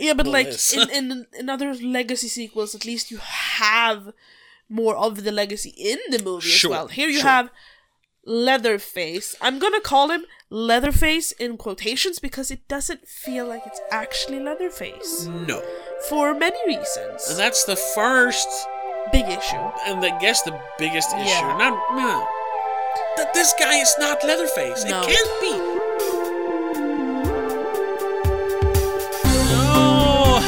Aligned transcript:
Yeah, 0.00 0.14
but 0.14 0.26
like 0.26 0.48
in, 0.74 0.90
in 0.90 1.26
in 1.38 1.48
other 1.48 1.74
legacy 1.74 2.28
sequels, 2.28 2.74
at 2.74 2.84
least 2.84 3.10
you 3.10 3.18
have 3.18 4.12
more 4.68 4.96
of 4.96 5.24
the 5.24 5.32
legacy 5.32 5.70
in 5.76 5.98
the 6.10 6.22
movie 6.22 6.46
Sure, 6.48 6.70
as 6.70 6.76
well. 6.76 6.86
Here 6.88 7.08
you 7.08 7.18
sure. 7.20 7.28
have 7.30 7.50
Leatherface. 8.24 9.34
I'm 9.40 9.58
gonna 9.58 9.80
call 9.80 10.10
him 10.10 10.24
Leatherface 10.50 11.32
in 11.32 11.56
quotations 11.56 12.18
because 12.18 12.50
it 12.50 12.68
doesn't 12.68 13.08
feel 13.08 13.46
like 13.46 13.62
it's 13.66 13.80
actually 13.90 14.40
Leatherface 14.40 15.26
no, 15.26 15.62
for 16.08 16.34
many 16.34 16.58
reasons. 16.66 17.28
and 17.28 17.38
that's 17.38 17.64
the 17.64 17.76
first 17.76 18.48
Big 19.12 19.24
issue. 19.26 19.56
and 19.86 20.04
I 20.04 20.18
guess 20.20 20.42
the 20.42 20.58
biggest 20.78 21.10
issue. 21.14 21.28
Yeah. 21.28 21.56
Not 21.58 21.72
no, 21.96 22.26
that 23.16 23.32
this 23.34 23.54
guy 23.58 23.76
is 23.76 23.92
not 23.98 24.22
Leatherface. 24.22 24.84
No. 24.84 25.02
It 25.02 25.08
can't 25.16 25.40
be. 25.40 25.79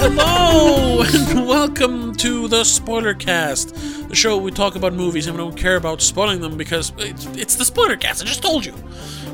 Hello 0.04 1.02
and 1.06 1.46
welcome 1.46 2.12
to 2.16 2.48
the 2.48 2.64
Spoiler 2.64 3.14
Cast, 3.14 3.72
the 4.08 4.16
show 4.16 4.34
where 4.34 4.44
we 4.44 4.50
talk 4.50 4.74
about 4.74 4.94
movies 4.94 5.28
and 5.28 5.36
we 5.36 5.40
don't 5.44 5.56
care 5.56 5.76
about 5.76 6.02
spoiling 6.02 6.40
them 6.40 6.56
because 6.56 6.92
it's, 6.98 7.26
it's 7.36 7.54
the 7.54 7.64
Spoiler 7.64 7.96
Cast. 7.96 8.20
I 8.20 8.24
just 8.24 8.42
told 8.42 8.66
you. 8.66 8.74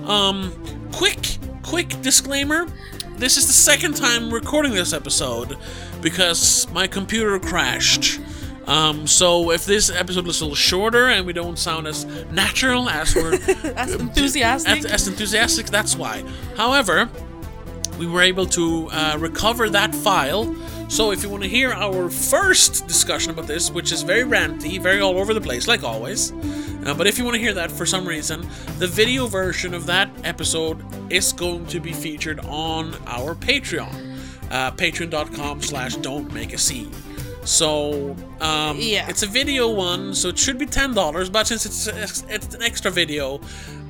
Um, 0.04 0.52
quick, 0.92 1.38
quick 1.62 1.98
disclaimer. 2.02 2.66
This 3.16 3.38
is 3.38 3.46
the 3.46 3.52
second 3.54 3.96
time 3.96 4.30
recording 4.30 4.74
this 4.74 4.92
episode 4.92 5.56
because 6.02 6.68
my 6.70 6.86
computer 6.86 7.38
crashed. 7.38 8.20
Um, 8.66 9.06
so 9.06 9.50
if 9.52 9.64
this 9.64 9.88
episode 9.90 10.28
is 10.28 10.42
a 10.42 10.44
little 10.44 10.54
shorter 10.54 11.08
and 11.08 11.24
we 11.24 11.32
don't 11.32 11.58
sound 11.58 11.86
as 11.86 12.04
natural 12.30 12.90
as 12.90 13.14
we're 13.14 13.32
As 13.74 13.94
enthusiastic. 13.94 14.80
as, 14.80 14.84
as 14.84 15.08
enthusiastic, 15.08 15.66
that's 15.68 15.96
why. 15.96 16.22
However, 16.58 17.08
we 17.98 18.06
were 18.06 18.22
able 18.22 18.46
to 18.46 18.88
uh, 18.90 19.16
recover 19.18 19.68
that 19.70 19.94
file. 19.94 20.54
So 20.88 21.10
if 21.12 21.22
you 21.22 21.28
want 21.28 21.42
to 21.42 21.48
hear 21.48 21.72
our 21.72 22.08
first 22.08 22.86
discussion 22.86 23.30
about 23.32 23.46
this, 23.46 23.70
which 23.70 23.92
is 23.92 24.02
very 24.02 24.22
ranty, 24.22 24.80
very 24.80 25.00
all 25.00 25.18
over 25.18 25.34
the 25.34 25.40
place, 25.40 25.66
like 25.68 25.84
always, 25.84 26.32
uh, 26.86 26.94
but 26.96 27.06
if 27.06 27.18
you 27.18 27.24
want 27.24 27.34
to 27.34 27.40
hear 27.40 27.52
that 27.54 27.70
for 27.70 27.84
some 27.84 28.06
reason, 28.06 28.46
the 28.78 28.86
video 28.86 29.26
version 29.26 29.74
of 29.74 29.84
that 29.86 30.08
episode 30.24 30.82
is 31.12 31.32
going 31.32 31.66
to 31.66 31.80
be 31.80 31.92
featured 31.92 32.40
on 32.46 32.94
our 33.06 33.34
Patreon, 33.34 34.16
uh, 34.50 34.70
patreon.com 34.72 35.60
slash 35.60 35.96
don't 35.96 36.32
make 36.32 36.52
a 36.54 36.58
scene. 36.58 36.90
So 37.44 38.14
um, 38.40 38.78
Yeah. 38.78 39.08
it's 39.08 39.22
a 39.22 39.26
video 39.26 39.68
one, 39.70 40.14
so 40.14 40.28
it 40.28 40.38
should 40.38 40.58
be 40.58 40.66
ten 40.66 40.94
dollars. 40.94 41.28
But 41.30 41.46
since 41.46 41.64
it's 41.66 41.86
it's 42.28 42.54
an 42.54 42.62
extra 42.62 42.90
video, 42.90 43.40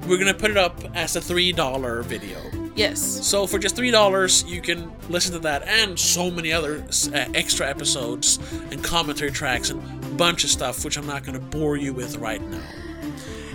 we're 0.06 0.18
gonna 0.18 0.34
put 0.34 0.50
it 0.50 0.56
up 0.56 0.80
as 0.94 1.16
a 1.16 1.20
three 1.20 1.52
dollar 1.52 2.02
video. 2.02 2.38
Yes. 2.78 3.26
So 3.26 3.46
for 3.46 3.58
just 3.58 3.76
three 3.76 3.90
dollars, 3.90 4.44
you 4.44 4.60
can 4.60 4.90
listen 5.08 5.32
to 5.32 5.38
that 5.40 5.62
and 5.66 5.98
so 5.98 6.30
many 6.30 6.52
other 6.52 6.84
uh, 7.12 7.24
extra 7.34 7.68
episodes 7.68 8.38
and 8.70 8.82
commentary 8.82 9.30
tracks 9.30 9.70
and 9.70 10.16
bunch 10.16 10.44
of 10.44 10.50
stuff, 10.50 10.84
which 10.84 10.96
I'm 10.96 11.06
not 11.06 11.24
going 11.24 11.34
to 11.34 11.44
bore 11.44 11.76
you 11.76 11.92
with 11.92 12.16
right 12.16 12.42
now. 12.42 12.60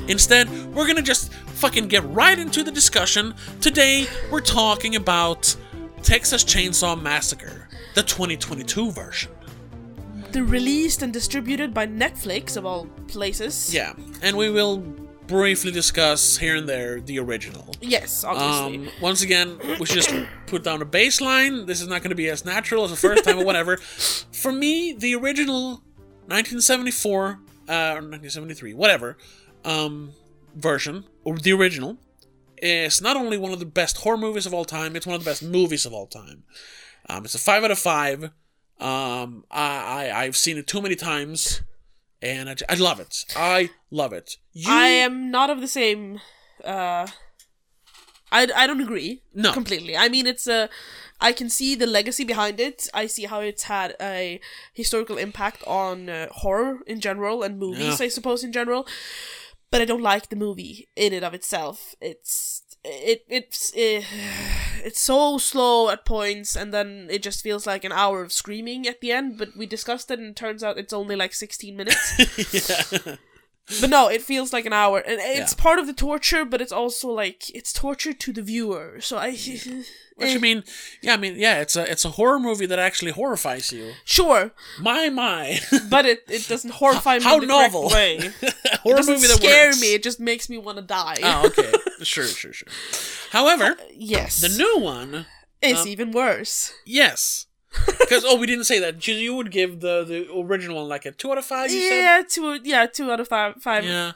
Instead, 0.07 0.49
we're 0.73 0.85
going 0.85 0.97
to 0.97 1.01
just 1.01 1.31
fucking 1.33 1.87
get 1.87 2.03
right 2.05 2.37
into 2.37 2.63
the 2.63 2.71
discussion. 2.71 3.33
Today, 3.61 4.07
we're 4.31 4.41
talking 4.41 4.95
about 4.95 5.55
Texas 6.01 6.43
Chainsaw 6.43 7.01
Massacre, 7.01 7.69
the 7.95 8.03
2022 8.03 8.91
version. 8.91 9.31
The 10.31 10.43
released 10.43 11.03
and 11.03 11.13
distributed 11.13 11.73
by 11.73 11.87
Netflix 11.87 12.57
of 12.57 12.65
all 12.65 12.87
places. 13.07 13.73
Yeah, 13.73 13.93
and 14.21 14.35
we 14.35 14.49
will 14.49 14.83
briefly 15.27 15.71
discuss 15.71 16.37
here 16.37 16.55
and 16.55 16.67
there 16.67 16.99
the 16.99 17.19
original. 17.19 17.73
Yes, 17.81 18.23
obviously. 18.23 18.87
Um, 18.87 18.93
once 19.01 19.21
again, 19.21 19.57
we 19.79 19.85
should 19.85 20.03
just 20.03 20.13
put 20.47 20.63
down 20.63 20.81
a 20.81 20.85
baseline. 20.85 21.65
This 21.65 21.81
is 21.81 21.87
not 21.87 22.01
going 22.01 22.09
to 22.09 22.15
be 22.15 22.29
as 22.29 22.45
natural 22.45 22.83
as 22.83 22.91
the 22.91 22.97
first 22.97 23.23
time 23.23 23.39
or 23.39 23.45
whatever. 23.45 23.77
For 24.31 24.51
me, 24.51 24.93
the 24.93 25.15
original 25.15 25.83
1974 26.27 27.25
uh, 27.69 27.73
or 27.73 28.03
1973, 28.03 28.73
whatever, 28.73 29.17
um, 29.63 30.11
version, 30.55 31.05
or 31.23 31.37
the 31.37 31.53
original, 31.53 31.97
is 32.57 33.01
not 33.01 33.17
only 33.17 33.37
one 33.37 33.51
of 33.51 33.59
the 33.59 33.65
best 33.65 33.97
horror 33.97 34.17
movies 34.17 34.45
of 34.45 34.53
all 34.53 34.65
time, 34.65 34.95
it's 34.95 35.05
one 35.05 35.15
of 35.15 35.23
the 35.23 35.29
best 35.29 35.43
movies 35.43 35.85
of 35.85 35.93
all 35.93 36.07
time. 36.07 36.43
Um, 37.09 37.25
it's 37.25 37.35
a 37.35 37.39
5 37.39 37.63
out 37.63 37.71
of 37.71 37.79
5. 37.79 38.23
Um, 38.79 39.45
I, 39.51 40.09
I, 40.11 40.23
I've 40.23 40.37
seen 40.37 40.57
it 40.57 40.67
too 40.67 40.81
many 40.81 40.95
times, 40.95 41.61
and 42.23 42.63
I 42.69 42.75
love 42.75 42.99
it. 42.99 43.25
I 43.35 43.69
love 43.91 44.13
it. 44.13 44.37
You, 44.53 44.71
I 44.71 44.87
am 44.87 45.29
not 45.29 45.49
of 45.49 45.59
the 45.61 45.67
same. 45.67 46.21
Uh, 46.63 47.07
I, 48.31 48.47
I 48.55 48.65
don't 48.67 48.81
agree. 48.81 49.21
No. 49.33 49.51
completely. 49.53 49.95
I 49.97 50.09
mean, 50.09 50.25
it's 50.25 50.47
a. 50.47 50.69
I 51.21 51.31
can 51.31 51.49
see 51.49 51.75
the 51.75 51.85
legacy 51.85 52.23
behind 52.25 52.59
it. 52.59 52.87
I 52.93 53.07
see 53.07 53.25
how 53.25 53.39
it's 53.41 53.63
had 53.63 53.95
a 54.01 54.39
historical 54.73 55.17
impact 55.17 55.63
on 55.67 56.09
uh, 56.09 56.27
horror 56.31 56.79
in 56.87 56.99
general 56.99 57.43
and 57.43 57.59
movies, 57.59 57.99
Yeah. 57.99 58.05
I 58.05 58.09
suppose 58.09 58.43
in 58.43 58.51
general. 58.51 58.87
But 59.71 59.81
I 59.81 59.85
don't 59.85 60.01
like 60.01 60.29
the 60.29 60.35
movie 60.35 60.89
in 60.95 61.13
and 61.13 61.23
of 61.25 61.33
itself. 61.33 61.95
It's 62.01 62.62
it 62.83 63.25
it's 63.29 63.71
eh, 63.75 64.03
it's 64.83 64.99
so 64.99 65.37
slow 65.37 65.89
at 65.89 66.05
points, 66.05 66.55
and 66.55 66.73
then 66.73 67.07
it 67.09 67.23
just 67.23 67.41
feels 67.41 67.65
like 67.65 67.83
an 67.83 67.91
hour 67.91 68.21
of 68.21 68.31
screaming 68.31 68.87
at 68.87 69.01
the 69.01 69.11
end. 69.11 69.37
But 69.37 69.55
we 69.55 69.65
discussed 69.65 70.11
it, 70.11 70.19
and 70.19 70.29
it 70.29 70.35
turns 70.35 70.63
out 70.63 70.77
it's 70.77 70.93
only 70.93 71.15
like 71.15 71.33
sixteen 71.33 71.75
minutes. 71.77 72.99
yeah. 73.05 73.15
But 73.79 73.89
no, 73.89 74.09
it 74.09 74.21
feels 74.21 74.51
like 74.51 74.65
an 74.65 74.73
hour, 74.73 74.99
and 74.99 75.19
it's 75.21 75.53
Yeah. 75.55 75.63
part 75.63 75.79
of 75.79 75.87
the 75.87 75.93
torture, 75.93 76.43
but 76.43 76.59
it's 76.61 76.73
also 76.73 77.07
like 77.09 77.49
it's 77.55 77.71
torture 77.71 78.11
to 78.13 78.33
the 78.33 78.41
viewer. 78.41 78.99
So 78.99 79.17
I, 79.17 79.31
Which 80.15 80.29
I 80.29 80.35
Eh, 80.35 80.37
mean, 80.37 80.63
yeah, 81.01 81.13
I 81.13 81.17
mean, 81.17 81.35
yeah, 81.37 81.61
it's 81.61 81.75
a 81.75 81.89
it's 81.89 82.03
a 82.05 82.09
horror 82.09 82.39
movie 82.39 82.65
that 82.67 82.77
actually 82.77 83.11
horrifies 83.13 83.71
you. 83.71 83.93
sure, 84.03 84.51
My 84.79 85.09
my, 85.09 85.59
but 85.89 86.05
it, 86.05 86.23
it 86.27 86.45
doesn't 86.47 86.71
horrify 86.71 87.17
me 87.19 87.23
how 87.23 87.35
in 87.35 87.41
the 87.41 87.47
novel! 87.47 87.89
way. 87.89 88.19
Horror 88.83 88.97
doesn't 88.97 89.13
movie 89.15 89.27
that 89.27 89.37
scare 89.37 89.67
works. 89.69 89.79
me. 89.81 89.93
It 89.95 90.03
just 90.03 90.19
makes 90.19 90.49
me 90.49 90.57
want 90.57 90.77
to 90.77 90.83
die. 90.83 91.17
Oh, 91.23 91.47
okay, 91.47 91.71
sure, 92.03 92.27
sure, 92.27 92.51
sure. 92.53 92.67
However, 93.31 93.77
yes, 93.93 94.41
the 94.41 94.49
new 94.49 94.77
one, 94.83 95.25
is 95.61 95.79
um, 95.81 95.87
even 95.87 96.11
worse. 96.11 96.73
yes, 96.85 97.47
because 97.99 98.23
oh, 98.25 98.35
we 98.37 98.45
didn't 98.47 98.65
say 98.65 98.79
that. 98.79 99.05
You- 99.07 99.15
You 99.15 99.33
would 99.35 99.51
give 99.51 99.79
the 99.79 100.03
the 100.03 100.19
original 100.35 100.77
one 100.77 100.87
like 100.89 101.05
a 101.05 101.11
two 101.11 101.31
out 101.31 101.37
of 101.37 101.45
five. 101.45 101.71
You 101.71 101.79
Yeah, 101.79 102.21
two. 102.27 102.59
Yeah, 102.63 102.85
two 102.87 103.11
out 103.11 103.19
of 103.19 103.27
five. 103.27 103.61
Five. 103.61 103.83
yeah, 103.85 104.11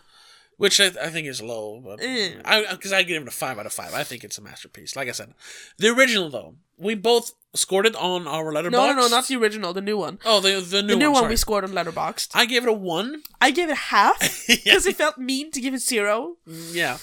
which 0.58 0.80
I, 0.80 0.88
I 0.88 1.10
think 1.10 1.28
is 1.28 1.42
low, 1.42 1.80
but 1.84 2.00
Mm. 2.00 2.42
I 2.46 2.66
because 2.72 2.92
I 2.94 3.04
give 3.04 3.22
it 3.22 3.28
a 3.28 3.32
five 3.32 3.58
out 3.60 3.66
of 3.66 3.74
five. 3.74 3.94
I 3.94 4.04
think 4.04 4.24
it's 4.24 4.38
a 4.38 4.42
masterpiece. 4.42 4.96
Like 4.96 5.08
I 5.10 5.12
said, 5.14 5.34
the 5.78 5.90
original 5.90 6.30
though, 6.30 6.56
we 6.78 6.96
both 6.96 7.32
scored 7.56 7.86
it 7.88 7.96
on 7.96 8.28
our 8.28 8.52
Letterboxd. 8.54 8.72
No, 8.72 8.88
no, 8.94 9.02
no, 9.02 9.08
not 9.08 9.28
the 9.28 9.36
original. 9.38 9.74
The 9.74 9.82
new 9.82 9.98
one. 9.98 10.20
Oh, 10.26 10.40
the 10.42 10.60
the 10.60 10.82
new 10.84 10.90
The 10.94 10.96
new 10.96 11.06
one. 11.12 11.14
one 11.14 11.22
sorry. 11.24 11.30
we 11.34 11.36
scored 11.38 11.64
on 11.64 11.72
Letterboxd. 11.72 12.30
I 12.36 12.46
gave 12.46 12.64
it 12.64 12.70
a 12.70 12.74
one. 12.74 13.24
I 13.42 13.50
gave 13.52 13.70
it 13.70 13.78
half 13.94 14.20
because 14.48 14.86
it 14.86 14.96
felt 14.96 15.18
mean 15.18 15.52
to 15.52 15.62
give 15.62 15.74
it 15.74 15.82
zero. 15.82 16.38
Yeah. 16.46 16.98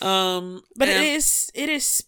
Um. 0.00 0.62
But 0.76 0.88
it 0.88 1.00
is. 1.00 1.50
It 1.54 1.68
is 1.68 2.04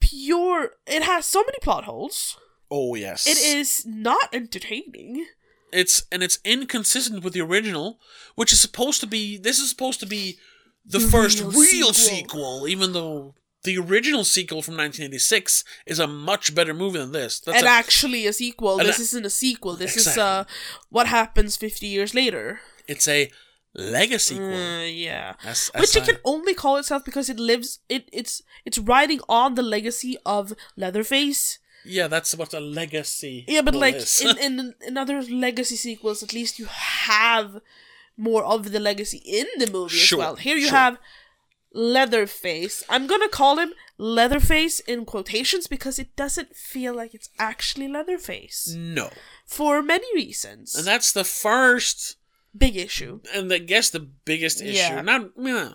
pure. 0.00 0.72
It 0.86 1.02
has 1.02 1.26
so 1.26 1.40
many 1.42 1.58
plot 1.62 1.84
holes. 1.84 2.36
Oh 2.74 2.94
yes. 2.94 3.26
It 3.26 3.36
is 3.38 3.84
not 3.84 4.32
entertaining. 4.32 5.26
It's 5.72 6.04
and 6.10 6.22
it's 6.22 6.38
inconsistent 6.44 7.22
with 7.22 7.34
the 7.34 7.42
original, 7.42 7.98
which 8.34 8.52
is 8.52 8.60
supposed 8.60 9.00
to 9.00 9.06
be. 9.06 9.36
This 9.36 9.58
is 9.58 9.68
supposed 9.68 10.00
to 10.00 10.06
be 10.06 10.38
the, 10.84 10.98
The 10.98 11.06
first 11.08 11.40
real 11.40 11.50
real, 11.50 11.92
sequel. 11.92 11.94
sequel. 11.94 12.68
even 12.68 12.92
though 12.94 13.34
the 13.64 13.76
original 13.78 14.24
sequel 14.24 14.62
from 14.62 14.74
1986 14.74 15.64
is 15.86 15.98
a 15.98 16.06
much 16.06 16.54
better 16.54 16.74
movie 16.74 16.98
than 16.98 17.12
this. 17.12 17.40
That's 17.40 17.58
and 17.58 17.66
a, 17.66 17.70
actually, 17.70 18.26
a 18.26 18.32
sequel. 18.32 18.78
This 18.78 18.98
a- 18.98 19.02
isn't 19.02 19.26
a 19.26 19.30
sequel. 19.30 19.76
This 19.76 19.96
is 19.96 20.18
uh, 20.18 20.44
what 20.88 21.06
happens 21.06 21.56
fifty 21.56 21.86
years 21.86 22.14
later. 22.14 22.60
it's 22.88 23.06
a 23.06 23.30
legacy. 23.74 24.38
Uh, 24.38 24.82
yeah. 24.84 25.34
As- 25.44 25.70
Which 25.78 25.94
it 25.96 26.04
can 26.04 26.18
only 26.24 26.54
call 26.54 26.76
itself 26.78 27.04
because 27.04 27.28
it 27.30 27.38
lives. 27.38 27.80
It 27.88 28.08
it's 28.12 28.42
it's 28.64 28.78
riding 28.78 29.20
on 29.28 29.54
the 29.54 29.62
legacy 29.62 30.16
of 30.26 30.52
Leatherface. 30.76 31.58
Yeah, 31.84 32.08
that's 32.08 32.34
what 32.34 32.54
a 32.54 32.60
legacy. 32.60 33.44
Yeah, 33.48 33.62
but 33.62 33.74
like 33.74 33.96
is. 33.96 34.20
in, 34.20 34.38
in 34.38 34.74
in 34.86 34.96
other 34.96 35.22
legacy 35.22 35.76
sequels, 35.76 36.22
at 36.22 36.32
least 36.32 36.58
you 36.58 36.66
have 36.66 37.60
more 38.16 38.44
of 38.44 38.72
the 38.72 38.80
legacy 38.80 39.18
in 39.24 39.46
the 39.58 39.70
movie 39.70 39.96
Sure, 39.96 40.18
as 40.18 40.24
well. 40.24 40.36
Here 40.36 40.56
you 40.56 40.68
sure. 40.68 40.76
have 40.78 40.98
Leatherface. 41.74 42.84
I'm 42.88 43.06
gonna 43.06 43.28
call 43.28 43.58
him 43.58 43.72
Leatherface 43.98 44.80
in 44.80 45.04
quotations 45.04 45.66
because 45.66 45.98
it 45.98 46.14
doesn't 46.16 46.54
feel 46.54 46.94
like 46.94 47.14
it's 47.14 47.30
actually 47.38 47.88
Leatherface 47.88 48.74
no, 48.76 49.10
for 49.46 49.82
many 49.82 50.06
reasons. 50.14 50.76
and 50.76 50.86
that's 50.86 51.12
the 51.12 51.24
first, 51.24 52.16
Big 52.56 52.76
issue. 52.76 53.20
and 53.34 53.52
I 53.52 53.58
guess 53.58 53.90
the 53.90 54.00
biggest 54.00 54.60
issue. 54.60 54.76
Yeah. 54.76 55.00
Not 55.00 55.30
yeah, 55.36 55.72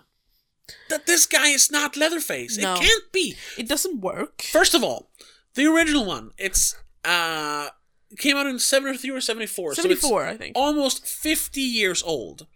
that 0.89 1.07
this 1.07 1.25
guy 1.25 1.47
is 1.47 1.71
not 1.71 1.97
Leatherface. 1.97 2.57
No. 2.57 2.75
It 2.75 2.81
can't 2.81 3.11
be. 3.11 3.35
It 3.57 3.67
doesn't 3.67 4.01
work. 4.01 4.41
First 4.43 4.75
of 4.75 4.83
all, 4.83 5.09
the 5.57 5.65
original 5.65 6.05
one, 6.05 6.31
it's 6.37 6.75
uh 7.03 7.69
came 8.17 8.37
out 8.37 8.47
in 8.47 8.57
73 8.57 9.09
or 9.11 9.19
74. 9.19 9.75
So 9.75 9.81
it's 9.89 10.03
I 10.05 10.37
think. 10.37 10.55
almost 10.55 11.05
50 11.05 11.59
years 11.59 12.01
old. 12.01 12.47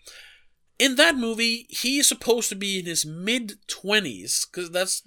in 0.80 0.95
that 0.95 1.15
movie, 1.18 1.68
he 1.69 2.00
is 2.00 2.07
supposed 2.07 2.48
to 2.50 2.56
be 2.56 2.80
in 2.80 2.86
his 2.86 3.06
mid 3.06 3.56
twenties 3.68 4.48
because 4.50 4.71
that's 4.71 5.01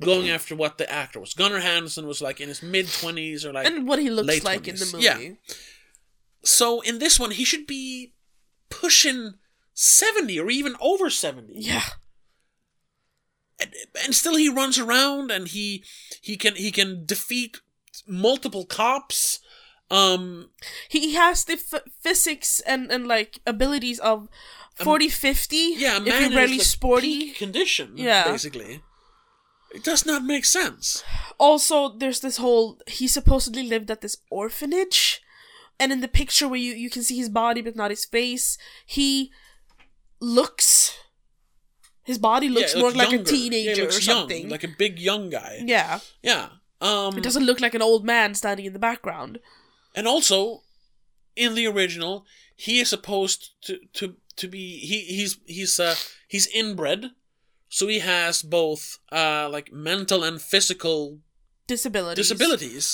going 0.00 0.28
after 0.36 0.54
what 0.54 0.76
the 0.78 0.88
actor 0.92 1.18
was. 1.18 1.32
Gunnar 1.34 1.60
Hansen 1.60 2.06
was 2.06 2.20
like 2.20 2.40
in 2.40 2.48
his 2.48 2.62
mid 2.62 2.86
twenties 2.92 3.44
or 3.46 3.52
like. 3.54 3.66
and 3.66 3.88
what 3.88 3.98
he 3.98 4.10
looks 4.10 4.44
like 4.44 4.68
in 4.68 4.76
the 4.76 4.90
movie. 4.92 5.04
Yeah. 5.04 5.54
so 6.44 6.80
in 6.82 6.98
this 6.98 7.18
one, 7.18 7.30
he 7.32 7.44
should 7.44 7.66
be 7.66 8.12
pushing 8.68 9.34
seventy 9.74 10.38
or 10.38 10.50
even 10.50 10.76
over 10.80 11.10
seventy. 11.10 11.54
Yeah. 11.56 11.82
And, 13.60 13.70
and 14.04 14.14
still 14.14 14.36
he 14.36 14.48
runs 14.48 14.78
around 14.78 15.30
and 15.30 15.48
he 15.48 15.84
he 16.20 16.36
can 16.36 16.54
he 16.56 16.70
can 16.70 17.04
defeat 17.06 17.58
multiple 18.06 18.64
cops. 18.64 19.40
Um, 19.90 20.50
He 20.88 21.14
has 21.14 21.44
the 21.44 21.54
f- 21.54 21.82
physics 22.00 22.60
and, 22.60 22.92
and 22.92 23.08
like 23.08 23.40
abilities 23.44 23.98
of 23.98 24.28
40 24.76 25.08
50 25.08 25.56
yeah, 25.76 25.96
a 25.96 26.00
if 26.00 26.04
man 26.06 26.20
you're 26.22 26.30
in 26.30 26.36
really 26.36 26.58
like, 26.58 26.66
sporty. 26.66 27.32
condition. 27.32 27.94
Yeah. 27.96 28.24
basically, 28.30 28.82
it 29.74 29.82
does 29.84 30.06
not 30.06 30.22
make 30.24 30.44
sense. 30.44 31.02
Also, 31.38 31.88
there's 31.98 32.20
this 32.20 32.36
whole 32.36 32.78
he 32.86 33.08
supposedly 33.08 33.64
lived 33.64 33.90
at 33.90 34.00
this 34.00 34.16
orphanage, 34.30 35.20
and 35.80 35.90
in 35.92 36.00
the 36.00 36.08
picture 36.08 36.46
where 36.48 36.60
you, 36.60 36.72
you 36.74 36.88
can 36.88 37.02
see 37.02 37.16
his 37.18 37.28
body 37.28 37.60
but 37.60 37.74
not 37.76 37.90
his 37.90 38.04
face, 38.04 38.56
he 38.86 39.30
looks. 40.20 40.94
His 42.10 42.18
body 42.18 42.48
looks 42.56 42.72
Yeah, 42.74 42.80
more 42.80 42.90
looks 42.90 42.98
like 43.02 43.10
younger. 43.12 43.30
a 43.30 43.32
Yeah, 43.34 43.38
teenager 43.38 43.82
looks 43.82 43.98
or 43.98 44.02
something. 44.12 44.40
young, 44.42 44.50
like 44.56 44.64
a 44.70 44.74
big 44.84 44.94
young 44.98 45.24
guy. 45.30 45.52
yeah, 45.76 46.00
Yeah. 46.30 46.44
Um, 46.88 47.16
it 47.18 47.22
doesn't 47.28 47.44
look 47.48 47.60
like 47.60 47.74
an 47.78 47.82
old 47.90 48.02
man 48.14 48.34
standing 48.34 48.66
in 48.66 48.72
the 48.78 48.78
background. 48.90 49.38
and 49.98 50.06
also 50.14 50.62
in 51.36 51.54
the 51.54 51.66
original, 51.74 52.14
he 52.66 52.74
is 52.82 52.88
supposed 52.96 53.40
to 53.66 53.74
to 53.98 54.04
to 54.40 54.46
be 54.54 54.64
he 54.90 54.98
he's 55.16 55.32
he's 55.56 55.74
uh 55.88 55.94
he's 56.34 56.46
inbred, 56.60 57.00
so 57.68 57.82
he 57.94 57.98
has 58.00 58.42
both 58.42 58.82
uh 59.20 59.46
like 59.56 59.68
mental 59.90 60.20
and 60.28 60.40
physical 60.52 61.18
Disabilities. 61.66 62.20
disabilities. 62.28 62.86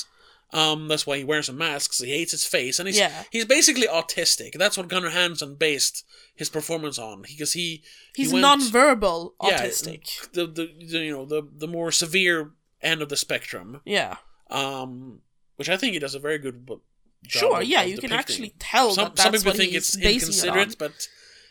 Um, 0.52 0.86
that's 0.88 1.06
why 1.06 1.18
he 1.18 1.24
wears 1.24 1.48
a 1.48 1.52
mask. 1.52 1.92
he 1.98 2.10
hates 2.10 2.30
his 2.30 2.44
face, 2.46 2.78
and 2.78 2.86
he's 2.88 2.96
Yeah. 2.98 3.24
he's 3.30 3.44
basically 3.44 3.86
autistic. 3.88 4.52
That's 4.54 4.76
what 4.76 4.88
Gunnar 4.88 5.10
Hansen 5.10 5.56
based 5.56 6.04
his 6.34 6.48
performance 6.48 6.98
on, 6.98 7.22
because 7.22 7.52
he 7.54 7.82
He's 8.14 8.28
he 8.28 8.34
went- 8.34 8.42
non-verbal 8.42 9.34
yeah, 9.42 9.60
autistic. 9.66 10.30
The, 10.32 10.46
the 10.46 10.72
the 10.86 10.98
you 10.98 11.12
know 11.12 11.24
the 11.26 11.42
the 11.52 11.66
more 11.68 11.90
severe 11.90 12.52
end 12.80 13.02
of 13.02 13.08
the 13.08 13.16
spectrum. 13.16 13.80
Yeah. 13.84 14.18
Um, 14.50 15.22
which 15.56 15.68
I 15.68 15.76
think 15.76 15.94
he 15.94 15.98
does 15.98 16.14
a 16.14 16.20
very 16.20 16.38
good 16.38 16.66
job. 16.66 16.80
Sure, 17.26 17.60
of- 17.60 17.66
yeah, 17.66 17.82
of 17.82 17.88
you 17.90 17.98
can 17.98 18.12
actually 18.12 18.54
tell 18.60 18.92
Some 18.92 19.04
that 19.06 19.16
that's 19.16 19.22
some 19.24 19.32
people 19.32 19.50
what 19.50 19.56
think 19.56 19.72
he's 19.72 19.94
it's 19.94 19.96
it 19.96 20.04
inconsiderate, 20.12 20.68
on. 20.68 20.74
but 20.78 21.08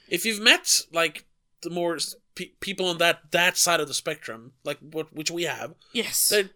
if 0.07 0.25
you've 0.25 0.39
met 0.41 0.81
like 0.93 1.25
the 1.63 1.69
more 1.69 1.97
pe- 2.35 2.51
people 2.61 2.87
on 2.87 2.97
that 2.99 3.31
that 3.31 3.57
side 3.57 3.81
of 3.81 3.87
the 3.89 3.93
spectrum, 3.93 4.53
like 4.63 4.77
what 4.79 5.11
which 5.13 5.29
we 5.31 5.43
have, 5.43 5.73
Yes. 5.91 6.29
they 6.29 6.49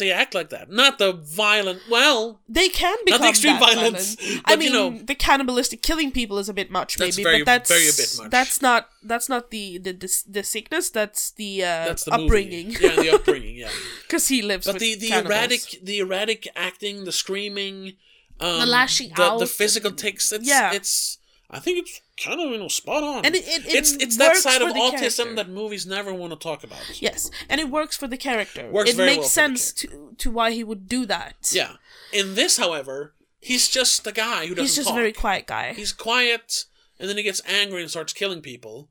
they 0.00 0.10
act 0.10 0.34
like 0.34 0.50
that. 0.50 0.68
Not 0.70 0.98
the 0.98 1.12
violent. 1.12 1.80
Well, 1.88 2.40
They 2.48 2.68
can 2.68 2.96
become 3.04 3.20
Not 3.20 3.20
become 3.20 3.22
the 3.22 3.28
extreme 3.30 3.60
that 3.60 3.74
violence, 3.74 4.14
violent. 4.16 4.42
but, 4.44 4.50
I 4.50 4.54
you 4.54 4.58
mean, 4.58 4.72
know- 4.72 5.04
the 5.04 5.14
cannibalistic 5.14 5.80
killing 5.82 6.10
people 6.10 6.38
is 6.38 6.48
a 6.48 6.52
bit 6.52 6.70
much, 6.70 6.96
That's 6.96 7.16
maybe, 7.16 7.22
very- 7.22 7.38
but 7.40 7.46
that's 7.46 7.70
very 7.70 7.88
a 7.88 7.92
bit 7.92 8.14
much. 8.18 8.30
That's 8.32 8.60
not 8.60 8.88
that's 9.04 9.28
not 9.28 9.50
the 9.52 9.78
the 9.78 9.92
the, 9.92 10.10
the 10.28 10.42
sickness. 10.42 10.90
That's 10.90 11.30
the, 11.30 11.62
uh, 11.62 11.84
that's 11.86 12.04
the 12.04 12.12
upbringing. 12.14 12.68
Movie. 12.72 12.84
Yeah, 12.86 12.96
the 12.96 13.10
upbringing. 13.14 13.56
Yeah, 13.56 13.70
Because 14.02 14.26
he 14.28 14.42
lives. 14.42 14.66
but 14.66 14.74
with 14.74 14.82
the 14.82 14.94
the 14.96 15.08
cannibals. 15.08 15.30
erratic 15.32 15.62
the 15.84 15.98
erratic 16.00 16.48
acting, 16.56 17.04
the 17.04 17.12
screaming, 17.12 17.94
um, 18.40 18.60
The 18.60 18.66
lashing 18.66 19.12
the, 19.14 19.22
out 19.22 19.38
the 19.38 19.46
physical 19.46 19.90
and- 19.90 19.98
ticks. 19.98 20.32
It's, 20.32 20.48
yeah. 20.48 20.72
it's. 20.72 21.18
I 21.52 21.58
think 21.58 21.78
it's 21.78 22.00
kind 22.22 22.40
of 22.40 22.50
you 22.50 22.58
know 22.58 22.68
spot 22.68 23.02
on. 23.02 23.24
And 23.24 23.34
it- 23.34 23.46
it- 23.46 23.66
it 23.66 23.74
it's 23.74 23.92
it's 23.92 24.16
that 24.18 24.36
side 24.36 24.62
of 24.62 24.68
autism 24.70 24.92
character. 25.16 25.34
that 25.36 25.48
movies 25.48 25.86
never 25.86 26.12
want 26.14 26.32
to 26.32 26.38
talk 26.38 26.62
about. 26.64 26.80
Yes, 27.00 27.30
and 27.48 27.60
it 27.60 27.68
works 27.70 27.96
for 27.96 28.06
the 28.06 28.16
character. 28.16 28.70
Works 28.70 28.90
it 28.90 28.96
very 28.96 29.10
makes 29.10 29.16
well 29.18 29.24
the 29.26 29.30
sense 29.30 29.72
to 29.74 30.14
to 30.18 30.30
why 30.30 30.52
he 30.52 30.62
would 30.64 30.86
do 30.88 31.06
that. 31.06 31.50
Yeah. 31.52 31.74
In 32.12 32.34
this, 32.34 32.56
however, 32.58 33.14
he's 33.40 33.68
just 33.68 34.06
a 34.06 34.12
guy 34.12 34.42
who 34.46 34.54
doesn't 34.54 34.64
he's 34.64 34.76
just 34.76 34.88
talk. 34.88 34.96
a 34.96 35.00
very 35.00 35.12
quiet 35.12 35.46
guy. 35.46 35.72
He's 35.72 35.92
quiet, 35.92 36.64
and 36.98 37.08
then 37.08 37.16
he 37.16 37.22
gets 37.22 37.40
angry 37.46 37.80
and 37.82 37.90
starts 37.90 38.12
killing 38.12 38.40
people, 38.42 38.88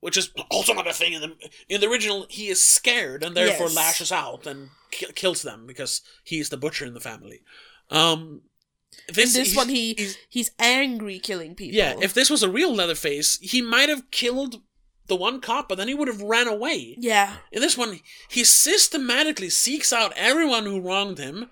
which 0.00 0.16
is 0.16 0.30
also 0.50 0.72
not 0.74 0.86
a 0.88 0.92
thing 0.92 1.12
in 1.14 1.20
the 1.22 1.36
in 1.68 1.80
the 1.80 1.88
original. 1.88 2.26
He 2.28 2.48
is 2.48 2.62
scared 2.62 3.22
and 3.22 3.36
therefore 3.36 3.66
Yes. 3.68 3.76
lashes 3.76 4.12
out 4.12 4.46
and 4.46 4.70
ki- 4.90 5.12
kills 5.14 5.42
them 5.42 5.66
because 5.66 6.02
he's 6.24 6.48
the 6.50 6.56
butcher 6.56 6.84
in 6.84 6.94
the 6.94 7.00
family. 7.00 7.40
Um, 7.90 8.42
in 9.08 9.14
this, 9.14 9.32
this 9.34 9.48
he's- 9.48 9.56
one, 9.56 9.68
he 9.68 9.94
he's- 9.94 10.16
he's 10.28 10.50
angry 10.58 11.18
killing 11.18 11.54
people. 11.54 11.76
yeah. 11.76 11.96
If 12.00 12.14
this 12.14 12.30
was 12.30 12.42
a 12.42 12.50
real 12.50 12.74
Leatherface, 12.74 13.38
he 13.40 13.62
might 13.62 13.88
have 13.88 14.10
killed 14.10 14.62
the 15.06 15.16
one 15.16 15.40
cop, 15.40 15.68
but 15.68 15.76
then 15.78 15.88
he 15.88 15.94
would 15.94 16.06
have 16.08 16.22
ran 16.22 16.46
away. 16.46 16.94
yeah, 16.98 17.38
In 17.50 17.60
this 17.60 17.76
one, 17.76 18.00
he 18.28 18.44
systematically 18.44 19.50
seeks 19.50 19.92
out 19.92 20.12
everyone 20.16 20.64
who 20.66 20.80
wronged 20.80 21.18
him, 21.18 21.50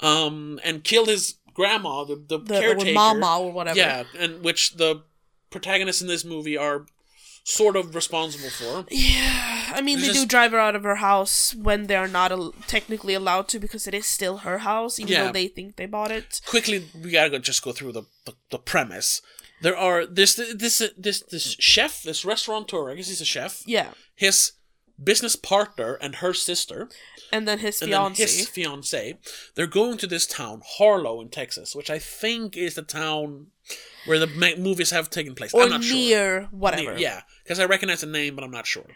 um, 0.00 0.60
and 0.62 0.84
killed 0.84 1.08
his 1.08 1.34
grandma, 1.54 2.04
the, 2.04 2.14
the, 2.16 2.38
the 2.38 2.58
or 2.58 2.60
caretaker. 2.60 2.92
mama 2.94 3.38
or 3.40 3.52
whatever. 3.52 3.76
Yeah, 3.78 4.04
and 4.18 4.42
which 4.44 4.74
the 4.74 5.02
protagonists 5.50 6.00
in 6.00 6.08
this 6.08 6.24
movie 6.24 6.56
are 6.56 6.86
sort 7.44 7.76
of 7.76 7.94
responsible 7.94 8.50
for. 8.50 8.84
Yeah, 8.90 9.72
I 9.74 9.80
mean, 9.82 10.00
There's 10.00 10.14
they 10.14 10.20
do 10.20 10.26
drive 10.26 10.52
her 10.52 10.58
out 10.60 10.76
of 10.76 10.84
her 10.84 10.96
house 10.96 11.54
when 11.54 11.86
they're 11.86 12.08
not 12.08 12.30
al- 12.32 12.54
technically 12.66 13.14
allowed 13.14 13.48
to 13.48 13.58
because 13.58 13.86
it 13.86 13.94
is 13.94 14.06
still 14.06 14.38
her 14.38 14.58
house, 14.58 14.98
even 15.00 15.12
Yeah. 15.12 15.24
though 15.26 15.32
they 15.32 15.48
think 15.48 15.76
they 15.76 15.86
bought 15.86 16.10
it. 16.12 16.40
Quickly, 16.46 16.84
we 17.02 17.10
gotta 17.10 17.30
go, 17.30 17.38
just 17.38 17.62
go 17.64 17.72
through 17.72 17.92
the, 17.92 18.02
the, 18.26 18.34
the 18.50 18.58
premise. 18.58 19.20
There 19.60 19.76
are 19.76 20.04
this 20.06 20.34
this 20.34 20.82
this 20.98 21.20
this 21.30 21.56
chef, 21.60 22.02
this 22.02 22.24
restaurateur. 22.24 22.90
I 22.90 22.94
guess 22.96 23.08
he's 23.08 23.20
a 23.20 23.24
chef. 23.24 23.62
Yeah, 23.66 23.90
His 24.16 24.52
business 25.04 25.36
partner 25.36 25.94
and 25.94 26.16
her 26.16 26.32
sister, 26.34 26.88
and 27.32 27.46
then 27.48 27.58
his 27.60 27.78
fiance. 27.80 28.22
his 28.22 28.48
fiance. 28.48 29.18
They're 29.54 29.66
going 29.66 29.98
to 29.98 30.06
this 30.06 30.26
town, 30.26 30.62
Harlow, 30.64 31.20
in 31.20 31.28
Texas, 31.28 31.74
which 31.74 31.90
I 31.90 31.98
think 31.98 32.56
is 32.56 32.74
the 32.74 32.82
town 32.82 33.48
where 34.06 34.18
the 34.18 34.26
ma- 34.26 34.56
movies 34.58 34.90
have 34.90 35.10
taken 35.10 35.34
place. 35.34 35.54
or 35.54 35.62
I'm 35.62 35.70
not 35.70 35.84
sure. 35.84 35.96
near 35.96 36.48
whatever. 36.50 36.92
Near, 36.92 36.98
yeah, 36.98 37.22
because 37.44 37.58
I 37.58 37.64
recognize 37.64 38.00
the 38.00 38.06
name, 38.06 38.34
but 38.34 38.44
I'm 38.44 38.50
not 38.50 38.66
sure. 38.66 38.86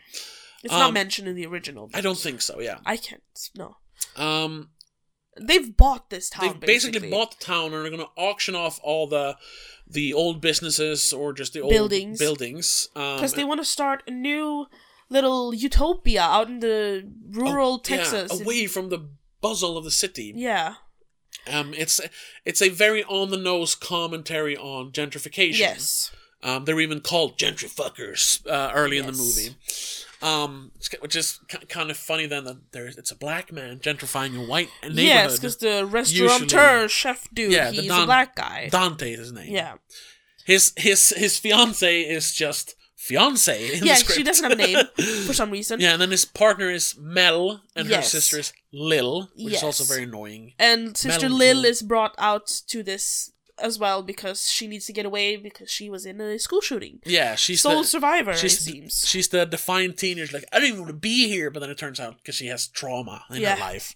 It's 0.62 0.72
not 0.72 0.88
Um, 0.88 0.94
mentioned 0.94 1.28
in 1.28 1.36
the 1.36 1.46
original. 1.46 1.90
I 1.94 2.00
don't 2.00 2.18
think 2.18 2.40
so. 2.42 2.60
Yeah. 2.60 2.78
I 2.84 2.96
can't. 2.96 3.22
No. 3.56 3.76
Um, 4.16 4.70
They've 5.38 5.76
bought 5.76 6.08
this 6.08 6.30
town. 6.30 6.46
they've 6.60 6.60
basically, 6.60 7.10
bought 7.10 7.38
the 7.38 7.44
town 7.44 7.66
and 7.74 7.86
are 7.86 7.90
going 7.90 7.98
to 8.00 8.08
auction 8.16 8.54
off 8.54 8.80
all 8.82 9.06
the 9.06 9.36
the 9.86 10.14
old 10.14 10.40
businesses 10.40 11.12
or 11.12 11.34
just 11.34 11.52
the 11.52 11.60
old 11.60 11.70
Buildings. 11.70 12.18
buildings 12.18 12.88
um, 12.96 13.16
because 13.16 13.34
they 13.34 13.44
want 13.44 13.60
to 13.60 13.64
start 13.64 14.02
a 14.06 14.10
new 14.10 14.66
little 15.08 15.54
utopia 15.54 16.22
out 16.22 16.48
in 16.48 16.60
the 16.60 17.10
rural 17.30 17.74
oh, 17.74 17.80
yeah, 17.88 17.96
Texas. 17.96 18.40
away 18.40 18.66
from 18.66 18.88
the 18.88 19.08
bustle 19.40 19.76
of 19.76 19.84
the 19.84 19.90
city. 19.90 20.32
Yeah. 20.36 20.74
Um, 21.50 21.74
it's 21.74 22.00
it's 22.44 22.60
a 22.60 22.70
very 22.70 23.04
on 23.04 23.30
the 23.30 23.36
nose 23.36 23.74
commentary 23.74 24.56
on 24.56 24.90
gentrification. 24.90 25.58
Yes. 25.58 26.10
Um, 26.42 26.64
they're 26.64 26.80
even 26.80 27.00
called 27.00 27.38
gentrifuckers 27.38 28.46
uh, 28.46 28.72
early 28.74 28.98
in 28.98 29.06
the 29.06 29.12
movie. 29.12 29.56
Um, 30.22 30.72
it's 30.76 30.90
which 31.00 31.14
is 31.14 31.40
kind 31.68 31.90
of 31.90 31.96
funny 31.96 32.26
then 32.26 32.44
that 32.44 32.72
there's 32.72 32.96
it's 32.96 33.10
a 33.10 33.16
black 33.16 33.52
man 33.52 33.78
gentrifying 33.78 34.36
a 34.36 34.48
white 34.48 34.70
neighborhood. 34.82 35.04
Yes, 35.04 35.36
because 35.36 35.58
the 35.58 35.86
restaurateur 35.86 36.88
chef 36.88 37.28
dude, 37.32 37.52
Yeah, 37.52 37.70
the 37.70 37.82
he's 37.82 37.88
Don- 37.88 38.02
a 38.02 38.06
black 38.06 38.34
guy. 38.34 38.68
Dante 38.70 39.12
is 39.12 39.18
his 39.18 39.32
name. 39.32 39.52
yeah. 39.52 39.74
His 40.46 40.72
his 40.76 41.10
his 41.10 41.38
fiance 41.38 42.02
is 42.02 42.32
just 42.32 42.75
fiance. 42.96 43.76
In 43.78 43.84
Yeah, 43.84 43.94
she 43.94 44.22
doesn't 44.22 44.42
have 44.42 44.52
a 44.58 44.62
name 44.62 44.78
for 45.26 45.32
some 45.40 45.50
reason. 45.50 45.80
yeah, 45.80 45.92
and 45.92 46.02
then 46.02 46.10
his 46.10 46.24
partner 46.24 46.70
is 46.70 46.96
Mel, 46.98 47.62
and 47.76 47.88
her 47.88 48.02
sister 48.02 48.38
is 48.38 48.52
Lil, 48.72 49.30
which 49.36 49.54
is 49.54 49.62
also 49.62 49.84
very 49.84 50.04
annoying. 50.04 50.54
And 50.58 50.96
Sister 50.96 51.28
Melon 51.28 51.38
Lil 51.38 51.64
is 51.66 51.82
brought 51.82 52.14
out 52.18 52.46
to 52.68 52.82
this 52.82 53.32
as 53.58 53.78
well 53.78 54.02
because 54.02 54.50
she 54.50 54.66
needs 54.66 54.84
to 54.84 54.92
get 54.92 55.06
away 55.06 55.34
because 55.36 55.70
she 55.70 55.88
was 55.88 56.04
in 56.04 56.20
a 56.20 56.38
school 56.38 56.60
shooting. 56.60 57.00
Yeah, 57.06 57.36
she's 57.36 57.62
Sole 57.62 57.82
the, 57.82 57.88
survivor, 57.88 58.32
it 58.32 58.38
she's 58.38 58.58
seems. 58.58 59.04
she's 59.08 59.28
the 59.28 59.46
defiant 59.46 59.96
teenager. 59.96 60.36
Like 60.36 60.44
I 60.52 60.58
don't 60.58 60.68
even 60.68 60.80
want 60.80 60.88
to 60.90 60.94
be 60.98 61.28
here, 61.28 61.50
but 61.50 61.60
then 61.60 61.70
it 61.70 61.78
turns 61.78 61.98
out 62.00 62.16
because 62.18 62.34
she 62.34 62.48
has 62.48 62.66
trauma 62.66 63.24
in 63.30 63.36
Yeah. 63.40 63.54
her 63.54 63.60
life. 63.60 63.94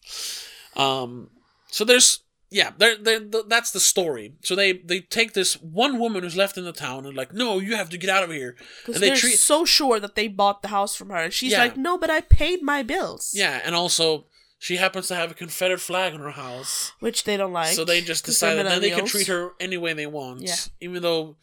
Um, 0.76 1.28
so 1.68 1.84
there's 1.84 2.20
yeah, 2.50 2.72
there 2.78 2.96
there 2.96 3.20
th- 3.20 3.44
that's 3.48 3.70
the 3.70 3.80
story. 3.80 4.34
So 4.42 4.54
they 4.56 4.72
they 4.72 5.00
take 5.00 5.32
this 5.34 5.54
one 5.54 5.98
woman 5.98 6.22
who's 6.22 6.36
left 6.36 6.58
in 6.58 6.64
the 6.64 6.72
town 6.72 7.06
and 7.06 7.16
like, 7.16 7.32
no, 7.32 7.58
you 7.60 7.76
have 7.76 7.90
to 7.90 7.98
get 7.98 8.10
out 8.10 8.24
of 8.24 8.30
here. 8.30 8.56
Because 8.80 8.96
And 8.96 9.02
they 9.02 9.08
they're 9.10 9.16
treat 9.16 9.38
so 9.38 9.64
sure 9.64 10.00
that 10.00 10.14
they 10.16 10.28
bought 10.28 10.62
the 10.62 10.68
house 10.68 10.94
from 10.96 11.10
her. 11.10 11.16
And 11.16 11.32
she's 11.32 11.52
Yeah. 11.52 11.60
like, 11.60 11.76
no, 11.76 11.96
but 11.96 12.10
I 12.10 12.20
paid 12.22 12.62
my 12.62 12.82
bills. 12.82 13.32
yeah, 13.34 13.60
and 13.64 13.74
also 13.74 14.26
she 14.58 14.76
happens 14.76 15.08
to 15.08 15.14
have 15.14 15.30
a 15.30 15.34
Confederate 15.34 15.80
flag 15.80 16.12
on 16.12 16.20
her 16.20 16.32
house. 16.32 16.92
Which 17.00 17.24
they 17.24 17.36
don't 17.38 17.52
like. 17.52 17.74
so 17.74 17.84
they 17.84 18.00
just 18.02 18.24
they're 18.24 18.32
decided 18.32 18.66
then 18.66 18.82
they 18.82 18.90
can 18.90 19.06
treat 19.06 19.28
her 19.28 19.52
any 19.58 19.76
way 19.78 19.92
they 19.94 20.06
want. 20.06 20.42
Yeah. 20.42 20.56
Even 20.80 21.02
though 21.02 21.36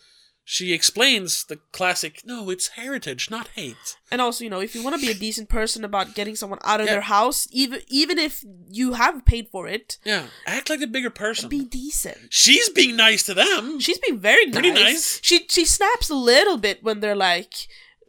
she 0.49 0.71
explains 0.71 1.43
the 1.43 1.57
classic. 1.73 2.21
No, 2.23 2.49
it's 2.49 2.69
heritage, 2.69 3.29
not 3.29 3.49
hate. 3.49 3.97
And 4.09 4.21
also, 4.21 4.45
you 4.45 4.49
know, 4.49 4.61
if 4.61 4.73
you 4.75 4.81
want 4.81 4.95
to 4.95 5.01
be 5.05 5.11
a 5.11 5.13
decent 5.13 5.49
person 5.49 5.83
about 5.83 6.15
getting 6.15 6.37
someone 6.37 6.59
out 6.63 6.79
of 6.79 6.85
Yeah. 6.85 6.93
their 6.93 7.01
house, 7.01 7.49
even 7.51 7.81
even 7.89 8.17
if 8.17 8.45
you 8.71 8.93
have 8.93 9.25
paid 9.25 9.49
for 9.51 9.67
it, 9.67 9.97
Yeah, 10.05 10.27
act 10.45 10.69
like 10.69 10.79
a 10.81 10.87
bigger 10.87 11.09
person. 11.09 11.49
be 11.49 11.65
decent. 11.65 12.17
She's 12.31 12.69
being 12.69 12.95
nice 12.95 13.23
to 13.23 13.33
them. 13.33 13.81
She's 13.81 13.97
being 13.99 14.19
very 14.19 14.45
nice. 14.45 14.53
Pretty 14.53 14.71
nice. 14.71 15.19
She 15.21 15.45
she 15.49 15.65
snaps 15.65 16.09
a 16.09 16.15
little 16.15 16.57
bit 16.57 16.81
when 16.81 17.01
they're 17.01 17.21
like, 17.31 17.53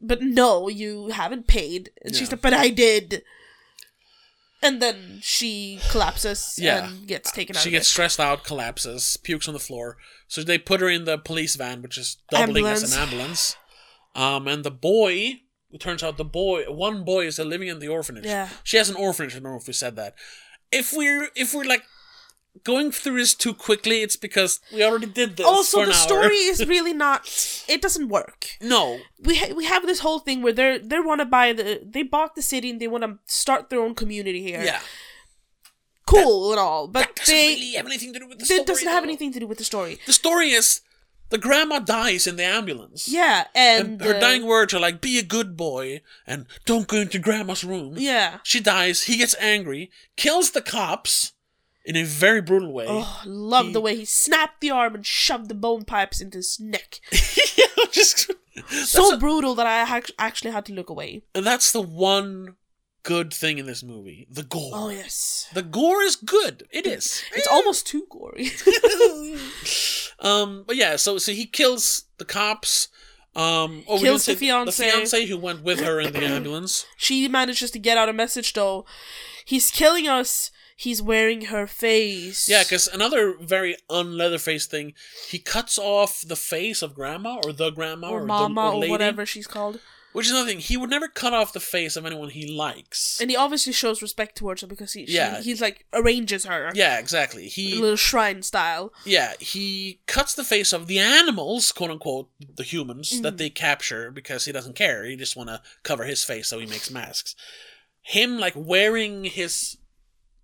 "But 0.00 0.22
no, 0.22 0.68
you 0.68 1.08
haven't 1.08 1.48
paid," 1.48 1.90
and 2.04 2.14
she's 2.14 2.28
Yeah. 2.28 2.34
like, 2.34 2.42
"But 2.42 2.54
I 2.54 2.68
did." 2.68 3.24
And 4.60 4.82
then 4.82 5.20
she 5.22 5.78
collapses 5.90 6.58
Yeah. 6.58 6.88
and 6.88 7.06
gets 7.06 7.30
taken 7.30 7.56
out. 7.56 7.62
She 7.62 7.70
gets 7.70 7.86
it. 7.86 7.90
stressed 7.90 8.18
out, 8.18 8.42
collapses, 8.44 9.16
pukes 9.18 9.46
on 9.46 9.54
the 9.54 9.60
floor. 9.60 9.96
So 10.26 10.42
they 10.42 10.58
put 10.58 10.80
her 10.80 10.88
in 10.88 11.04
the 11.04 11.16
police 11.16 11.54
van, 11.56 11.80
which 11.82 11.96
is 11.96 12.16
doubling 12.30 12.66
as 12.66 12.92
an 12.92 13.00
ambulance. 13.00 13.56
Um, 14.14 14.48
and 14.48 14.64
the 14.64 14.70
boy, 14.72 15.42
it 15.70 15.80
turns 15.80 16.02
out 16.02 16.16
the 16.16 16.24
boy, 16.24 16.64
one 16.64 17.04
boy 17.04 17.26
is 17.26 17.38
living 17.38 17.68
in 17.68 17.78
the 17.78 17.88
orphanage. 17.88 18.24
Yeah. 18.26 18.48
She 18.64 18.76
has 18.78 18.88
an 18.90 18.96
orphanage. 18.96 19.36
I 19.36 19.38
don't 19.38 19.52
know 19.52 19.58
if 19.58 19.66
we 19.68 19.72
said 19.74 19.94
that. 19.96 20.14
If 20.72 20.92
we're 20.92 21.28
if 21.34 21.54
we're 21.54 21.64
like 21.64 21.84
going 22.64 22.90
through 22.92 23.18
this 23.18 23.34
too 23.34 23.54
quickly, 23.54 24.02
it's 24.02 24.16
because 24.16 24.60
we 24.72 24.82
already 24.84 25.06
did 25.06 25.36
this. 25.36 25.46
Also, 25.46 25.80
the 25.80 25.88
hour. 25.88 25.92
story 25.92 26.36
is 26.36 26.66
really 26.74 26.92
not. 26.92 27.20
It 27.68 27.80
doesn't 27.82 28.08
work. 28.08 28.46
no. 28.60 29.00
we 29.24 29.36
ha- 29.36 29.54
we 29.54 29.64
have 29.64 29.86
this 29.86 30.00
whole 30.00 30.18
thing 30.18 30.42
where 30.42 30.52
they're 30.52 30.78
they 30.78 31.00
want 31.00 31.20
to 31.20 31.24
buy 31.26 31.52
the 31.52 31.80
they 31.84 32.02
bought 32.02 32.34
the 32.34 32.42
city 32.42 32.70
and 32.70 32.80
they 32.80 32.88
want 32.88 33.04
to 33.04 33.18
start 33.26 33.70
their 33.70 33.80
own 33.80 33.94
community 33.94 34.42
here. 34.42 34.62
Yeah. 34.62 34.80
cool 36.06 36.50
and 36.52 36.60
all, 36.60 36.88
but 36.88 37.00
That 37.00 37.16
doesn't 37.16 37.34
they 37.34 37.48
really 37.54 37.72
have 37.74 37.86
anything 37.86 38.12
to 38.14 38.18
do 38.18 38.28
with 38.28 38.38
the 38.38 38.46
story. 38.46 38.60
it 38.60 38.66
doesn't 38.66 38.88
have 38.88 39.04
anything 39.04 39.32
to 39.32 39.40
do 39.40 39.46
with 39.46 39.58
the 39.58 39.64
story. 39.64 39.98
The 40.06 40.12
story 40.12 40.50
is 40.50 40.80
the 41.30 41.38
grandma 41.38 41.78
dies 41.80 42.26
in 42.26 42.36
the 42.36 42.44
ambulance. 42.44 43.06
Yeah, 43.08 43.44
and, 43.54 43.88
And 43.88 44.00
her 44.02 44.14
uh, 44.16 44.20
dying 44.20 44.46
words 44.46 44.72
are 44.72 44.80
like, 44.80 45.02
be 45.02 45.18
a 45.18 45.22
good 45.22 45.56
boy 45.56 46.00
and 46.26 46.46
don't 46.64 46.86
go 46.88 46.96
into 46.98 47.18
grandma's 47.18 47.62
room. 47.64 47.94
Yeah. 47.98 48.38
She 48.42 48.60
dies, 48.60 49.02
he 49.04 49.18
gets 49.18 49.34
angry, 49.38 49.90
kills 50.16 50.52
the 50.52 50.62
cops 50.62 51.32
in 51.88 51.96
a 51.96 52.04
very 52.04 52.40
brutal 52.42 52.72
way. 52.72 52.86
Oh, 52.88 53.22
love 53.26 53.66
He- 53.68 53.72
the 53.72 53.80
way 53.80 53.96
he 53.96 54.04
snapped 54.04 54.60
the 54.60 54.70
arm 54.70 54.94
and 54.94 55.04
shoved 55.06 55.48
the 55.48 55.54
bone 55.54 55.84
pipes 55.84 56.20
into 56.20 56.38
his 56.38 56.58
neck. 56.60 57.00
yeah, 57.56 57.64
just 57.90 58.30
So 58.92 59.08
that's, 59.10 59.16
brutal 59.20 59.54
that 59.56 59.66
I 59.66 59.98
ac- 59.98 60.12
actually 60.18 60.50
had 60.52 60.64
to 60.66 60.72
look 60.74 60.90
away. 60.90 61.22
and 61.34 61.44
that's 61.46 61.72
the 61.72 61.80
one 61.82 62.56
good 63.04 63.32
thing 63.32 63.56
in 63.58 63.64
this 63.66 63.82
movie. 63.82 64.26
The 64.30 64.42
gore. 64.42 64.70
Oh 64.74 64.88
yes, 64.90 65.48
The 65.54 65.62
gore 65.62 66.02
is 66.02 66.16
good. 66.16 66.66
It 66.70 66.86
is. 66.86 67.22
it's 67.34 67.46
almost 67.48 67.86
too 67.86 68.04
gory. 68.10 68.50
um, 70.20 70.64
but 70.66 70.76
yeah, 70.76 70.96
so 70.96 71.18
so 71.18 71.32
he 71.32 71.46
kills 71.46 72.04
the 72.18 72.24
cops. 72.24 72.88
Um, 73.36 73.84
oh, 73.86 74.00
Kills 74.00 74.26
the 74.26 74.34
fiancé. 74.34 74.66
The 74.66 74.72
fiance 74.84 75.26
who 75.26 75.38
went 75.38 75.62
with 75.62 75.80
her 75.80 76.00
in 76.00 76.12
the 76.12 76.24
ambulance. 76.24 76.86
she 76.96 77.28
manages 77.28 77.70
to 77.70 77.78
get 77.78 77.96
out 77.96 78.08
a 78.08 78.12
message 78.12 78.52
though. 78.52 78.84
He's 79.44 79.70
killing 79.70 80.08
us. 80.08 80.50
He's 80.80 81.02
wearing 81.02 81.46
her 81.46 81.66
face. 81.66 82.48
Yeah, 82.48 82.62
because 82.62 82.86
another 82.86 83.34
very 83.40 83.76
un-Leatherface 83.90 84.66
thing, 84.66 84.94
he 85.28 85.40
cuts 85.40 85.76
off 85.76 86.22
the 86.24 86.36
face 86.36 86.82
of 86.82 86.94
grandma 86.94 87.40
or 87.44 87.52
the 87.52 87.70
grandma 87.70 88.10
or 88.10 88.20
or, 88.20 88.26
mama 88.26 88.70
the, 88.70 88.76
or, 88.76 88.84
or 88.86 88.88
whatever 88.90 89.26
she's 89.26 89.48
called. 89.48 89.80
Which 90.12 90.26
is 90.26 90.30
another 90.32 90.48
thing. 90.48 90.60
He 90.60 90.76
would 90.76 90.88
never 90.88 91.08
cut 91.08 91.34
off 91.34 91.52
the 91.52 91.58
face 91.58 91.96
of 91.96 92.06
anyone 92.06 92.30
he 92.30 92.46
likes. 92.50 93.20
And 93.20 93.28
he 93.28 93.36
obviously 93.36 93.72
shows 93.72 94.00
respect 94.02 94.36
towards 94.36 94.60
her 94.60 94.68
because 94.68 94.92
he, 94.92 95.04
she- 95.06 95.14
Yeah. 95.14 95.40
he's 95.40 95.60
like 95.60 95.84
arranges 95.92 96.44
her. 96.44 96.70
yeah, 96.74 97.00
exactly. 97.00 97.46
A 97.46 97.48
He 97.48 97.74
little 97.74 97.96
shrine 97.96 98.42
style. 98.42 98.92
yeah 99.04 99.32
he 99.40 99.98
cuts 100.06 100.34
the 100.34 100.44
face 100.44 100.72
of 100.72 100.86
the 100.86 101.00
animals, 101.00 101.72
quote 101.72 101.90
unquote, 101.90 102.30
the 102.56 102.62
humans 102.62 103.14
Mm. 103.18 103.22
that 103.22 103.36
they 103.38 103.50
capture 103.50 104.12
because 104.12 104.44
he 104.44 104.52
doesn't 104.52 104.76
care. 104.76 105.04
He 105.04 105.16
just 105.16 105.34
want 105.36 105.48
to 105.48 105.60
cover 105.82 106.04
his 106.04 106.22
face 106.22 106.46
so 106.46 106.60
he 106.60 106.66
makes 106.66 106.88
masks. 106.88 107.34
Him 108.00 108.38
like 108.38 108.54
wearing 108.56 109.24
his 109.24 109.76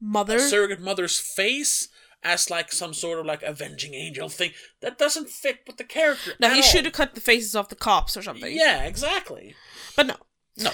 Mother. 0.04 0.38
surrogate 0.38 0.80
mother's 0.80 1.18
face 1.18 1.88
as 2.22 2.50
like 2.50 2.72
some 2.72 2.94
sort 2.94 3.18
of 3.18 3.26
like 3.26 3.42
avenging 3.42 3.94
angel 3.94 4.28
thing 4.28 4.50
that 4.80 4.98
doesn't 4.98 5.28
fit 5.30 5.60
with 5.66 5.76
the 5.76 5.84
character. 5.84 6.32
now 6.38 6.50
he 6.50 6.56
all. 6.56 6.62
should 6.62 6.84
have 6.84 6.94
cut 6.94 7.14
the 7.14 7.20
faces 7.20 7.54
off 7.56 7.68
the 7.68 7.74
cops 7.76 8.16
or 8.16 8.22
something. 8.22 8.54
Yeah, 8.54 8.84
exactly. 8.84 9.54
But 9.96 10.06
no. 10.06 10.16
No. 10.58 10.70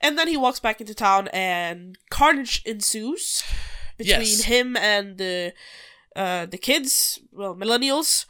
And 0.00 0.18
then 0.18 0.28
he 0.28 0.36
walks 0.36 0.60
back 0.60 0.80
into 0.80 0.94
town 0.94 1.28
and 1.32 1.96
carnage 2.10 2.62
ensues 2.64 3.42
between 3.98 4.20
Yes. 4.20 4.42
him 4.44 4.76
and 4.76 5.18
the 5.18 5.52
uh, 6.16 6.46
the 6.46 6.58
kids, 6.58 7.20
well, 7.32 7.54
millennials, 7.54 8.26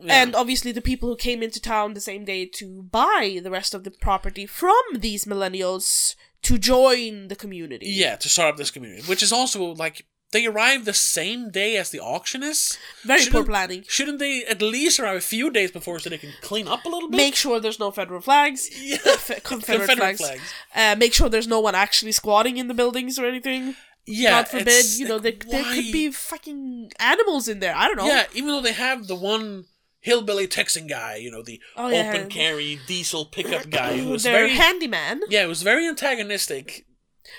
Yeah. 0.00 0.22
and 0.22 0.34
obviously 0.34 0.72
the 0.72 0.80
people 0.80 1.08
who 1.10 1.16
came 1.16 1.42
into 1.42 1.60
town 1.60 1.92
the 1.94 2.00
same 2.00 2.24
day 2.24 2.46
to 2.46 2.82
buy 2.90 3.40
the 3.42 3.50
rest 3.50 3.74
of 3.74 3.84
the 3.84 3.90
property 3.90 4.46
from 4.46 4.80
these 4.94 5.24
millennials 5.26 6.14
to 6.48 6.58
join 6.58 7.28
the 7.28 7.36
community. 7.36 7.86
yeah, 8.02 8.16
to 8.16 8.28
start 8.28 8.48
up 8.52 8.56
this 8.56 8.70
community, 8.70 9.02
which 9.10 9.22
is 9.22 9.32
also 9.32 9.60
like 9.84 9.96
they 10.30 10.44
arrive 10.46 10.84
the 10.84 10.92
same 10.92 11.50
day 11.50 11.76
as 11.82 11.88
the 11.90 12.00
auction 12.00 12.42
is. 12.42 12.76
Very 13.04 13.20
poor 13.20 13.24
Shouldn't- 13.26 13.46
planning. 13.48 13.84
Shouldn't 13.88 14.18
they 14.18 14.44
at 14.44 14.60
least 14.60 15.00
arrive 15.00 15.16
a 15.16 15.20
few 15.34 15.50
days 15.50 15.70
before 15.70 15.98
so 15.98 16.10
they 16.10 16.18
can 16.18 16.32
clean 16.42 16.68
up 16.68 16.84
a 16.84 16.88
little 16.88 17.08
bit? 17.10 17.16
Make 17.16 17.34
sure 17.34 17.58
there's 17.60 17.78
no 17.86 17.90
federal 17.90 18.20
flags. 18.20 18.68
yeah, 18.78 18.98
Confederate, 19.06 19.44
Confederate 19.44 19.96
flags. 19.96 20.20
flags. 20.20 20.52
Uh, 20.74 20.94
make 20.98 21.14
sure 21.14 21.28
there's 21.30 21.48
no 21.56 21.60
one 21.60 21.74
actually 21.74 22.12
squatting 22.12 22.56
in 22.58 22.68
the 22.68 22.74
buildings 22.74 23.18
or 23.18 23.24
anything. 23.26 23.74
Yeah, 24.10 24.30
God 24.42 24.48
forbid, 24.48 24.84
you 24.98 25.06
know, 25.08 25.18
there, 25.18 25.32
like, 25.32 25.46
there 25.48 25.62
why- 25.62 25.74
could 25.74 25.92
be 25.92 26.10
fucking 26.10 26.92
animals 26.98 27.46
in 27.48 27.60
there. 27.60 27.74
I 27.76 27.86
don't 27.88 27.96
know. 27.98 28.06
Yeah, 28.06 28.24
even 28.34 28.48
though 28.50 28.62
they 28.62 28.72
have 28.72 29.06
the 29.06 29.14
one 29.14 29.64
hillbilly 30.00 30.46
Texan 30.46 30.86
guy, 30.86 31.16
you 31.16 31.30
know, 31.30 31.42
the 31.42 31.60
Oh, 31.76 31.88
yeah. 31.88 32.10
open 32.12 32.28
carry 32.28 32.78
diesel 32.86 33.24
pickup 33.24 33.68
guy 33.70 33.96
who 33.98 34.10
was 34.10 34.22
Their 34.22 34.32
very 34.34 34.50
handyman, 34.54 35.20
yeah, 35.28 35.42
it 35.44 35.48
was 35.48 35.62
very 35.62 35.86
antagonistic. 35.86 36.86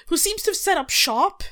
who 0.08 0.18
seems 0.18 0.42
to 0.44 0.52
have 0.52 0.58
set 0.58 0.78
up 0.78 0.90
shop 0.90 1.44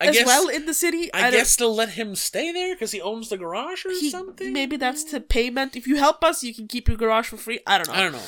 I 0.00 0.06
as 0.06 0.16
guess 0.16 0.26
well 0.26 0.48
in 0.48 0.64
the 0.66 0.72
city. 0.74 1.12
I, 1.12 1.22
don't- 1.22 1.32
guess 1.32 1.56
they'll 1.56 1.74
let 1.74 1.90
him 1.90 2.14
stay 2.14 2.52
there 2.52 2.74
because 2.74 2.92
he 2.92 3.00
owns 3.02 3.28
the 3.28 3.36
garage 3.36 3.84
or 3.84 3.90
he- 3.90 4.08
something. 4.10 4.52
maybe 4.52 4.76
that's 4.78 5.04
the 5.04 5.20
payment. 5.20 5.76
If 5.76 5.86
you 5.86 5.96
help 5.96 6.24
us, 6.24 6.42
you 6.42 6.54
can 6.54 6.68
keep 6.68 6.88
your 6.88 6.96
garage 6.96 7.28
for 7.28 7.36
free. 7.36 7.60
I 7.66 7.76
don't 7.78 7.88
know. 7.88 7.94
I 7.94 8.02
don't 8.04 8.12
know. 8.12 8.22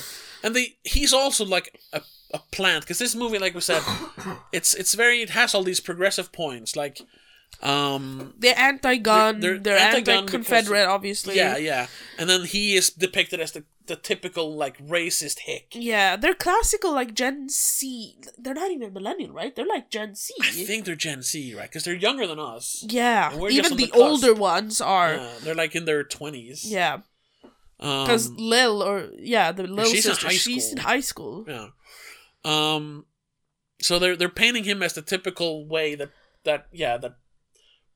And 0.44 0.54
they 0.56 0.76
he's 0.82 1.12
also 1.14 1.44
like 1.46 1.80
a, 1.94 2.02
a 2.34 2.40
plant 2.50 2.82
because 2.84 2.98
this 2.98 3.14
movie, 3.14 3.38
like 3.38 3.54
we 3.54 3.60
said, 3.62 3.80
it's 4.52 4.74
it's 4.74 4.92
very 4.94 5.22
it 5.22 5.30
has 5.30 5.54
all 5.54 5.62
these 5.62 5.80
progressive 5.80 6.30
points 6.32 6.76
like, 6.76 7.00
um, 7.60 8.34
They're 8.38 8.58
anti-gun. 8.58 9.40
They're- 9.40 9.58
They're, 9.58 9.78
they're 9.78 9.96
anti-Confederate, 10.16 10.86
obviously. 10.86 11.36
yeah, 11.36 11.56
yeah. 11.56 11.86
And 12.18 12.28
then 12.28 12.44
he 12.44 12.74
is 12.76 12.90
depicted 12.90 13.40
as 13.40 13.52
the 13.52 13.64
the 13.86 13.96
typical 13.96 14.54
like 14.54 14.78
racist 14.78 15.40
hick. 15.40 15.72
Yeah, 15.74 16.14
they're 16.14 16.34
classical 16.34 16.92
like 16.92 17.14
Gen 17.14 17.48
Z. 17.48 18.14
They're 18.38 18.54
not 18.54 18.70
even 18.70 18.92
millennial, 18.92 19.32
right? 19.32 19.54
They're 19.56 19.66
like 19.66 19.90
Gen 19.90 20.14
Z. 20.14 20.32
I 20.40 20.50
think 20.50 20.84
they're 20.84 20.94
Gen 20.94 21.22
Z, 21.22 21.52
right? 21.56 21.68
Because 21.68 21.82
they're 21.82 21.94
younger 21.96 22.26
than 22.28 22.38
us. 22.38 22.84
yeah, 22.88 23.32
And 23.32 23.40
we're 23.40 23.50
just 23.50 23.72
even 23.72 23.76
the, 23.78 23.86
the 23.86 23.98
older 23.98 24.34
ones 24.34 24.80
are. 24.80 25.14
Yeah, 25.16 25.32
they're 25.42 25.54
like 25.56 25.74
in 25.74 25.84
their 25.84 26.04
twenties. 26.04 26.64
Yeah, 26.64 27.00
Um, 27.80 28.04
because 28.06 28.30
Lil 28.30 28.82
or 28.84 29.10
yeah, 29.18 29.50
the 29.50 29.64
Lil 29.64 29.86
she's 29.86 30.06
in 30.06 30.12
sister, 30.12 30.26
high 30.28 30.32
she's 30.34 30.70
in 30.72 30.78
high 30.78 31.00
school. 31.00 31.44
Yeah. 31.48 31.68
Um 32.44 33.06
so 33.80 33.98
they're 33.98 34.14
they're 34.16 34.28
painting 34.28 34.62
him 34.64 34.80
as 34.82 34.92
the 34.94 35.02
typical 35.02 35.66
way 35.66 35.96
that 35.96 36.10
that 36.44 36.66
yeah, 36.72 36.96
that 36.98 37.16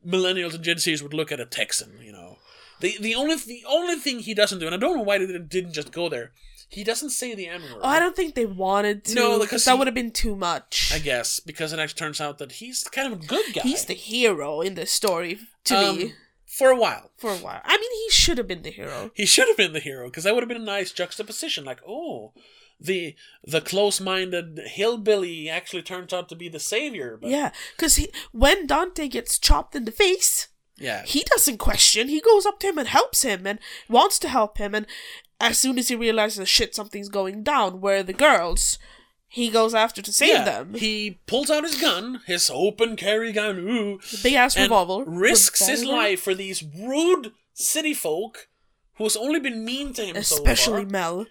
millennials 0.06 0.54
and 0.54 0.62
Gen 0.64 0.76
Zs 0.76 1.02
would 1.02 1.14
look 1.14 1.32
at 1.32 1.40
a 1.40 1.46
Texan, 1.46 1.98
you 2.02 2.12
know. 2.12 2.38
The 2.80 2.96
the 3.00 3.14
only 3.14 3.36
the 3.36 3.62
only 3.66 3.96
thing 3.96 4.20
he 4.20 4.34
doesn't 4.34 4.58
do, 4.58 4.66
and 4.66 4.74
I 4.74 4.78
don't 4.78 4.96
know 4.96 5.02
why 5.02 5.18
they 5.18 5.26
didn't 5.38 5.72
just 5.72 5.92
go 5.92 6.08
there. 6.08 6.32
He 6.68 6.82
doesn't 6.84 7.10
say 7.10 7.34
the 7.34 7.46
N 7.48 7.62
word. 7.62 7.80
Oh, 7.82 7.88
I 7.88 7.98
don't 8.00 8.16
think 8.16 8.34
they 8.34 8.44
wanted 8.44 9.04
to. 9.04 9.14
No, 9.14 9.38
because 9.38 9.64
that 9.64 9.78
would 9.78 9.86
have 9.86 9.94
been 9.94 10.10
too 10.10 10.34
much. 10.36 10.90
I 10.92 10.98
guess 10.98 11.40
because 11.40 11.72
it 11.72 11.78
actually 11.78 11.98
turns 11.98 12.20
out 12.20 12.38
that 12.38 12.52
he's 12.52 12.82
kind 12.84 13.12
of 13.12 13.22
a 13.22 13.24
good 13.26 13.54
guy. 13.54 13.62
He's 13.62 13.84
the 13.84 13.94
hero 13.94 14.60
in 14.60 14.74
this 14.74 14.90
story 14.92 15.38
to 15.64 15.76
Um, 15.78 15.96
me 15.98 16.14
for 16.44 16.70
a 16.70 16.76
while. 16.76 17.10
for 17.16 17.30
a 17.30 17.36
while. 17.36 17.60
I 17.64 17.76
mean, 17.76 17.90
he 18.04 18.10
should 18.10 18.36
have 18.38 18.48
been 18.48 18.62
the 18.62 18.70
hero. 18.70 19.10
He 19.14 19.26
should 19.26 19.46
have 19.48 19.56
been 19.56 19.72
the 19.74 19.80
hero 19.80 20.08
because 20.08 20.24
that 20.24 20.34
would 20.34 20.42
have 20.42 20.48
been 20.48 20.60
a 20.60 20.64
nice 20.64 20.90
juxtaposition. 20.92 21.64
Like, 21.64 21.80
oh, 21.86 22.32
the 22.80 23.14
the 23.44 23.60
close-minded 23.60 24.60
hillbilly 24.66 25.48
actually 25.48 25.82
turns 25.82 26.12
out 26.12 26.28
to 26.28 26.36
be 26.36 26.48
the 26.48 26.60
savior. 26.60 27.18
But 27.20 27.30
Yeah, 27.30 27.52
because 27.76 28.06
when 28.32 28.66
Dante 28.66 29.08
gets 29.08 29.38
chopped 29.38 29.74
in 29.74 29.84
the 29.84 29.92
face, 29.92 30.48
yeah, 30.76 31.04
he 31.04 31.22
doesn't 31.24 31.58
question. 31.58 32.08
He 32.08 32.20
goes 32.20 32.46
up 32.46 32.58
to 32.60 32.68
him 32.68 32.78
and 32.78 32.88
helps 32.88 33.22
him 33.22 33.46
and 33.46 33.58
wants 33.88 34.18
to 34.20 34.28
help 34.28 34.58
him. 34.58 34.74
And 34.74 34.86
as 35.40 35.58
soon 35.58 35.78
as 35.78 35.88
he 35.88 35.96
realizes, 35.96 36.48
shit, 36.48 36.74
something's 36.74 37.08
going 37.08 37.42
down, 37.42 37.80
where 37.80 37.98
are 37.98 38.02
the 38.02 38.12
girls? 38.12 38.78
He 39.28 39.50
goes 39.50 39.74
after 39.74 40.00
to 40.00 40.12
save 40.12 40.28
yeah. 40.30 40.44
them. 40.44 40.74
He 40.74 41.18
pulls 41.26 41.50
out 41.50 41.64
his 41.64 41.80
gun, 41.80 42.20
his 42.26 42.50
open 42.52 42.96
carry 42.96 43.32
gun, 43.32 43.58
ooh, 43.58 43.98
Big 44.22 44.34
ass 44.34 44.56
revolver. 44.56 45.08
risks 45.10 45.66
his 45.66 45.84
life 45.84 46.20
for 46.20 46.34
these 46.34 46.62
rude 46.62 47.32
city 47.52 47.92
folk 47.92 48.48
who 48.96 49.04
has 49.04 49.16
only 49.16 49.40
been 49.40 49.64
mean 49.64 49.92
to 49.94 50.04
him 50.04 50.16
Especially 50.16 50.36
so 50.38 50.44
far. 50.44 50.52
Especially 50.52 50.84
Mel. 50.84 51.26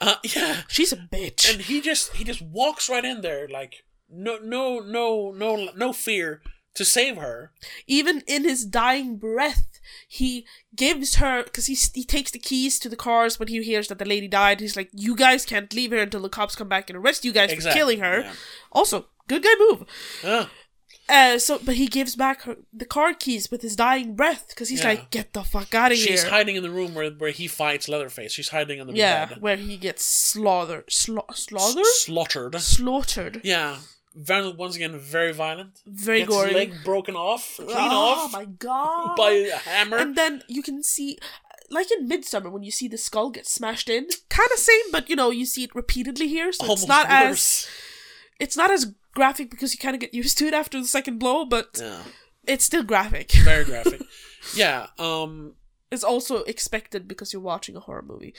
Uh, 0.00 0.16
yeah, 0.22 0.62
She's 0.68 0.92
a 0.92 0.96
bitch. 0.96 1.50
and 1.52 1.62
he 1.62 1.80
just 1.80 2.14
he 2.16 2.24
just 2.24 2.42
walks 2.42 2.88
right 2.90 3.04
in 3.04 3.20
there 3.22 3.48
like 3.48 3.84
no 4.10 4.38
no 4.42 4.78
no 4.80 5.32
no 5.32 5.70
no 5.76 5.92
fear 5.92 6.42
to 6.74 6.84
save 6.84 7.16
her. 7.16 7.52
Even 7.86 8.22
in 8.26 8.44
his 8.44 8.66
dying 8.66 9.16
breath, 9.16 9.80
he 10.06 10.46
gives 10.74 11.14
her 11.16 11.42
because 11.44 11.66
he 11.66 11.74
he 11.94 12.04
takes 12.04 12.30
the 12.30 12.38
keys 12.38 12.78
to 12.80 12.88
the 12.90 12.96
cars 12.96 13.38
when 13.38 13.48
he 13.48 13.62
hears 13.62 13.88
that 13.88 13.98
the 13.98 14.04
lady 14.04 14.28
died. 14.28 14.60
He's 14.60 14.76
like, 14.76 14.90
"You 14.92 15.16
guys 15.16 15.46
can't 15.46 15.72
leave 15.72 15.92
her 15.92 15.96
until 15.98 16.20
the 16.20 16.28
cops 16.28 16.54
come 16.54 16.68
back 16.68 16.90
and 16.90 16.98
arrest 16.98 17.24
you 17.24 17.32
guys 17.32 17.50
Exactly, 17.50 17.70
for 17.72 17.78
killing 17.78 18.00
her." 18.00 18.20
yeah. 18.20 18.32
Also, 18.72 19.06
good 19.28 19.42
guy 19.42 19.54
move. 19.58 19.84
Ah, 20.24 20.50
Uh, 21.08 21.38
so 21.38 21.60
but 21.64 21.76
he 21.76 21.86
gives 21.86 22.16
back 22.16 22.42
her 22.42 22.56
the 22.72 22.84
car 22.84 23.14
keys 23.14 23.48
with 23.50 23.62
his 23.62 23.76
dying 23.76 24.16
breath 24.16 24.46
because 24.48 24.68
he's 24.70 24.80
Yeah. 24.80 24.88
like, 24.88 25.10
"Get 25.10 25.32
the 25.34 25.44
fuck 25.44 25.72
out 25.74 25.92
of 25.92 25.98
she's 25.98 26.06
here." 26.08 26.16
She's 26.16 26.26
hiding 26.28 26.56
in 26.56 26.62
the 26.64 26.70
room 26.70 26.94
where, 26.94 27.10
where 27.10 27.30
he 27.30 27.46
fights 27.46 27.88
Leatherface. 27.88 28.32
She's 28.32 28.48
hiding 28.48 28.80
in 28.80 28.88
the 28.88 28.92
yeah, 28.94 29.26
bed. 29.26 29.40
where 29.40 29.56
he 29.56 29.76
gets 29.76 30.04
slaughtered, 30.04 30.88
sla- 30.88 31.32
slaughtered, 31.36 31.84
Slaughtered. 31.86 32.60
slaughtered. 32.60 33.40
Yeah. 33.44 33.78
Very, 34.16 34.50
once 34.50 34.74
again, 34.74 34.98
very 34.98 35.32
violent. 35.32 35.78
Very 35.86 36.20
Gets 36.20 36.30
gory. 36.30 36.54
leg 36.54 36.74
broken 36.84 37.14
off, 37.14 37.56
clean 37.56 37.68
oh 37.70 37.74
off 37.74 38.34
Oh 38.34 38.38
my 38.38 38.46
god! 38.46 39.14
by 39.16 39.30
a 39.30 39.56
hammer. 39.58 39.98
and 39.98 40.16
then 40.16 40.42
you 40.48 40.62
can 40.62 40.82
see 40.82 41.18
like 41.70 41.90
in 41.92 42.08
Midsommar 42.08 42.50
when 42.50 42.62
you 42.62 42.70
see 42.70 42.88
the 42.88 42.96
skull 42.96 43.28
get 43.30 43.46
smashed 43.46 43.88
in 43.90 44.06
kind 44.30 44.48
of 44.54 44.58
same 44.58 44.90
but 44.90 45.10
you 45.10 45.16
know 45.16 45.30
you 45.30 45.44
see 45.44 45.64
it 45.64 45.74
repeatedly 45.74 46.28
here 46.28 46.50
so 46.52 46.62
Almost 46.64 46.84
it's 46.84 46.88
not 46.88 47.08
worse. 47.10 47.64
as 47.64 47.68
it's 48.40 48.56
not 48.56 48.70
as 48.70 48.94
graphic 49.16 49.50
because 49.50 49.72
you 49.72 49.78
kind 49.78 49.94
of 49.96 50.00
get 50.00 50.14
used 50.14 50.38
to 50.38 50.46
it 50.46 50.54
after 50.54 50.78
the 50.80 50.86
second 50.86 51.18
blow 51.18 51.44
but 51.44 51.78
Yeah. 51.80 52.02
it's 52.46 52.64
still 52.64 52.84
graphic 52.84 53.32
Very 53.32 53.64
graphic. 53.64 54.02
yeah. 54.54 54.86
Um. 54.98 55.54
it's 55.90 56.04
also 56.04 56.34
expected 56.44 57.08
because 57.08 57.32
you're 57.32 57.42
watching 57.54 57.74
a 57.76 57.80
horror 57.80 58.04
movie 58.12 58.34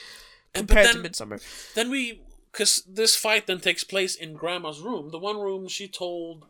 compared 0.54 0.88
to 0.92 1.02
then, 1.02 1.12
Midsommar 1.12 1.40
then 1.74 1.90
we, 1.90 2.22
because 2.52 2.84
this 2.88 3.16
fight 3.16 3.46
then 3.48 3.60
takes 3.60 3.84
place 3.84 4.16
in 4.16 4.34
Grandma's 4.34 4.80
room, 4.80 5.12
the 5.12 5.20
one 5.20 5.40
room 5.40 5.68
she 5.68 5.88
told 5.88 6.46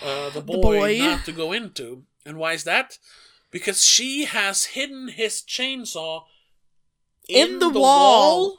uh, 0.00 0.30
the 0.30 0.40
boy, 0.40 0.62
boy. 0.62 0.98
not 0.98 1.24
to 1.24 1.32
go 1.32 1.52
into. 1.52 2.04
And 2.24 2.36
why 2.38 2.52
is 2.52 2.64
that? 2.64 2.98
Because 3.50 3.82
she 3.84 4.24
has 4.26 4.64
hidden 4.76 5.08
his 5.08 5.42
chainsaw 5.42 6.22
in, 7.28 7.58
the, 7.58 7.68
wall. 7.68 8.58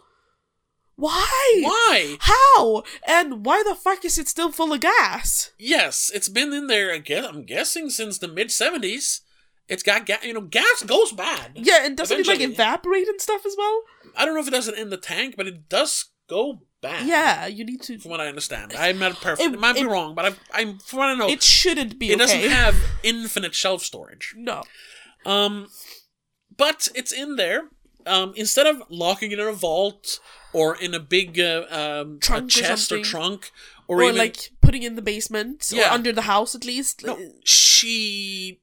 Why 0.96 1.60
Why? 1.64 2.18
how 2.20 2.84
and 3.08 3.46
why 3.46 3.64
the 3.68 3.76
fuck 3.76 4.06
is 4.06 4.18
it 4.18 4.28
still 4.28 4.52
full 4.52 4.74
of 4.74 4.80
gas 4.82 5.52
Yes, 5.58 6.12
it's 6.14 6.30
been 6.30 6.54
in 6.54 6.68
there. 6.68 6.92
I 6.94 7.00
guess 7.00 7.26
I'm 7.26 7.44
guessing 7.46 7.90
since 7.90 8.18
the 8.20 8.28
mid 8.28 8.50
'70s. 8.50 9.22
It's 9.68 9.82
got 9.84 10.06
gas. 10.06 10.24
You 10.24 10.34
know, 10.34 10.42
gas 10.42 10.84
goes 10.86 11.12
bad. 11.14 11.52
yeah 11.56 11.86
and 11.86 11.98
doesn't 11.98 12.20
it 12.20 12.28
like 12.28 12.42
evaporate 12.42 13.08
and 13.08 13.20
stuff 13.20 13.46
as 13.46 13.56
well 13.58 13.82
I 14.16 14.26
don't 14.26 14.36
know 14.36 14.42
if 14.42 14.48
it 14.48 14.52
does 14.52 14.68
it 14.68 14.78
in 14.78 14.90
the 14.92 14.98
tank, 14.98 15.36
but 15.38 15.48
it 15.48 15.68
does 15.70 16.06
go 16.30 16.62
bad. 16.82 17.08
yeah 17.08 17.48
you 17.48 17.66
need 17.66 17.82
to 17.84 17.98
from 17.98 18.12
what 18.12 18.22
I 18.22 18.28
understand. 18.28 18.74
I'm 18.78 19.00
not 19.00 19.20
perfect. 19.22 19.48
It, 19.50 19.54
It- 19.56 19.60
might 19.60 19.76
be 19.76 19.86
wrong, 19.86 20.14
but 20.16 20.26
I've, 20.26 20.40
I'm 20.54 20.78
from 20.80 21.00
what 21.00 21.10
I 21.10 21.16
know. 21.16 21.28
it 21.30 21.42
shouldn't 21.42 21.98
be 21.98 22.12
it 22.12 22.20
doesn't 22.20 22.40
have 22.62 22.76
infinite 23.02 23.56
shelf 23.56 23.82
storage. 23.84 24.34
no 24.38 24.62
Um, 25.26 25.70
but 26.56 26.88
it's 26.94 27.12
in 27.12 27.36
there. 27.38 27.64
Um, 28.06 28.34
instead 28.36 28.68
of 28.68 28.84
locking 28.90 29.32
it 29.32 29.40
in 29.40 29.48
a 29.48 29.54
vault 29.54 30.20
or 30.52 30.76
in 30.76 30.94
a 30.94 31.00
big 31.00 31.40
uh, 31.40 31.66
um, 31.70 32.20
Trunk 32.20 32.46
or 32.46 32.50
chest 32.50 32.92
or, 32.92 32.96
something. 32.96 33.04
trunk, 33.04 33.52
or, 33.88 33.98
or, 33.98 34.04
even 34.04 34.18
like 34.18 34.52
putting 34.62 34.84
in 34.84 34.96
the 34.96 35.02
basement 35.02 35.72
or 35.76 35.84
under 35.86 36.12
the 36.12 36.24
house 36.24 36.56
at 36.56 36.66
least. 36.66 37.06
no, 37.06 37.18
she 37.44 38.62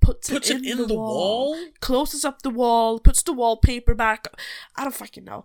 puts, 0.00 0.30
puts 0.30 0.50
it, 0.50 0.64
it 0.64 0.66
in 0.66 0.86
the 0.86 0.94
wall. 0.94 1.56
closes 1.80 2.24
up 2.24 2.42
the 2.42 2.50
wall, 2.50 2.98
puts 3.00 3.22
the 3.22 3.32
wallpaper 3.32 3.94
back. 3.94 4.28
I 4.76 4.84
don't 4.84 4.94
fucking 4.94 5.24
know. 5.24 5.44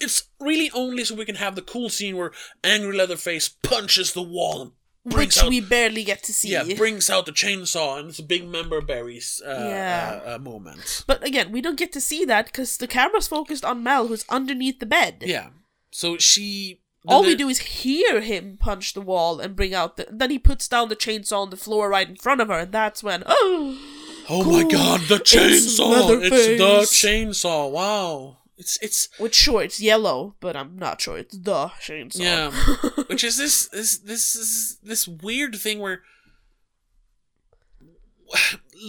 It's 0.00 0.28
really 0.40 0.70
only 0.74 1.04
so 1.04 1.14
we 1.14 1.26
can 1.26 1.36
have 1.36 1.54
the 1.54 1.62
cool 1.62 1.90
scene 1.90 2.16
where 2.16 2.32
angry 2.64 2.96
Leatherface 2.96 3.48
punches 3.48 4.14
the 4.14 4.22
wall 4.22 4.62
and 4.62 4.72
Which 5.02 5.38
out 5.38 5.48
we 5.48 5.60
barely 5.60 6.04
get 6.04 6.22
to 6.24 6.32
see. 6.32 6.50
yeah 6.50 6.74
brings 6.76 7.08
out 7.08 7.24
the 7.24 7.32
chainsaw 7.32 7.98
and 7.98 8.10
it's 8.10 8.18
a 8.18 8.22
big 8.22 8.46
member 8.46 8.80
berries 8.82 9.40
uh, 9.46 9.50
Yeah. 9.68 10.20
uh, 10.26 10.34
uh, 10.34 10.38
moment. 10.38 11.04
but 11.06 11.24
again, 11.26 11.50
we 11.52 11.60
don't 11.62 11.78
get 11.78 11.92
to 11.92 12.00
see 12.00 12.24
that 12.26 12.46
because 12.46 12.76
the 12.76 12.86
camera's 12.86 13.28
focused 13.28 13.64
on 13.64 13.82
Mel, 13.82 14.08
who's 14.08 14.26
underneath 14.28 14.78
the 14.78 14.86
bed. 14.86 15.22
Yeah. 15.26 15.48
So 15.90 16.18
she. 16.18 16.82
All 17.06 17.22
we 17.24 17.34
do 17.34 17.48
is 17.48 17.58
hear 17.60 18.20
him 18.20 18.58
punch 18.60 18.92
the 18.92 19.00
wall 19.00 19.40
and 19.40 19.56
bring 19.56 19.72
out 19.74 19.96
the. 19.96 20.06
Then 20.10 20.30
he 20.30 20.38
puts 20.38 20.68
down 20.68 20.90
the 20.90 20.96
chainsaw 20.96 21.42
on 21.42 21.50
the 21.50 21.56
floor 21.56 21.88
right 21.88 22.06
in 22.06 22.16
front 22.16 22.42
of 22.42 22.48
her, 22.48 22.58
and 22.58 22.72
that's 22.72 23.02
when 23.02 23.22
oh, 23.24 23.78
Oh 24.28 24.44
my 24.44 24.70
god, 24.70 25.00
the 25.08 25.16
chainsaw! 25.16 26.20
It's, 26.22 26.46
the 26.46 27.08
chainsaw. 27.08 27.70
Wow. 27.70 28.39
It's 28.60 28.78
it's 28.82 29.08
which 29.18 29.34
sure 29.34 29.62
it's 29.62 29.80
yellow, 29.80 30.36
but 30.38 30.54
I'm 30.54 30.78
not 30.78 31.00
sure 31.00 31.16
it's 31.18 31.36
the 31.36 31.68
chainsaw. 31.80 32.20
yeah. 32.20 32.50
Which 33.08 33.24
is 33.24 33.38
this 33.38 33.66
this 33.68 33.96
this 33.98 34.34
is 34.36 34.78
this 34.82 35.08
weird 35.08 35.56
thing 35.56 35.78
where 35.80 36.02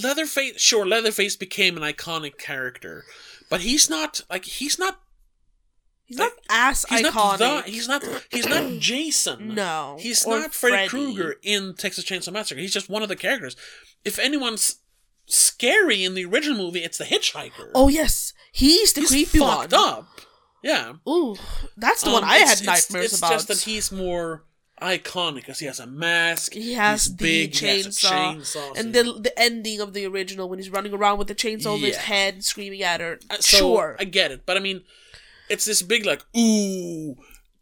Leatherface 0.03 0.59
sure 0.61 0.85
Leatherface 0.85 1.35
became 1.35 1.77
an 1.77 1.83
iconic 1.83 2.37
character, 2.37 3.05
but 3.49 3.61
he's 3.61 3.89
not 3.89 4.21
like 4.29 4.45
he's 4.45 4.77
not 4.77 4.99
He's 6.05 6.17
not 6.17 6.33
ass 6.49 6.83
he's 6.89 7.07
iconic. 7.07 7.39
not 7.39 7.65
the, 7.65 7.71
he's 7.71 7.87
not 7.87 8.03
he's 8.29 8.45
not 8.49 8.69
Jason. 8.79 9.55
No, 9.55 9.95
He's 9.97 10.27
not 10.27 10.53
Freddy, 10.53 10.75
Freddy. 10.75 10.89
Krueger 10.89 11.35
in 11.41 11.73
Texas 11.75 12.03
Chainsaw 12.03 12.33
Massacre. 12.33 12.59
He's 12.59 12.73
just 12.73 12.89
one 12.89 13.01
of 13.01 13.07
the 13.07 13.15
characters. 13.15 13.55
If 14.03 14.19
anyone's 14.19 14.81
scary 15.27 16.03
in 16.03 16.13
the 16.13 16.25
original 16.25 16.57
movie, 16.57 16.83
it's 16.83 16.97
the 16.97 17.05
hitchhiker. 17.05 17.71
Oh 17.73 17.87
yes, 17.87 18.33
he's 18.51 18.93
the 18.93 19.01
he's 19.01 19.09
creepy 19.09 19.39
fucked 19.39 19.71
one. 19.73 19.81
up. 19.89 20.07
Yeah, 20.63 20.93
Ooh, 21.09 21.35
that's 21.75 22.03
the 22.03 22.11
one 22.11 22.23
Um, 22.23 22.29
I 22.29 22.37
had 22.37 22.63
nightmares 22.63 23.05
it's, 23.05 23.17
about. 23.17 23.33
It's 23.33 23.45
just 23.45 23.47
that 23.47 23.69
he's 23.71 23.91
more 23.91 24.43
iconic 24.79 25.35
because 25.35 25.57
he 25.59 25.65
has 25.65 25.79
a 25.79 25.87
mask. 25.87 26.53
He 26.53 26.73
has 26.73 27.05
the 27.05 27.15
big, 27.23 27.55
he 27.55 27.67
has 27.67 27.87
chainsaw, 27.97 28.35
chainsaw, 28.35 28.77
and 28.77 28.93
the 28.93 29.03
the 29.03 29.39
ending 29.39 29.79
of 29.79 29.93
the 29.93 30.05
original 30.05 30.47
when 30.49 30.59
he's 30.59 30.69
running 30.69 30.93
around 30.93 31.17
with 31.17 31.27
the 31.29 31.35
chainsaw 31.35 31.67
over 31.67 31.85
his 31.85 31.97
head, 31.97 32.43
screaming 32.43 32.83
at 32.83 32.99
her. 33.01 33.19
Uh, 33.29 33.37
so 33.39 33.57
sure, 33.57 33.95
I 33.99 34.03
get 34.03 34.31
it, 34.31 34.45
but 34.45 34.55
I 34.55 34.59
mean, 34.59 34.83
it's 35.49 35.65
this 35.65 35.81
big 35.81 36.05
like 36.05 36.21
ooh, 36.37 37.15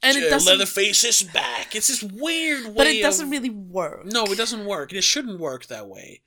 and 0.03 0.17
it 0.17 0.25
uh, 0.25 0.29
doesn't. 0.31 0.51
Leatherface 0.51 1.05
is 1.05 1.23
back. 1.23 1.75
It's 1.75 1.87
this 1.87 2.03
weird 2.03 2.65
way. 2.65 2.73
but 2.75 2.87
it 2.87 3.01
doesn't 3.01 3.27
of- 3.27 3.31
really 3.31 3.49
work. 3.49 4.05
No, 4.05 4.25
it 4.25 4.37
doesn't 4.37 4.65
work. 4.65 4.91
It 4.91 5.03
shouldn't 5.05 5.39
work 5.39 5.67
that 5.67 5.87
way. 5.87 6.21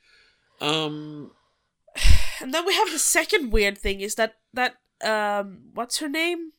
Um, 0.61 1.33
And 2.41 2.53
then 2.53 2.67
we 2.67 2.75
have 2.75 2.91
the 2.91 2.99
second 2.99 3.51
weird 3.53 3.79
thing 3.79 4.01
is 4.01 4.17
that 4.17 4.35
that 4.55 4.77
um, 5.05 5.71
what's 5.75 5.99
her 5.99 6.09
name? 6.09 6.53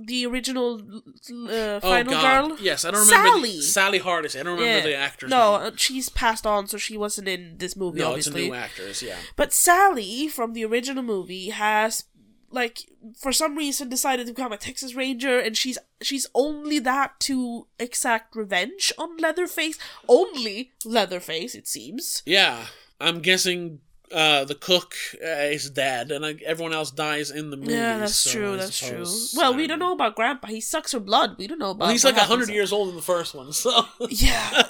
The 0.00 0.26
original 0.26 0.76
uh, 0.78 1.50
oh 1.50 1.80
final 1.80 2.12
god, 2.12 2.48
girl. 2.50 2.56
yes, 2.60 2.84
I 2.84 2.92
don't 2.92 3.04
remember 3.04 3.28
Sally. 3.30 3.56
The, 3.56 3.62
Sally 3.62 3.98
Hardesty. 3.98 4.38
I 4.38 4.42
don't 4.44 4.56
remember 4.56 4.88
the 4.88 4.94
actor's 4.94 5.28
No, 5.28 5.58
name. 5.58 5.66
uh, 5.66 5.70
she's 5.76 6.08
passed 6.08 6.46
on, 6.46 6.68
so 6.68 6.78
she 6.78 6.96
wasn't 6.96 7.26
in 7.26 7.56
this 7.58 7.74
movie. 7.76 7.98
No, 7.98 8.10
obviously, 8.10 8.42
it's 8.42 8.48
a 8.48 8.50
new 8.50 8.54
actress. 8.54 9.02
Yeah, 9.02 9.16
But 9.34 9.52
Sally 9.52 10.28
from 10.28 10.52
the 10.52 10.64
original 10.64 11.02
movie 11.02 11.48
has 11.50 12.04
like 12.50 12.78
for 13.20 13.32
some 13.32 13.56
reason 13.56 13.88
decided 13.88 14.26
to 14.28 14.32
become 14.32 14.52
a 14.52 14.56
Texas 14.56 14.94
Ranger 14.94 15.38
and 15.38 15.54
she's 15.56 15.76
she's 16.00 16.26
only 16.34 16.78
that 16.78 17.18
to 17.20 17.66
exact 17.80 18.36
revenge 18.36 18.92
on 18.98 19.16
Leatherface. 19.16 19.78
Only 20.08 20.70
Leatherface, 20.84 21.56
it 21.56 21.66
seems. 21.66 22.22
yeah. 22.24 22.66
I'm 23.00 23.18
guessing 23.20 23.80
uh, 24.12 24.44
the 24.44 24.54
cook 24.54 24.94
uh, 25.22 25.26
is 25.52 25.70
dead, 25.70 26.10
and 26.10 26.22
like, 26.22 26.42
everyone 26.42 26.72
else 26.72 26.90
dies 26.90 27.30
in 27.30 27.50
the 27.50 27.56
movie. 27.56 27.72
yeah, 27.72 27.98
that's 27.98 28.16
so 28.16 28.30
true, 28.30 28.54
I 28.54 28.56
that's 28.56 28.76
suppose- 28.76 29.30
true. 29.32 29.40
Well, 29.40 29.54
we 29.54 29.66
don't 29.66 29.78
know 29.78 29.92
about 29.92 30.16
Grandpa. 30.16 30.48
He 30.48 30.60
sucks 30.60 30.92
her 30.92 31.00
blood. 31.00 31.36
We 31.38 31.46
don't 31.46 31.58
know 31.58 31.70
about 31.70 31.84
Well, 31.86 31.90
he's 31.92 32.04
like 32.04 32.16
hundred 32.16 32.48
years 32.50 32.72
old 32.72 32.88
in 32.90 32.96
the 32.96 33.02
first 33.02 33.34
one, 33.34 33.52
so 33.52 33.84
Yeah. 34.08 34.62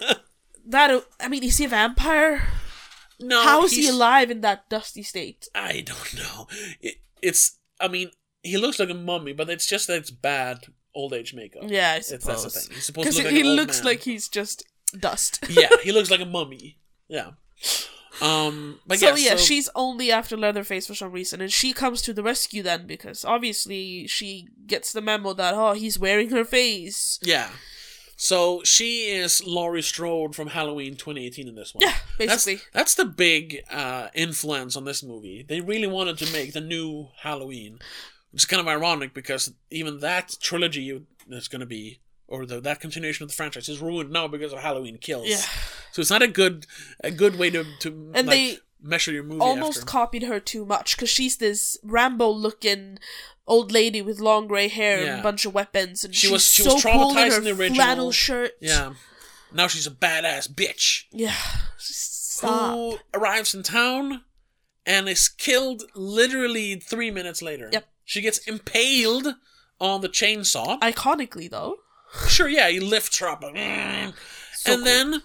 That 0.67 1.03
I 1.21 1.29
mean, 1.29 1.43
is 1.45 1.57
he 1.59 1.65
a 1.65 1.69
vampire? 1.69 2.43
no. 3.21 3.43
How 3.43 3.65
is 3.65 3.73
he 3.73 3.89
alive 3.89 4.31
in 4.31 4.43
that 4.43 4.69
dusty 4.69 5.03
state? 5.03 5.49
I 5.55 5.81
don't 5.81 6.15
know. 6.17 6.47
It, 6.81 6.97
it's. 7.23 7.59
I 7.81 7.89
mean, 7.89 8.11
he 8.43 8.57
looks 8.59 8.79
like 8.79 8.91
a 8.91 8.95
mummy, 8.95 9.33
but 9.33 9.49
it's 9.49 9.67
just 9.67 9.87
that 9.87 9.97
it's 9.97 10.11
bad 10.11 10.59
old 10.95 11.13
age 11.15 11.33
makeup. 11.33 11.63
Yeah, 11.67 11.93
I 11.93 11.97
It's, 11.97 12.09
suppose. 12.09 12.43
that's 12.43 12.55
the 12.55 12.61
thing. 12.61 12.75
He's 12.75 12.85
supposed 12.87 13.11
to 13.13 13.17
look 13.17 13.25
like 13.25 13.35
he 13.35 13.43
looks 13.45 13.79
man. 13.79 13.87
like 13.87 14.01
he's 14.03 14.29
just 14.29 14.65
dust. 14.99 15.39
yeah, 15.49 15.69
he 15.83 15.93
looks 15.97 16.11
like 16.11 16.21
a 16.21 16.27
mummy. 16.27 16.79
Yeah. 17.09 17.31
Um. 18.21 18.81
But 18.87 18.99
so 18.99 19.09
yeah, 19.11 19.17
yeah, 19.17 19.37
so- 19.37 19.45
she's 19.45 19.69
only 19.75 20.11
after 20.11 20.37
Leatherface 20.37 20.87
for 20.87 20.95
some 20.95 21.13
reason, 21.13 21.41
and 21.41 21.53
she 21.53 21.73
comes 21.73 22.03
to 22.03 22.13
the 22.13 22.23
rescue 22.23 22.63
then 22.63 22.87
because 22.87 23.25
obviously 23.25 24.07
she 24.07 24.49
gets 24.67 24.93
the 24.93 25.01
memo 25.01 25.33
that 25.35 25.55
oh 25.55 25.73
he's 25.73 25.99
wearing 25.99 26.31
her 26.31 26.45
face. 26.45 27.19
Yeah. 27.23 27.51
So 28.21 28.63
she 28.65 29.11
is 29.11 29.47
Laurie 29.47 29.81
Strode 29.81 30.35
from 30.35 30.49
Halloween 30.49 30.97
2018 30.97 31.47
in 31.47 31.55
this 31.55 31.73
one. 31.73 31.83
Yeah, 31.83 31.95
basically. 32.19 32.57
That's, 32.57 32.71
that's 32.73 32.95
the 32.97 33.05
big 33.05 33.59
uh, 33.71 34.09
influence 34.13 34.75
on 34.77 34.85
this 34.85 35.05
movie. 35.05 35.45
They 35.49 35.61
really 35.61 35.87
wanted 35.87 36.19
to 36.19 36.33
make 36.33 36.53
the 36.53 36.61
new 36.61 37.11
Halloween, 37.23 37.79
which 38.33 38.43
is 38.43 38.47
kind 38.47 38.59
of 38.61 38.67
ironic 38.67 39.15
because 39.15 39.53
even 39.71 40.01
that 40.01 40.35
trilogy 40.41 41.01
that's 41.29 41.47
going 41.47 41.61
to 41.61 41.67
be, 41.67 42.01
or 42.29 42.47
the, 42.47 42.61
that 42.61 42.79
continuation 42.81 43.25
of 43.25 43.31
the 43.31 43.35
franchise, 43.35 43.69
is 43.69 43.81
ruined 43.81 44.11
now 44.11 44.29
because 44.29 44.53
of 44.53 44.61
Halloween 44.61 44.99
Kills. 44.99 45.27
Yeah. 45.29 45.43
So 45.93 46.01
it's 46.01 46.11
not 46.11 46.23
a 46.23 46.29
good 46.29 46.67
a 47.03 47.11
good 47.11 47.37
way 47.39 47.51
to 47.51 47.65
to 47.81 48.13
And 48.15 48.27
like, 48.29 48.37
they 48.37 48.59
measure 48.81 49.11
your 49.13 49.25
movie. 49.25 49.41
Almost 49.41 49.79
after. 49.79 49.91
copied 49.91 50.23
her 50.25 50.39
too 50.39 50.65
much 50.65 50.95
because 50.97 51.11
she's 51.11 51.39
this 51.39 51.77
Rambo 51.83 52.29
looking 52.31 52.99
old 53.47 53.73
lady 53.73 54.03
with 54.03 54.21
long 54.21 54.47
gray 54.47 54.69
hair 54.69 54.99
and 55.05 55.21
a 55.21 55.23
bunch 55.23 55.47
of 55.47 55.55
weapons, 55.55 56.05
and 56.05 56.15
She 56.15 56.27
she's 56.27 56.31
was- 56.33 56.45
she 56.53 56.63
so 56.63 56.75
was 56.75 56.83
cool 56.85 57.11
in 57.17 57.31
her 57.31 57.39
in 57.39 57.45
the 57.45 57.51
original. 57.51 57.75
flannel 57.75 58.13
shirt. 58.13 58.53
yeah. 58.61 58.93
Now 59.53 59.67
she's 59.67 59.87
a 59.87 59.91
badass 59.91 60.49
bitch. 60.53 61.05
yeah. 61.11 61.35
Stop. 61.79 62.75
who 62.75 62.99
arrives 63.15 63.55
in 63.55 63.63
town 63.65 64.23
and 64.87 65.09
is 65.09 65.29
killed 65.29 65.83
literally 65.95 66.77
three 66.77 67.11
minutes 67.11 67.43
later. 67.43 67.69
Yep. 67.73 67.89
She 68.05 68.21
gets 68.21 68.39
impaled 68.47 69.35
on 69.81 70.03
the 70.03 70.09
chainsaw. 70.09 70.79
Iconically, 70.81 71.51
though. 71.51 71.79
Sure, 72.29 72.49
yeah, 72.49 72.69
he 72.69 72.81
lifts 72.81 73.19
her 73.19 73.29
up. 73.29 73.43
mm, 73.43 73.57
and 73.57 74.15
So 74.55 74.77
cool. 74.77 74.85
then 74.85 75.23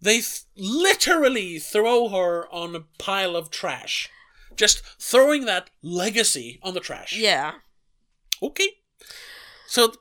they 0.00 0.16
th- 0.20 0.42
literally 0.56 1.58
throw 1.58 2.08
her 2.08 2.48
on 2.52 2.74
a 2.74 2.80
pile 2.98 3.36
of 3.36 3.50
trash. 3.50 4.08
Just 4.56 4.82
throwing 4.98 5.44
that 5.46 5.70
legacy 5.82 6.58
on 6.62 6.74
the 6.74 6.80
trash. 6.80 7.16
Yeah. 7.16 7.52
Okay. 8.42 8.68
So, 9.66 9.92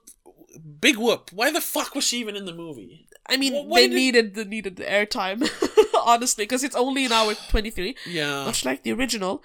big 0.82 0.98
whoop. 0.98 1.32
Why 1.32 1.52
the 1.52 1.62
fuck 1.62 1.96
was 1.96 2.04
she 2.06 2.18
even 2.20 2.36
in 2.36 2.46
the 2.46 2.54
movie? 2.54 3.08
I 3.28 3.38
mean, 3.38 3.70
they 3.70 3.88
did 3.88 3.94
needed 3.96 4.34
the 4.36 4.46
needed 4.46 4.76
the 4.78 4.86
airtime, 4.86 5.48
honestly, 6.06 6.44
because 6.46 6.64
it's 6.64 6.76
only 6.76 7.06
an 7.06 7.12
hour 7.12 7.36
twenty 7.50 7.70
three, 7.70 7.96
Yeah, 8.08 8.46
much 8.46 8.66
like 8.66 8.82
the 8.84 8.92
original. 8.92 9.44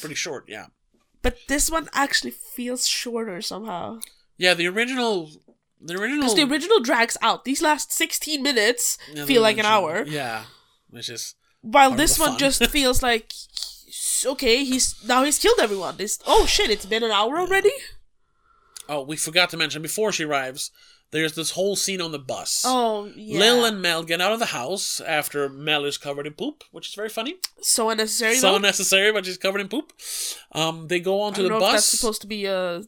pretty 0.00 0.14
short. 0.16 0.44
Yeah, 0.48 0.66
But 1.22 1.38
this 1.48 1.70
one 1.70 1.88
actually 1.94 2.32
feels 2.32 2.86
shorter 2.86 3.40
somehow. 3.40 4.00
yeah. 4.36 4.52
The 4.52 4.66
original, 4.68 5.30
the 5.84 5.94
original, 5.94 6.20
Because 6.22 6.36
the 6.36 6.44
original 6.44 6.80
drags 6.80 7.16
out. 7.22 7.44
These 7.44 7.60
last 7.62 7.92
sixteen 7.92 8.42
minutes 8.42 8.98
yeah, 9.12 9.24
feel 9.24 9.42
like 9.42 9.58
an 9.58 9.66
hour, 9.66 10.04
Yeah, 10.06 10.44
which 10.90 11.08
is 11.08 11.34
while 11.60 11.90
this 11.92 12.18
one 12.18 12.30
fun. 12.30 12.38
just 12.38 12.64
feels 12.70 13.02
like 13.02 13.32
okay. 14.26 14.64
He's 14.64 14.94
now 15.06 15.24
he's 15.24 15.38
killed 15.38 15.58
everyone. 15.60 15.96
This 15.96 16.18
oh 16.26 16.46
shit! 16.46 16.70
It's 16.70 16.86
been 16.86 17.02
an 17.02 17.10
hour 17.10 17.38
already. 17.38 17.72
oh, 18.88 19.02
we 19.02 19.16
forgot 19.16 19.50
to 19.50 19.56
mention 19.56 19.82
before 19.82 20.12
she 20.12 20.24
arrives. 20.24 20.70
There's 21.10 21.34
this 21.34 21.50
whole 21.50 21.76
scene 21.76 22.00
on 22.00 22.10
the 22.12 22.18
bus. 22.18 22.62
Oh 22.64 23.10
yeah. 23.14 23.38
Lil 23.38 23.66
and 23.66 23.82
Mel 23.82 24.02
get 24.02 24.22
out 24.22 24.32
of 24.32 24.38
the 24.38 24.46
house 24.46 24.98
after 25.00 25.46
Mel 25.50 25.84
is 25.84 25.98
covered 25.98 26.26
in 26.26 26.32
poop, 26.32 26.64
which 26.72 26.88
is 26.88 26.94
very 26.94 27.10
funny. 27.10 27.34
so 27.60 27.90
unnecessary. 27.90 28.36
So 28.36 28.50
though. 28.50 28.56
unnecessary, 28.56 29.12
but 29.12 29.26
she's 29.26 29.36
covered 29.36 29.60
in 29.60 29.68
poop. 29.68 29.92
Um, 30.52 30.88
they 30.88 31.00
go 31.00 31.20
onto 31.20 31.46
the 31.46 31.54
if 31.54 31.60
that's 31.60 31.84
supposed 31.84 32.22
to 32.22 32.26
be 32.26 32.46
a 32.46 32.82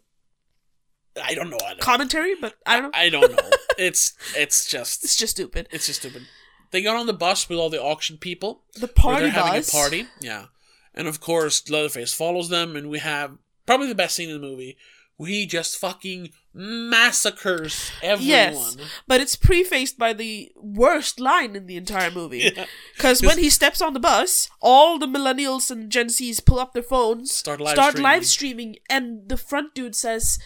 I 1.23 1.35
don't 1.35 1.51
know. 1.51 1.59
I 1.65 1.71
don't, 1.71 1.81
commentary, 1.81 2.35
but 2.41 2.55
I 2.67 2.81
don't 2.81 2.93
know. 2.95 2.99
I 3.01 3.09
don't 3.09 3.31
know. 3.33 3.51
it's 3.79 4.15
it's 4.37 4.67
just 4.67 5.05
It's 5.05 5.17
just 5.17 5.33
stupid. 5.33 5.69
it's 5.71 5.87
just 5.87 6.01
stupid. 6.01 6.23
They 6.71 6.83
got 6.83 6.97
on 6.97 7.07
the 7.07 7.13
bus 7.13 7.49
with 7.49 7.59
all 7.59 7.71
the 7.71 7.81
auction 7.83 8.17
people. 8.19 8.63
The 8.81 8.89
party 8.89 9.25
they're 9.25 9.31
having 9.33 9.53
bus. 9.61 9.69
a 9.69 9.73
party. 9.73 10.07
Yeah, 10.21 10.47
and 10.95 11.07
of 11.07 11.21
course 11.21 11.69
Leatherface 11.71 12.13
follows 12.13 12.49
them, 12.49 12.75
and 12.75 12.91
we 12.91 12.99
have 12.99 13.39
probably 13.67 13.87
the 13.87 13.95
best 13.95 14.17
scene 14.17 14.29
in 14.31 14.41
the 14.41 14.47
movie. 14.47 14.77
Where 15.17 15.29
he 15.31 15.47
just 15.47 15.79
fucking 15.79 16.31
massacres 16.53 17.93
everyone. 18.03 18.27
Yes, 18.29 18.77
but 19.07 19.21
it's 19.21 19.37
prefaced 19.37 19.97
by 19.97 20.13
the 20.13 20.51
worst 20.57 21.21
line 21.21 21.55
in 21.55 21.67
the 21.67 21.77
entire 21.77 22.11
movie. 22.11 22.41
Yeah. 22.57 22.67
Because 22.97 23.23
when 23.23 23.39
he 23.39 23.49
steps 23.49 23.81
on 23.81 23.93
the 23.95 24.01
bus, 24.01 24.49
all 24.61 24.99
the 24.99 25.07
millennials 25.07 25.71
and 25.71 25.91
Gen 25.91 26.07
Zs 26.09 26.45
pull 26.45 26.59
up 26.59 26.73
their 26.73 26.83
phones, 26.83 27.31
Start 27.33 27.61
live 27.61 27.75
start 27.75 27.93
streaming. 27.93 28.03
live 28.11 28.27
streaming, 28.27 28.77
and 28.91 29.29
the 29.29 29.37
front 29.37 29.75
dude 29.75 29.95
says, 29.95 30.39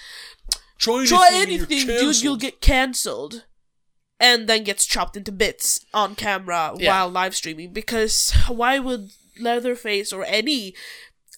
Try 0.78 0.98
anything, 1.00 1.08
"Try 1.08 1.28
anything, 1.34 1.86
dude, 1.86 2.22
you'll 2.22 2.36
get 2.36 2.60
cancelled. 2.60 3.44
And 4.20 4.48
then 4.48 4.64
gets 4.64 4.84
chopped 4.84 5.16
into 5.16 5.30
bits 5.30 5.86
on 5.94 6.16
camera 6.16 6.74
Yeah. 6.76 6.90
while 6.90 7.08
live 7.08 7.36
streaming. 7.36 7.72
Because 7.72 8.32
why 8.48 8.78
would 8.80 9.10
Leatherface 9.38 10.12
or 10.12 10.24
any 10.24 10.74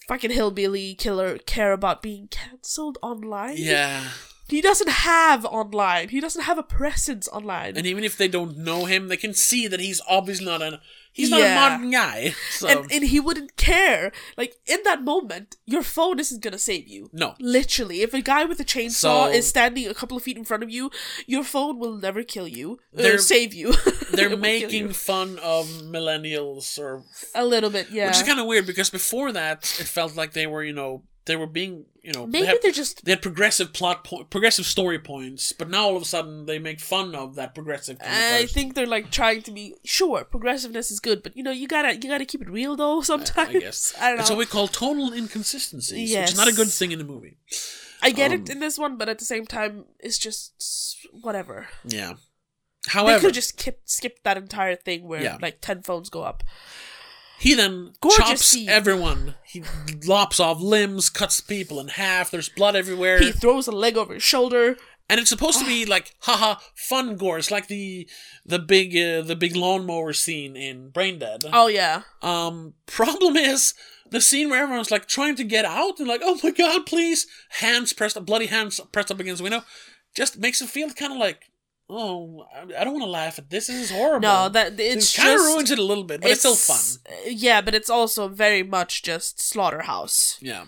fucking 0.07 0.31
hillbilly 0.31 0.95
killer 0.95 1.37
care 1.37 1.73
about 1.73 2.01
being 2.01 2.27
cancelled 2.29 2.97
online? 3.03 3.57
Yeah, 3.57 4.09
He 4.49 4.61
doesn't 4.61 4.89
have 4.89 5.45
online. 5.45 6.09
He 6.09 6.19
doesn't 6.19 6.41
have 6.43 6.57
a 6.57 6.63
presence 6.63 7.27
online. 7.29 7.77
and 7.77 7.85
even 7.85 8.03
if 8.03 8.17
they 8.17 8.27
don't 8.27 8.57
know 8.57 8.85
him, 8.85 9.07
they 9.09 9.15
can 9.17 9.33
see 9.35 9.67
that 9.67 9.79
he's 9.79 10.01
obviously 10.07 10.45
not 10.45 10.61
a 10.63 10.81
he's 11.11 11.29
not 11.29 11.39
Yeah. 11.39 11.51
a 11.53 11.69
modern 11.69 11.91
guy. 11.91 12.33
So 12.51 12.67
and, 12.67 12.91
and 12.91 13.03
he 13.05 13.19
wouldn't 13.19 13.57
care. 13.57 14.11
Like 14.37 14.55
in 14.65 14.79
that 14.83 15.03
moment, 15.03 15.57
your 15.65 15.83
phone 15.83 16.19
isn't 16.19 16.41
gonna 16.43 16.57
save 16.59 16.87
you. 16.87 17.09
no, 17.13 17.35
Literally, 17.39 18.01
if 18.01 18.13
a 18.13 18.21
guy 18.21 18.45
with 18.45 18.59
a 18.59 18.65
chainsaw 18.65 18.91
So- 18.91 19.27
is 19.31 19.47
standing 19.47 19.87
a 19.87 19.93
couple 19.93 20.15
of 20.17 20.23
feet 20.23 20.37
in 20.37 20.43
front 20.45 20.63
of 20.63 20.69
you, 20.69 20.91
your 21.27 21.43
phone 21.43 21.79
will 21.79 21.95
never 21.97 22.23
kill 22.23 22.47
you. 22.47 22.79
Uh, 22.97 23.01
they're- 23.01 23.17
save 23.17 23.53
you. 23.53 23.73
they're 24.11 24.27
It 24.27 24.31
will 24.31 24.37
kill 24.37 24.61
making 24.61 24.87
you. 24.87 24.93
fun 24.93 25.39
of 25.39 25.67
millennials 25.95 26.77
or 26.79 27.03
a 27.35 27.45
little 27.45 27.69
bit, 27.69 27.89
yeah. 27.89 28.07
which 28.07 28.17
is 28.17 28.23
kind 28.23 28.39
of 28.39 28.45
weird 28.45 28.65
because 28.65 28.89
before 28.89 29.31
that 29.31 29.59
it 29.79 29.87
felt 29.87 30.15
like 30.15 30.33
they 30.33 30.47
were 30.47 30.63
you 30.63 30.73
know 30.73 31.03
they 31.25 31.35
were 31.35 31.47
being 31.47 31.85
you 32.03 32.11
know 32.13 32.25
they 32.25 32.41
Maybe 32.41 32.57
they're 32.63 32.71
just 32.71 33.05
they 33.05 33.11
had 33.11 33.21
progressive 33.21 33.73
plot 33.73 34.03
po- 34.03 34.23
progressive 34.23 34.65
story 34.65 34.97
points 34.97 35.51
but 35.53 35.69
now 35.69 35.83
all 35.83 35.95
of 35.95 36.01
a 36.01 36.05
sudden 36.05 36.45
they 36.45 36.57
make 36.57 36.79
fun 36.79 37.13
of 37.13 37.35
that 37.35 37.53
progressive 37.53 37.97
I 38.03 38.47
think 38.47 38.73
they're 38.73 38.87
like 38.87 39.11
trying 39.11 39.43
to 39.43 39.51
be 39.51 39.75
sure 39.83 40.23
progressive-ness 40.23 40.89
is 40.91 40.99
good, 40.99 41.21
but 41.21 41.37
you 41.37 41.43
know 41.43 41.51
you 41.51 41.67
gotta 41.67 41.93
you 41.95 42.09
gotta 42.09 42.25
keep 42.25 42.41
it 42.41 42.49
real 42.49 42.75
though. 42.75 43.01
Sometimes 43.13 43.55
I 43.55 43.59
guess 43.59 43.93
I 43.99 44.07
don't 44.07 44.17
know. 44.17 44.21
it's 44.21 44.29
what 44.29 44.39
we 44.39 44.45
call 44.45 44.67
tonal 44.67 45.13
inconsistencies 45.13 46.15
which 46.15 46.31
is 46.31 46.37
not 46.37 46.47
a 46.47 46.53
good 46.53 46.69
thing 46.69 46.91
in 46.91 46.99
the 46.99 47.05
movie 47.05 47.37
I 48.01 48.09
get 48.11 48.31
um, 48.31 48.41
it 48.41 48.49
in 48.49 48.59
this 48.59 48.79
one, 48.79 48.97
but 48.97 49.09
at 49.09 49.19
the 49.19 49.25
same 49.25 49.45
time, 49.45 49.85
it's 49.99 50.17
just 50.17 51.05
whatever. 51.11 51.67
yeah 51.85 52.13
However, 52.87 53.19
They 53.19 53.25
could 53.27 53.35
just 53.35 53.59
skip 53.59 53.81
skip 53.85 54.23
that 54.23 54.37
entire 54.37 54.75
thing 54.75 55.07
where 55.07 55.21
Yeah. 55.21 55.37
like 55.39 55.61
ten 55.61 55.83
phones 55.83 56.09
go 56.09 56.23
up. 56.23 56.43
He 57.41 57.55
then 57.55 57.93
Gorgeous 58.01 58.17
chops 58.17 58.45
scene. 58.45 58.69
everyone. 58.69 59.33
He 59.43 59.63
lops 60.05 60.39
off 60.39 60.61
limbs 60.61 61.09
cuts 61.09 61.41
people 61.41 61.79
in 61.79 61.87
half. 61.87 62.29
There's 62.29 62.49
blood 62.49 62.75
everywhere. 62.75 63.19
He 63.19 63.31
throws 63.31 63.67
a 63.67 63.71
leg 63.71 63.97
over 63.97 64.13
his 64.13 64.23
shoulder. 64.23 64.77
and 65.09 65.19
it's 65.19 65.29
supposed 65.29 65.59
to 65.59 65.65
be 65.65 65.83
like 65.85 66.13
haha 66.19 66.55
fun 66.75 67.17
gore. 67.17 67.37
It's 67.39 67.51
like 67.51 67.67
the 67.67 68.07
the 68.45 68.59
big 68.59 68.95
uh, 68.95 69.23
the 69.23 69.35
big 69.35 69.55
lawnmower 69.55 70.13
scene 70.13 70.55
in 70.55 70.91
Braindead. 70.91 71.49
Oh 71.51 71.67
yeah, 71.67 72.03
Um, 72.21 72.75
problem 72.85 73.35
is 73.35 73.73
the 74.09 74.21
scene 74.21 74.49
where 74.49 74.61
everyone's 74.63 74.91
like 74.91 75.07
trying 75.07 75.35
to 75.37 75.43
get 75.43 75.65
out 75.65 75.99
and 75.99 76.07
like, 76.07 76.21
oh 76.23 76.39
my 76.43 76.51
god, 76.51 76.85
please, 76.85 77.25
hands 77.59 77.91
pressed 77.91 78.23
bloody 78.25 78.45
hands 78.47 78.79
pressed 78.91 79.11
up 79.11 79.19
against 79.19 79.39
the 79.39 79.43
window, 79.43 79.63
just 80.15 80.37
makes 80.37 80.61
it 80.61 80.69
feel 80.69 80.89
kind 80.91 81.11
of 81.13 81.17
like, 81.19 81.49
oh, 81.91 82.45
I 82.55 82.61
I 82.79 82.83
don't 82.83 82.93
want 82.93 83.03
to 83.05 83.09
laugh 83.09 83.37
at 83.37 83.49
this. 83.49 83.67
This 83.67 83.75
is 83.77 83.91
horrible. 83.91 84.21
no, 84.27 84.49
that 84.49 84.79
it's 84.79 85.13
it 85.17 85.21
kind 85.21 85.33
of 85.39 85.45
ruins 85.45 85.69
it 85.71 85.77
a 85.79 85.83
little 85.83 86.03
bit, 86.05 86.21
but 86.21 86.31
it's, 86.31 86.39
still 86.39 86.55
fun. 86.55 87.03
Yeah, 87.27 87.61
but 87.61 87.75
it's 87.75 87.89
also 87.89 88.27
very 88.27 88.63
much 88.63 89.03
just 89.03 89.39
slaughterhouse. 89.41 90.37
Yeah, 90.41 90.65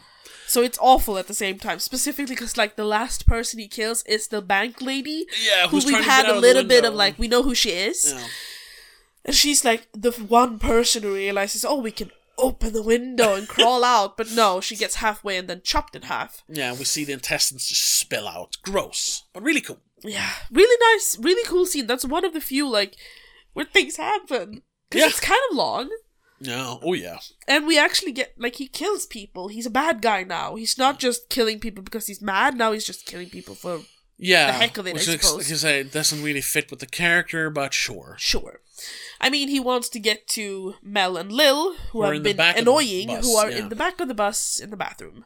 So 0.47 0.61
it's 0.61 0.77
awful 0.81 1.17
at 1.17 1.27
the 1.27 1.33
same 1.33 1.57
time, 1.59 1.79
specifically 1.79 2.35
because 2.35 2.57
like 2.57 2.75
the 2.75 2.85
last 2.97 3.25
person 3.25 3.59
he 3.59 3.67
kills 3.67 4.03
is 4.03 4.27
the 4.27 4.41
bank 4.41 4.81
lady, 4.81 5.25
yeah. 5.47 5.63
who 5.63 5.77
Who's 5.77 5.85
we've 5.85 6.03
had 6.05 6.25
a 6.27 6.39
little 6.39 6.63
bit 6.65 6.85
of 6.85 6.93
like 6.93 7.17
we 7.17 7.27
know 7.27 7.41
who 7.43 7.55
she 7.55 7.69
is, 7.71 8.13
Yeah. 8.13 8.27
and 9.25 9.35
she's 9.35 9.63
like 9.65 9.87
the 9.93 10.11
one 10.11 10.59
person 10.59 11.03
who 11.03 11.13
realizes, 11.13 11.63
oh, 11.65 11.79
we 11.79 11.91
can 11.91 12.11
open 12.37 12.73
the 12.73 12.81
window 12.81 13.35
and 13.35 13.47
crawl 13.47 13.83
out, 13.83 14.17
but 14.17 14.31
no, 14.31 14.59
she 14.59 14.75
gets 14.75 14.95
halfway 14.95 15.37
and 15.37 15.47
then 15.47 15.61
chopped 15.63 15.95
in 15.95 16.01
half. 16.03 16.43
yeah, 16.49 16.73
we 16.73 16.83
see 16.83 17.05
the 17.05 17.13
intestines 17.13 17.67
just 17.67 17.83
spill 17.99 18.27
out. 18.27 18.57
Gross, 18.63 19.23
but 19.33 19.43
really 19.43 19.61
cool. 19.61 19.79
Yeah, 20.03 20.29
really 20.51 20.77
nice, 20.93 21.17
really 21.19 21.43
cool 21.47 21.65
scene. 21.65 21.87
That's 21.87 22.05
one 22.05 22.25
of 22.25 22.33
the 22.33 22.41
few 22.41 22.67
like 22.69 22.95
where 23.53 23.65
things 23.65 23.97
happen. 23.97 24.63
'Cause 24.89 24.99
Yeah. 25.01 25.07
it's 25.07 25.19
kind 25.19 25.39
of 25.49 25.55
long. 25.57 25.89
Yeah, 26.39 26.75
oh 26.81 26.93
yeah. 26.93 27.19
And 27.47 27.65
we 27.65 27.77
actually 27.79 28.11
get 28.11 28.33
like 28.37 28.55
he 28.55 28.67
kills 28.67 29.05
people. 29.05 29.47
He's 29.47 29.65
a 29.65 29.69
bad 29.71 30.01
guy 30.01 30.23
now. 30.23 30.55
He's 30.55 30.77
not 30.77 30.99
just 30.99 31.29
killing 31.29 31.59
people 31.59 31.83
because 31.83 32.07
he's 32.07 32.21
mad. 32.21 32.57
Now 32.57 32.73
he's 32.73 32.85
just 32.85 33.05
killing 33.05 33.29
people 33.29 33.55
for 33.55 33.81
Yeah, 34.17 34.47
The 34.47 34.53
heck 34.53 34.77
of 34.77 34.85
it, 34.85 34.91
I 34.91 34.93
which 34.93 35.07
is- 35.07 35.21
suppose. 35.21 35.37
like 35.49 35.51
I 35.51 35.55
say, 35.55 35.83
doesn't 35.83 36.21
really 36.21 36.41
fit 36.41 36.69
with 36.69 36.79
the 36.79 36.85
character, 36.85 37.49
but 37.49 37.73
sure. 37.73 38.15
sure. 38.19 38.61
I 39.19 39.29
mean, 39.29 39.47
he 39.47 39.59
wants 39.59 39.89
to 39.89 39.99
get 39.99 40.27
to 40.29 40.75
Mel 40.83 41.17
and 41.17 41.31
Lil, 41.31 41.73
who 41.91 42.03
Who 42.03 42.11
have 42.11 42.23
been 42.23 42.37
back 42.37 42.57
of 42.57 42.65
the 42.65 42.71
annoying, 42.71 43.07
bus, 43.07 43.25
who 43.25 43.35
are 43.37 43.49
yeah. 43.49 43.57
in 43.57 43.69
the 43.69 43.75
back 43.75 43.99
of 43.99 44.07
the 44.07 44.13
bus 44.13 44.59
in 44.59 44.69
the 44.69 44.77
bathroom. 44.77 45.25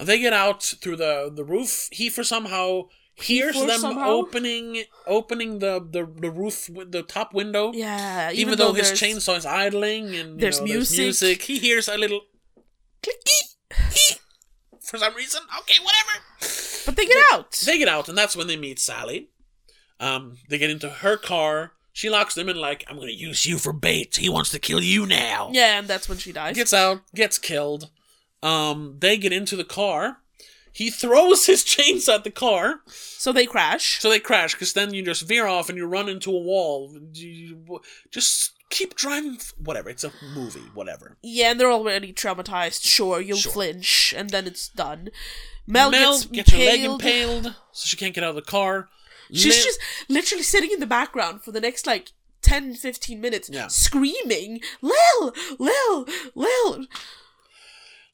They 0.00 0.18
get 0.20 0.32
out 0.32 0.62
through 0.62 0.96
the 0.96 1.30
the 1.34 1.44
roof. 1.44 1.88
He 1.92 2.08
for 2.08 2.24
somehow 2.24 2.88
hears 3.22 3.54
them 3.54 3.80
somehow? 3.80 4.10
opening 4.10 4.84
opening 5.06 5.58
the, 5.58 5.80
the 5.80 6.06
the 6.20 6.30
roof 6.30 6.68
with 6.68 6.92
the 6.92 7.02
top 7.02 7.34
window. 7.34 7.72
Yeah, 7.72 8.30
even, 8.32 8.58
though, 8.58 8.72
his 8.72 8.92
chainsaw 8.92 9.36
is 9.36 9.46
idling 9.46 10.14
and 10.14 10.40
you 10.40 10.50
know, 10.50 10.62
music. 10.62 10.66
there's 10.66 11.22
music, 11.22 11.42
he 11.42 11.58
hears 11.58 11.88
a 11.88 11.96
little 11.96 12.22
clicky 13.02 14.18
for 14.90 14.98
some 14.98 15.14
reason. 15.14 15.42
Okay, 15.60 15.78
whatever. 15.82 16.24
But 16.86 16.96
they 16.96 17.06
get 17.06 17.24
out. 17.32 17.52
They 17.64 17.78
get 17.78 17.88
out, 17.88 18.08
and 18.08 18.18
that's 18.18 18.36
when 18.36 18.48
they 18.48 18.56
meet 18.56 18.78
Sally. 18.78 19.28
Um, 20.00 20.38
they 20.48 20.58
get 20.58 20.70
into 20.70 20.88
her 20.88 21.16
car. 21.16 21.72
She 21.92 22.10
locks 22.10 22.34
them 22.34 22.48
in 22.48 22.56
like, 22.56 22.84
"I'm 22.88 22.96
gonna 22.96 23.12
use 23.12 23.46
you 23.46 23.58
for 23.58 23.72
bait. 23.72 24.16
He 24.16 24.28
wants 24.28 24.50
to 24.50 24.58
kill 24.58 24.82
you 24.82 25.06
now." 25.06 25.50
yeah, 25.52 25.78
and 25.78 25.86
that's 25.86 26.08
when 26.08 26.18
she 26.18 26.32
dies. 26.32 26.56
gets 26.56 26.72
out, 26.72 27.02
gets 27.14 27.38
killed. 27.38 27.90
Um, 28.42 28.96
they 28.98 29.16
get 29.16 29.32
into 29.32 29.56
the 29.56 29.64
car. 29.64 30.18
He 30.72 30.90
throws 30.90 31.46
his 31.46 31.64
chainsaw 31.64 32.16
at 32.16 32.24
the 32.24 32.30
car, 32.30 32.80
so 32.86 33.32
they 33.32 33.46
crash. 33.46 34.00
so 34.00 34.08
they 34.08 34.20
crash. 34.20 34.54
Because 34.54 34.72
then 34.72 34.94
you 34.94 35.02
just 35.04 35.26
veer 35.26 35.46
off 35.46 35.68
and 35.68 35.76
you 35.78 35.86
run 35.86 36.08
into 36.08 36.30
a 36.30 36.38
wall. 36.38 36.96
You- 37.12 37.80
just 38.10 38.52
keep 38.70 38.94
driving. 38.94 39.38
Whatever. 39.58 39.90
It's 39.90 40.04
a 40.04 40.12
movie. 40.34 40.60
Whatever. 40.74 41.16
Yeah, 41.22 41.50
and 41.52 41.60
they're 41.60 41.70
already 41.72 42.12
traumatized. 42.12 42.84
Sure, 42.84 43.20
you'll 43.20 43.36
Sure. 43.38 43.52
flinch, 43.52 44.14
and 44.16 44.30
then 44.30 44.46
it's 44.46 44.68
done. 44.68 45.08
Mel, 45.66 45.90
Mel 45.90 46.12
gets, 46.14 46.26
gets 46.26 46.50
her 46.52 46.58
leg 46.58 46.80
impaled. 46.82 47.54
so 47.72 47.86
she 47.86 47.96
can't 47.96 48.14
get 48.14 48.24
out 48.24 48.30
of 48.30 48.36
the 48.36 48.42
car. 48.42 48.88
She's 49.32 49.54
Lin- 49.56 49.64
just 49.64 49.80
literally 50.08 50.42
sitting 50.42 50.70
in 50.72 50.80
the 50.80 50.86
background 50.86 51.42
for 51.42 51.52
the 51.52 51.60
next 51.60 51.86
like 51.86 52.10
10, 52.42 52.74
15 52.74 53.20
minutes, 53.20 53.48
Yeah. 53.52 53.68
screaming, 53.68 54.60
Lil, 54.82 55.34
Lil, 55.58 56.06
Lil. 56.34 56.86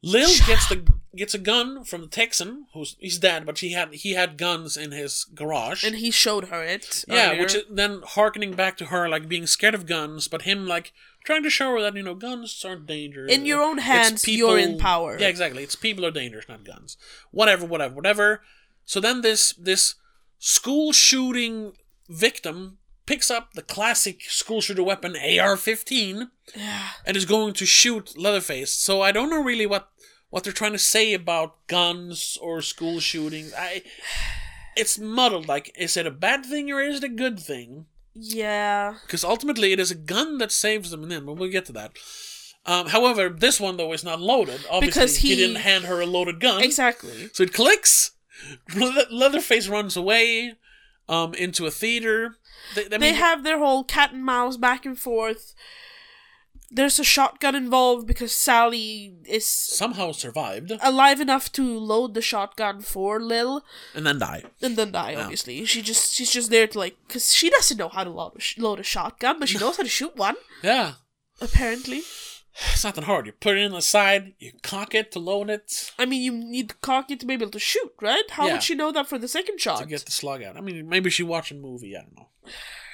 Lil 0.03 0.29
gets 0.47 0.69
the 0.69 0.87
gets 1.17 1.35
a 1.35 1.39
gun 1.39 1.83
from 1.85 2.03
the 2.03 2.07
Texan, 2.07 2.67
who's 2.75 2.97
he's 3.01 3.19
dead, 3.19 3.45
but 3.47 3.59
he 3.59 3.73
had 3.73 3.93
he 3.95 4.13
had 4.13 4.37
guns 4.39 4.77
in 4.77 4.93
his 4.93 5.25
garage. 5.35 5.83
And 5.85 5.97
he 5.97 6.11
showed 6.11 6.49
her 6.49 6.63
it. 6.63 7.05
yeah, 7.09 7.29
earlier. 7.31 7.41
which 7.43 7.55
is 7.55 7.65
then 7.71 8.03
harkening 8.05 8.53
back 8.55 8.77
to 8.79 8.87
her 8.87 9.09
like 9.09 9.29
being 9.29 9.47
scared 9.47 9.75
of 9.75 9.87
guns, 9.87 10.29
but 10.29 10.43
him 10.43 10.67
like 10.67 10.93
trying 11.25 11.43
to 11.43 11.51
show 11.51 11.73
her 11.73 11.81
that 11.81 11.95
you 11.97 12.03
know 12.03 12.15
guns 12.15 12.65
aren't 12.65 12.87
dangerous. 12.87 13.33
In 13.33 13.47
your 13.47 13.61
own 13.63 13.79
hands, 13.79 14.27
you're 14.29 14.59
in 14.59 14.79
power. 14.79 15.17
Yeah, 15.19 15.29
exactly. 15.29 15.63
It's 15.63 15.77
people 15.77 16.05
are 16.07 16.11
dangerous, 16.11 16.49
not 16.49 16.65
guns. 16.65 16.97
Whatever, 17.31 17.67
whatever, 17.67 17.95
whatever. 17.95 18.43
So 18.85 19.01
then 19.01 19.23
this 19.23 19.53
this 19.55 19.95
school 20.39 20.93
shooting 20.93 21.73
victim 22.09 22.79
picks 23.07 23.31
up 23.31 23.53
the 23.55 23.63
classic 23.63 24.23
school 24.23 24.61
shooter 24.61 24.83
weapon 24.83 25.13
AR-15 25.17 26.29
Yeah. 26.57 26.89
and 27.05 27.17
is 27.17 27.25
going 27.25 27.55
to 27.55 27.65
shoot 27.67 28.19
Leatherface. 28.19 28.73
So 28.73 29.01
I 29.01 29.13
don't 29.13 29.31
know 29.31 29.43
really 29.43 29.67
what 29.67 29.89
what 30.31 30.45
they're 30.45 30.53
trying 30.53 30.73
to 30.73 30.79
say 30.79 31.13
about 31.15 31.67
guns 31.67 32.37
or 32.41 32.61
school 32.63 33.01
shootings. 33.01 33.53
I 33.57 33.83
it's 34.77 34.99
muddled. 34.99 35.49
Like, 35.49 35.73
is 35.79 35.97
it 35.97 36.07
a 36.07 36.11
bad 36.11 36.45
thing 36.45 36.71
or 36.71 36.81
is 36.83 36.99
it 36.99 37.05
a 37.05 37.09
good 37.09 37.41
thing? 37.41 37.87
Yeah. 38.15 38.97
Because 39.03 39.25
ultimately, 39.25 39.73
it 39.73 39.81
is 39.81 39.91
a 39.91 39.95
gun 39.95 40.39
that 40.39 40.53
saves 40.53 40.91
them 40.91 41.03
in 41.03 41.09
the 41.09 41.17
end. 41.17 41.27
But 41.27 41.35
we'll 41.35 41.51
get 41.51 41.67
to 41.67 41.73
that. 41.73 41.93
Um, 42.67 42.89
however, 42.89 43.29
this 43.29 43.61
one 43.61 43.77
though 43.77 43.93
is 43.93 44.03
not 44.05 44.21
loaded. 44.21 44.61
Obviously, 44.71 44.87
Because 44.87 45.17
he, 45.19 45.29
he- 45.31 45.37
didn't 45.37 45.57
hand 45.63 45.85
her 45.85 46.01
a 46.01 46.07
loaded 46.07 46.41
gun. 46.41 46.63
Exactly. 46.63 47.31
So 47.33 47.43
it 47.45 47.53
clicks. 47.53 48.13
Le- 48.75 49.07
Leatherface 49.11 49.69
runs 49.69 49.97
away 49.97 50.55
um, 51.09 51.33
into 51.35 51.65
a 51.67 51.71
theater. 51.71 52.37
They, 52.75 52.85
I 52.85 52.89
They 52.89 52.99
mean, 52.99 53.15
have 53.15 53.45
their 53.45 53.59
whole 53.59 53.85
cat 53.85 54.13
and 54.13 54.25
mouse 54.25 54.57
back 54.57 54.85
and 54.85 54.99
forth. 54.99 55.55
There's 56.71 56.99
a 56.99 57.05
shotgun 57.05 57.55
involved 57.55 58.07
because 58.09 58.33
Sally 58.33 59.15
is 59.25 59.47
somehow 59.47 60.11
survived 60.13 60.73
alive 60.83 61.21
enough 61.21 61.53
to 61.53 61.79
load 61.79 62.15
the 62.15 62.21
shotgun 62.21 62.81
for 62.81 63.21
Lil 63.21 63.63
and 63.95 64.05
then 64.05 64.19
die. 64.19 64.43
and 64.61 64.77
then 64.77 64.91
die. 64.91 65.15
Obviously, 65.15 65.65
she 65.65 65.81
just 65.81 66.13
she's 66.15 66.33
just 66.33 66.51
there 66.51 66.67
to 66.67 66.79
like 66.79 66.97
because 67.07 67.33
she 67.33 67.51
doesn't 67.51 67.77
know 67.79 67.89
how 67.89 68.03
to 68.03 68.11
load 68.11 68.33
a, 68.37 68.41
sh- 68.41 68.59
load 68.59 68.81
a 68.81 68.83
shotgun, 68.83 69.39
but 69.39 69.49
she 69.49 69.59
knows 69.59 69.77
how 69.77 69.85
to 69.85 69.89
shoot 69.89 70.17
one. 70.17 70.35
Yeah. 70.63 70.95
Apparently, 71.41 71.99
It's 72.73 72.83
nothing 72.85 73.05
hard. 73.05 73.27
You 73.27 73.33
put 73.33 73.57
it 73.57 73.61
in 73.61 73.73
the 73.73 73.81
side, 73.83 74.33
you 74.39 74.53
cock 74.63 74.95
it 74.95 75.13
to 75.13 75.19
load 75.21 75.51
it 75.51 75.93
I 75.99 76.05
mean, 76.07 76.23
you 76.23 76.33
need 76.33 76.71
to 76.71 76.75
cock 76.77 77.11
it 77.11 77.21
to 77.21 77.27
be 77.27 77.35
able 77.35 77.51
to 77.51 77.59
shoot, 77.59 77.93
right? 78.01 78.25
How 78.31 78.47
Yeah. 78.47 78.55
would 78.55 78.63
she 78.63 78.75
know 78.75 78.91
that 78.93 79.07
for 79.07 79.19
the 79.19 79.29
second 79.29 79.61
shot? 79.61 79.79
to 79.81 79.87
get 79.87 80.05
the 80.05 80.11
slug 80.11 80.43
out. 80.43 80.57
I 80.57 80.63
mean, 80.63 80.89
maybe 80.89 81.11
she 81.11 81.23
watched 81.23 81.53
a 81.53 81.55
movie. 81.55 81.97
I 81.97 82.01
don't 82.01 82.17
know. 82.17 82.29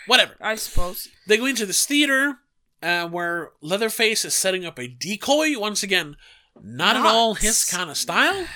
Whatever. 0.07 0.35
I 0.41 0.57
suppose. 0.57 1.09
They 1.29 1.37
go 1.37 1.47
into 1.47 1.65
this 1.65 1.87
theater 1.87 2.39
uh, 2.83 3.09
where 3.09 3.53
Leatherface 3.61 4.25
is 4.25 4.35
setting 4.35 4.64
up 4.64 4.79
a 4.79 4.88
decoy. 4.88 5.59
Once 5.59 5.83
again, 5.83 6.16
not 6.62 6.97
at 6.97 7.07
all 7.07 7.35
his 7.35 7.64
kind 7.64 7.90
of 7.90 7.97
style. 7.97 8.47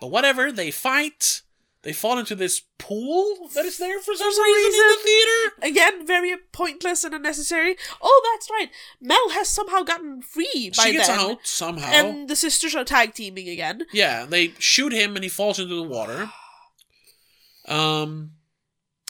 But 0.00 0.08
whatever. 0.10 0.52
They 0.52 0.70
fight. 0.70 1.42
They 1.82 1.92
fall 1.92 2.18
into 2.18 2.34
this 2.34 2.62
pool 2.78 3.50
that 3.54 3.66
is 3.66 3.76
there 3.76 4.00
for 4.00 4.14
some, 4.14 4.32
some 4.32 4.42
reason, 4.42 4.72
in 4.72 4.88
the 4.88 4.98
theater. 5.04 5.52
Again, 5.62 6.06
very 6.06 6.34
pointless 6.50 7.04
and 7.04 7.14
unnecessary. 7.14 7.76
Oh, 8.00 8.30
that's 8.32 8.48
right. 8.50 8.70
Mel 9.02 9.28
has 9.30 9.48
somehow 9.48 9.82
gotten 9.82 10.22
free 10.22 10.72
by 10.74 10.84
she 10.84 10.92
gets 10.92 11.08
then. 11.08 11.18
out 11.20 11.38
somehow. 11.42 11.86
And 11.92 12.26
the 12.26 12.36
sisters 12.36 12.74
are 12.74 12.84
tag 12.84 13.12
teaming 13.12 13.50
again. 13.50 13.82
yeah, 13.92 14.24
they 14.24 14.54
shoot 14.58 14.94
him 14.94 15.14
and 15.14 15.22
he 15.24 15.28
falls 15.28 15.58
into 15.58 15.74
the 15.74 15.82
water. 15.82 16.30
Um, 17.66 18.32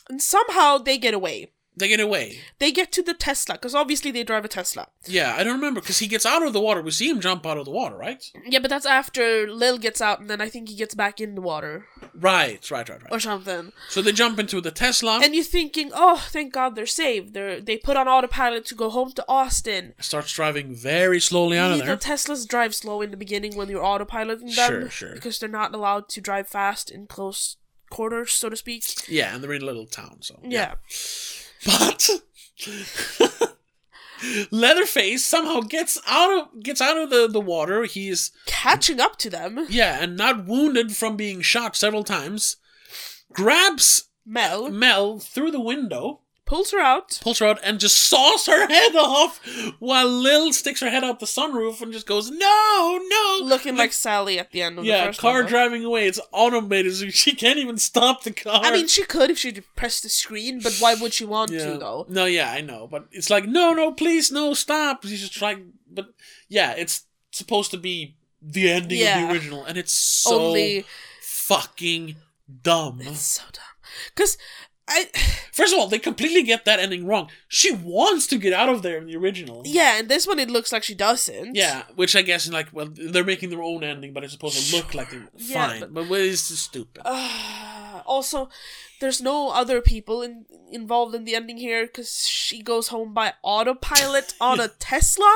And 0.09 0.23
somehow 0.23 0.79
they 0.79 0.97
get 0.99 1.13
away. 1.15 1.51
They 1.77 1.89
get 1.89 2.01
away. 2.01 2.39
They 2.59 2.71
get 2.73 2.93
to 2.93 3.03
the 3.03 3.15
Tesla, 3.15 3.55
because 3.57 3.75
obviously 3.75 4.11
they 4.11 4.23
drive 4.25 4.45
a 4.45 4.49
Tesla. 4.49 4.89
Yeah, 5.07 5.35
I 5.37 5.43
don't 5.45 5.55
remember 5.57 5.81
because 5.81 5.99
he 5.99 6.07
gets 6.07 6.25
out 6.25 6.43
of 6.43 6.53
the 6.53 6.61
water. 6.61 6.81
We 6.83 6.91
see 6.93 7.09
him 7.09 7.21
jump 7.21 7.45
out 7.47 7.59
of 7.59 7.65
the 7.65 7.71
water, 7.71 7.97
right? 7.97 8.23
Yeah, 8.47 8.61
but 8.61 8.71
that's 8.71 8.87
after 8.87 9.47
Lil 9.51 9.79
gets 9.79 10.01
out, 10.01 10.21
and 10.21 10.31
then 10.31 10.41
I 10.41 10.49
think 10.49 10.69
he 10.69 10.77
gets 10.77 10.95
back 10.95 11.21
in 11.21 11.35
the 11.35 11.41
water 11.41 11.87
Right, 12.15 12.71
right, 12.71 12.89
right, 12.89 13.03
right. 13.03 13.13
or 13.13 13.19
something. 13.21 13.73
So 13.89 14.03
they 14.03 14.13
jump 14.13 14.39
into 14.39 14.61
the 14.61 14.71
Tesla. 14.71 15.21
And 15.23 15.35
you're 15.35 15.45
thinking, 15.45 15.91
oh, 15.95 16.25
thank 16.29 16.53
God 16.53 16.75
they're 16.77 16.87
saved. 16.87 17.35
They're 17.35 17.61
they 17.61 17.77
put 17.77 17.97
on 17.97 18.07
autopilot 18.09 18.65
to 18.67 18.75
go 18.75 18.89
home 18.91 19.13
to 19.13 19.25
Austin. 19.29 19.95
starts 20.01 20.33
driving 20.33 20.75
very 20.75 21.21
slowly 21.21 21.59
out 21.59 21.73
of 21.73 21.79
there. 21.79 21.97
the 21.97 22.03
Teslas 22.05 22.47
drive 22.47 22.75
slow 22.75 23.03
in 23.03 23.11
the 23.11 23.17
beginning 23.17 23.57
when 23.57 23.69
you're 23.69 23.83
autopiloting 23.83 24.41
them, 24.41 24.49
Sure, 24.51 24.91
sure. 24.91 25.15
because 25.15 25.39
they're 25.39 25.49
not 25.49 25.75
allowed 25.75 26.09
to 26.11 26.21
drive 26.21 26.49
fast 26.49 26.91
in 26.91 27.07
close 27.07 27.57
quarters, 27.91 28.33
so 28.33 28.49
to 28.49 28.57
speak. 28.57 28.85
Yeah, 29.09 29.35
and 29.35 29.43
they're 29.43 29.53
in 29.53 29.63
a 29.63 29.67
little 29.67 29.87
town, 29.87 30.19
so 30.23 30.39
Yeah, 30.43 30.75
But 31.65 32.11
Leatherface 34.51 35.25
somehow 35.25 35.61
gets 35.61 35.99
out 36.07 36.39
of 36.39 36.63
gets 36.63 36.81
out 36.81 36.97
of 36.97 37.11
the, 37.11 37.29
the 37.29 37.41
water. 37.41 37.85
He's 37.85 38.31
catching 38.47 39.01
up 39.01 39.17
to 39.19 39.31
them. 39.31 39.67
yeah, 39.69 40.03
and 40.03 40.17
not 40.17 40.47
wounded 40.47 40.97
from 40.97 41.17
being 41.17 41.41
shot 41.43 41.77
several 41.77 42.05
times. 42.05 42.57
Grabs 43.33 44.05
Mel 44.25 44.71
Mel 44.71 45.19
through 45.19 45.51
the 45.51 45.61
window, 45.61 46.21
pulls 46.47 46.71
her 46.73 46.79
out. 46.81 47.19
pulls 47.23 47.39
her 47.39 47.47
out, 47.47 47.59
and 47.63 47.81
just 47.81 47.97
saws 47.97 48.47
her 48.47 48.67
head 48.69 48.95
off 48.97 49.41
while 49.79 50.07
Lil 50.09 50.53
sticks 50.53 50.81
her 50.81 50.91
head 50.91 51.03
out 51.05 51.21
the 51.21 51.27
sunroof 51.27 51.81
and 51.81 51.93
just 51.93 52.07
goes, 52.07 52.31
No, 52.31 53.01
no 53.09 53.41
Looking 53.43 53.77
like 53.77 53.93
Sally 53.93 54.39
at 54.39 54.53
the 54.53 54.63
end 54.63 54.79
of 54.79 54.85
the 54.85 54.91
Yeah, 54.91 55.07
first 55.07 55.21
car 55.21 55.43
though. 55.43 55.49
driving 55.49 55.85
away. 55.85 56.07
It's 56.07 56.21
automated, 56.33 56.95
so 56.95 57.09
she 57.09 57.35
can't 57.35 57.59
even 57.59 57.79
stop 57.79 58.23
the 58.25 58.33
car. 58.33 58.61
I 58.63 58.71
mean, 58.73 58.87
she 58.89 59.05
could 59.05 59.31
if 59.31 59.39
she'd 59.39 59.65
press 59.77 60.01
the 60.01 60.09
screen, 60.09 60.61
but 60.61 60.77
why 60.81 60.95
would 60.95 61.13
she 61.13 61.25
want 61.25 61.51
yeah. 61.51 61.73
to, 61.73 61.79
though? 61.79 62.07
No, 62.09 62.25
yeah, 62.27 62.51
I 62.51 62.61
know, 62.61 62.87
but 62.87 63.07
it's 63.13 63.31
like, 63.31 63.47
no, 63.47 63.73
no, 63.73 63.93
please, 63.93 64.31
no, 64.31 64.55
stop. 64.55 65.05
She's 65.05 65.21
just 65.21 65.33
trying, 65.35 65.73
but 65.91 66.09
yeah, 66.49 66.73
it's 66.77 67.05
supposed 67.31 67.71
to 67.73 67.77
be 67.79 68.17
the 68.41 68.71
ending 68.71 69.01
of 69.07 69.15
the 69.29 69.33
original, 69.33 69.65
and 69.65 69.79
it's 69.79 69.93
so 69.93 70.49
Only 70.49 70.85
fucking 71.23 72.17
dumb. 72.63 72.99
it's 73.01 73.21
so 73.21 73.43
dumb. 73.53 73.63
Because 74.15 74.37
I, 74.87 75.07
First 75.53 75.73
of 75.73 75.79
all, 75.79 75.87
they 75.89 75.99
completely 75.99 76.43
get 76.43 76.65
that 76.67 76.79
ending 76.81 77.07
wrong. 77.07 77.31
She 77.49 77.73
wants 77.73 78.27
to 78.27 78.37
get 78.39 78.53
out 78.53 78.69
of 78.69 78.83
there 78.83 78.99
in 78.99 79.07
the 79.07 79.17
original. 79.17 79.63
yeah, 79.65 79.99
and 79.99 80.09
this 80.09 80.27
one 80.27 80.39
it 80.39 80.51
looks 80.51 80.73
like 80.73 80.83
she 80.83 80.95
doesn't. 80.95 81.55
Yeah, 81.55 81.85
which 81.95 82.15
I 82.17 82.23
guess 82.23 82.45
is 82.47 82.53
like, 82.53 82.69
well, 82.73 82.89
they're 82.93 83.25
making 83.25 83.51
their 83.51 83.63
own 83.63 83.83
ending, 83.85 84.13
but 84.13 84.25
it's 84.25 84.33
supposed 84.33 84.59
to 84.71 84.77
look 84.77 84.93
like 84.95 85.11
they're 85.11 85.29
Yeah, 85.37 85.69
fine. 85.69 85.81
but- 85.81 85.95
But, 85.95 86.11
it's 86.21 86.49
just 86.49 86.65
stupid. 86.65 87.03
Uh, 87.05 88.03
also, 88.07 88.49
there's 89.01 89.23
no 89.23 89.51
other 89.51 89.81
people 89.81 90.23
in, 90.23 90.45
involved 90.71 91.15
in 91.15 91.25
the 91.25 91.35
ending 91.35 91.57
here 91.57 91.87
because 91.87 92.27
she 92.27 92.61
goes 92.63 92.89
home 92.89 93.15
by 93.15 93.35
autopilot 93.43 94.35
on 94.41 94.61
a 94.67 94.69
Tesla. 94.69 95.33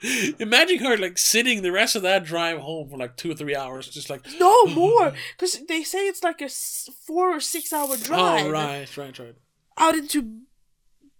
Imagine 0.38 0.78
her 0.78 0.96
like 0.96 1.18
sitting 1.18 1.62
the 1.62 1.72
rest 1.72 1.96
of 1.96 2.02
that 2.02 2.24
drive 2.24 2.58
home 2.58 2.88
for 2.88 2.96
like 2.96 3.16
two 3.16 3.32
or 3.32 3.34
three 3.34 3.56
hours, 3.56 3.88
just 3.88 4.10
like 4.10 4.22
No 4.38 4.66
more, 4.74 5.12
because 5.36 5.60
they 5.66 5.82
say 5.82 6.06
it's 6.06 6.22
like 6.22 6.40
a 6.40 6.48
four 6.48 7.34
or 7.34 7.40
six 7.40 7.72
hour 7.72 7.88
oh, 7.90 7.96
drive 7.96 8.46
Oh 8.46 8.50
right, 8.50 8.96
right, 8.96 9.18
right. 9.18 9.34
out 9.76 9.96
into 9.96 10.40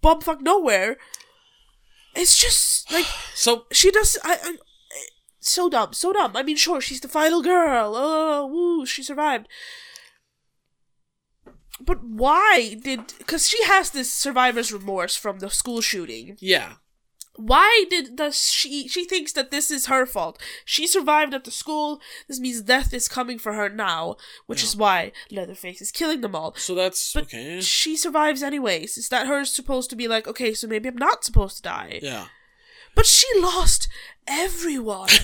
bumfuck 0.03 0.41
nowhere. 0.41 0.97
It's 2.15 2.37
just 2.37 2.93
like 2.93 3.07
So 3.35 3.67
she 3.73 3.91
does. 3.91 4.17
I, 4.25 4.39
I 4.43 4.57
so 5.41 5.69
dumb, 5.69 5.93
so 5.93 6.13
dumb. 6.13 6.37
I 6.37 6.43
mean, 6.43 6.57
sure, 6.57 6.81
she's 6.81 7.01
the 7.01 7.09
final 7.09 7.43
girl. 7.43 7.95
Oh, 7.97 8.47
woo, 8.47 8.87
she 8.87 9.03
survived. 9.03 9.49
But 11.81 12.05
why 12.05 12.77
did? 12.83 13.15
Because 13.19 13.49
she 13.49 13.63
has 13.65 13.91
this 13.91 14.13
survivor's 14.13 14.73
remorse 14.73 15.17
from 15.17 15.39
the 15.39 15.49
school 15.49 15.81
shooting. 15.81 16.37
yeah, 16.41 16.75
Why 17.39 17.85
did 17.89 18.17
does 18.17 18.51
she? 18.51 18.89
She 18.89 19.05
thinks 19.05 19.33
that 19.33 19.53
this 19.53 19.71
is 19.71 19.87
her 19.87 20.05
fault. 20.07 20.41
She 20.65 20.87
survived 20.89 21.33
at 21.33 21.45
the 21.45 21.53
school. 21.53 22.01
This 22.27 22.41
means 22.41 22.61
death 22.63 22.93
is 22.93 23.07
coming 23.07 23.39
for 23.39 23.53
her 23.53 23.69
now, 23.69 24.17
which 24.47 24.63
is 24.63 24.77
why 24.77 25.13
Leatherface 25.31 25.81
is 25.81 25.93
killing 25.93 26.21
them 26.21 26.35
all. 26.35 26.55
so 26.57 26.75
that's 26.75 27.13
But 27.13 27.25
okay. 27.25 27.61
she 27.61 27.97
survives 27.97 28.43
anyways. 28.43 28.99
Is 28.99 29.09
that 29.11 29.29
her 29.29 29.45
supposed 29.45 29.89
to 29.91 29.97
be 29.97 30.09
like, 30.09 30.27
okay, 30.27 30.53
so 30.53 30.67
maybe 30.67 30.89
I'm 30.89 30.97
not 30.97 31.25
supposed 31.25 31.57
to 31.59 31.63
die? 31.63 32.01
Yeah. 32.03 32.27
But 32.97 33.07
she 33.07 33.27
lost 33.41 33.89
everyone. 34.27 35.09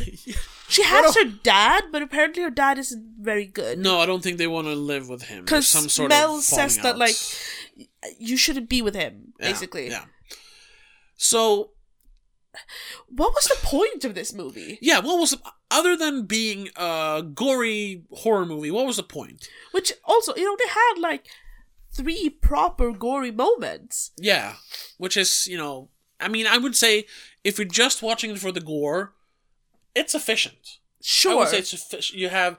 She 0.67 0.83
has 0.83 1.15
her 1.15 1.27
dad, 1.43 1.85
but 1.93 2.01
apparently 2.01 2.43
her 2.43 2.51
dad 2.51 2.79
isn't 2.79 3.17
very 3.21 3.45
good. 3.45 3.79
No, 3.79 4.01
I 4.01 4.07
don't 4.07 4.23
think 4.23 4.39
they 4.39 4.47
want 4.47 4.67
to 4.67 4.75
live 4.75 5.11
with 5.11 5.25
him. 5.25 5.45
Because 5.45 5.69
some 5.69 5.91
sort 5.91 6.09
Mel 6.09 6.39
of 6.39 6.43
says 6.43 6.79
falling 6.79 6.83
that 6.85 6.99
like 6.99 7.17
you 8.19 8.39
shouldn't 8.39 8.71
be 8.71 8.81
with 8.81 8.95
him, 8.95 9.35
Yeah, 9.39 9.51
basically. 9.51 9.89
Yeah. 9.91 10.07
So 11.17 11.74
What 13.09 13.35
was 13.35 13.45
the 13.45 13.67
point 13.67 14.05
of 14.05 14.15
this 14.15 14.33
movie? 14.33 14.79
yeah, 14.81 15.01
what 15.01 15.19
was 15.19 15.37
other 15.71 15.97
than 15.97 16.27
being 16.27 16.69
a 16.77 17.23
gory 17.35 18.05
horror 18.13 18.47
movie? 18.47 18.71
What 18.71 18.87
was 18.87 18.97
the 18.97 19.03
point? 19.03 19.49
Which 19.73 19.93
also, 20.05 20.35
you 20.37 20.45
know, 20.45 20.57
they 20.59 20.69
had 20.69 20.95
like 20.99 21.27
three 21.93 22.29
proper 22.29 22.93
gory 22.93 23.31
moments. 23.31 24.11
Yeah, 24.19 24.55
which 24.99 25.17
is 25.17 25.47
you 25.47 25.57
know, 25.57 25.89
I 26.21 26.29
mean, 26.29 26.47
I 26.47 26.59
would 26.59 26.77
say 26.77 27.07
if 27.43 27.59
you're 27.59 27.67
just 27.67 28.03
watching 28.03 28.31
it 28.31 28.39
for 28.39 28.53
the 28.53 28.61
gore, 28.61 29.15
it's 29.95 30.15
efficient. 30.15 30.79
Sure, 31.01 31.33
I 31.33 31.35
would 31.37 31.49
say 31.49 31.59
it's 31.59 31.73
efficient. 31.73 32.19
You 32.19 32.29
have 32.29 32.59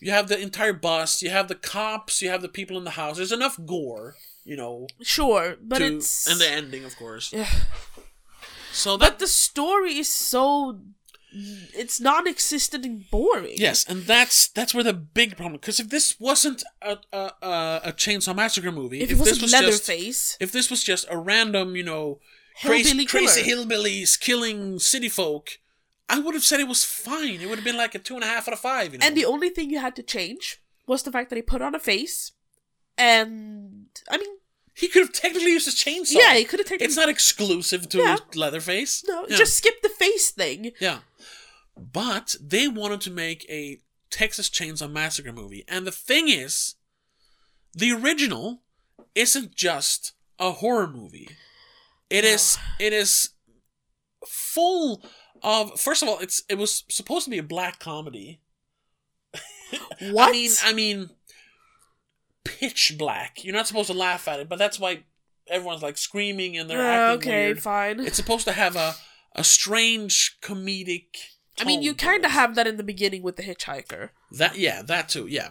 you 0.00 0.10
have 0.12 0.28
the 0.28 0.38
entire 0.40 0.72
bus, 0.72 1.22
you 1.22 1.30
have 1.30 1.48
the 1.48 1.54
cops, 1.54 2.22
you 2.22 2.28
have 2.28 2.42
the 2.42 2.48
people 2.48 2.78
in 2.78 2.84
the 2.84 2.90
house. 2.92 3.16
There's 3.16 3.32
enough 3.32 3.58
gore, 3.66 4.14
you 4.44 4.56
know, 4.56 4.86
sure, 5.02 5.56
but 5.60 5.78
to 5.78 5.96
it's 5.96 6.26
and 6.26 6.40
the 6.40 6.48
ending, 6.48 6.84
of 6.84 6.96
course. 6.96 7.32
Yeah. 7.32 7.48
So 8.76 8.98
but 8.98 9.18
the 9.18 9.26
story 9.26 9.98
is 9.98 10.08
so 10.08 10.80
it's 11.32 12.00
non-existent 12.00 12.84
and 12.84 13.10
boring. 13.10 13.54
Yes, 13.56 13.84
and 13.86 14.04
that's 14.04 14.48
that's 14.48 14.74
where 14.74 14.84
the 14.84 14.92
big 14.92 15.36
problem. 15.36 15.54
Because 15.60 15.80
if 15.80 15.88
this 15.88 16.18
wasn't 16.20 16.62
a 16.82 16.98
a, 17.12 17.30
a 17.84 17.92
Chainsaw 17.92 18.34
Massacre 18.34 18.72
movie, 18.72 19.00
If, 19.00 19.10
if, 19.10 19.20
it 19.20 19.24
this 19.24 19.42
was 19.42 19.50
just 19.50 19.52
Leatherface, 19.52 20.36
if 20.40 20.52
this 20.52 20.70
was 20.70 20.84
just 20.84 21.06
a 21.10 21.18
random, 21.18 21.74
you 21.74 21.82
know, 21.82 22.20
crazy, 22.62 22.90
Hillbilly 22.90 23.06
crazy 23.06 23.42
killer. 23.42 23.64
hillbillies 23.64 24.20
killing 24.20 24.78
city 24.78 25.08
folk, 25.08 25.58
I 26.08 26.18
would 26.18 26.34
have 26.34 26.44
said 26.44 26.60
it 26.60 26.68
was 26.68 26.84
fine. 26.84 27.40
It 27.40 27.48
would 27.48 27.58
have 27.58 27.64
been 27.64 27.76
like 27.76 27.94
a 27.94 27.98
two 27.98 28.14
and 28.14 28.24
a 28.24 28.28
half 28.28 28.46
out 28.46 28.54
of 28.54 28.60
five. 28.60 28.92
You 28.92 28.98
know? 28.98 29.06
and 29.06 29.16
the 29.16 29.24
only 29.24 29.48
thing 29.48 29.70
you 29.70 29.80
had 29.80 29.96
to 29.96 30.02
change 30.02 30.62
was 30.86 31.02
the 31.02 31.12
fact 31.12 31.30
that 31.30 31.36
he 31.36 31.42
put 31.42 31.62
on 31.62 31.74
a 31.74 31.80
face, 31.80 32.32
and 32.96 33.86
I 34.10 34.18
mean, 34.18 34.36
he 34.76 34.88
could 34.88 35.02
have 35.02 35.12
technically 35.12 35.52
used 35.52 35.64
his 35.64 35.74
chainsaw. 35.74 36.14
yeah, 36.14 36.34
he 36.34 36.44
could 36.44 36.60
have 36.60 36.68
taken. 36.68 36.84
it's 36.84 36.96
not 36.96 37.08
exclusive 37.08 37.88
to 37.88 37.98
Yeah. 37.98 38.16
Leatherface. 38.34 39.02
no, 39.08 39.26
Yeah. 39.28 39.36
just 39.36 39.56
skip 39.56 39.80
the 39.82 39.88
face 39.88 40.30
thing. 40.30 40.72
Yeah. 40.80 41.00
But 41.76 42.36
they 42.40 42.68
wanted 42.68 43.00
to 43.02 43.10
make 43.10 43.44
a 43.50 43.80
Texas 44.10 44.48
Chainsaw 44.48 44.90
Massacre 44.90 45.32
movie. 45.32 45.64
And 45.68 45.86
the 45.86 45.92
thing 45.92 46.28
is, 46.28 46.74
the 47.74 47.92
original 47.92 48.62
isn't 49.14 49.54
just 49.54 50.12
a 50.38 50.52
horror 50.52 50.86
movie. 50.88 51.28
It 52.08 52.22
No. 52.22 52.28
is 52.30 52.58
it 52.78 52.92
is 52.92 53.30
full 54.26 55.02
of 55.42 55.78
first 55.80 56.02
of 56.02 56.08
all, 56.08 56.18
it's 56.20 56.42
it 56.48 56.56
was 56.56 56.84
supposed 56.88 57.24
to 57.24 57.30
be 57.30 57.38
a 57.38 57.42
black 57.42 57.78
comedy. 57.78 58.40
What? 60.00 60.28
I 60.28 60.32
mean 60.32 60.50
I 60.64 60.72
mean 60.72 61.10
pitch 62.48 62.94
black. 62.98 63.44
You're 63.44 63.54
not 63.54 63.66
supposed 63.66 63.90
to 63.90 63.96
laugh 63.96 64.26
at 64.28 64.40
it, 64.40 64.48
but 64.48 64.58
that's 64.58 64.78
why 64.80 65.04
everyone's 65.48 65.82
like 65.82 65.96
screaming 65.98 66.56
and 66.56 66.68
they're 66.68 66.80
Uh, 66.80 67.12
acting 67.14 67.30
okay, 67.30 67.46
weird. 67.46 67.62
fine. 67.62 68.00
It's 68.00 68.16
supposed 68.16 68.44
to 68.46 68.52
have 68.52 68.76
a 68.76 68.94
a 69.34 69.44
strange 69.44 70.38
comedic. 70.42 71.06
I 71.58 71.64
mean, 71.64 71.82
you 71.82 71.94
kind 71.94 72.22
of 72.24 72.32
have 72.32 72.54
that 72.56 72.66
in 72.66 72.76
the 72.76 72.82
beginning 72.82 73.22
with 73.22 73.36
the 73.36 73.42
hitchhiker, 73.42 74.10
that. 74.32 74.58
Yeah, 74.58 74.82
that 74.82 75.08
too. 75.08 75.26
Yeah, 75.26 75.48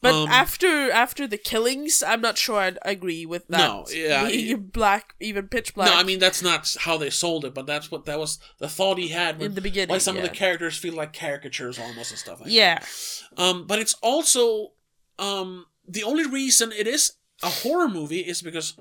but 0.00 0.12
Um, 0.12 0.28
after 0.28 0.90
after 0.90 1.28
the 1.28 1.36
killings, 1.38 2.02
I'm 2.02 2.20
not 2.20 2.36
sure 2.36 2.58
I'd 2.58 2.78
agree 2.82 3.24
with 3.26 3.46
that. 3.48 3.58
No, 3.58 3.84
yeah, 3.90 4.26
it- 4.28 4.72
black, 4.72 5.14
even 5.20 5.46
pitch 5.46 5.72
black. 5.74 5.88
no, 5.88 5.96
I 5.96 6.02
mean 6.02 6.18
that's 6.18 6.42
not 6.42 6.74
how 6.80 6.96
they 6.98 7.10
sold 7.10 7.44
it, 7.44 7.54
but 7.54 7.64
that's 7.66 7.92
what 7.92 8.06
that 8.06 8.18
was 8.18 8.40
the 8.58 8.68
thought 8.68 8.98
he 8.98 9.08
had 9.08 9.40
in 9.40 9.54
the 9.54 9.60
beginning, 9.60 9.92
Why 9.92 9.98
some 9.98 10.16
of 10.16 10.22
the 10.22 10.28
characters 10.28 10.76
feel 10.76 10.94
like 10.94 11.12
caricatures 11.12 11.78
almost 11.78 12.10
and 12.10 12.18
stuff 12.18 12.40
like 12.40 12.50
yeah, 12.50 12.80
that. 12.80 13.40
Um, 13.40 13.66
but 13.68 13.78
it's 13.78 13.94
also 14.02 14.72
um 15.20 15.66
the 15.88 16.02
only 16.04 16.26
reason 16.26 16.72
it 16.72 16.86
is 16.86 17.12
a 17.42 17.48
horror 17.48 17.88
movie 17.88 18.20
is 18.20 18.42
because 18.42 18.78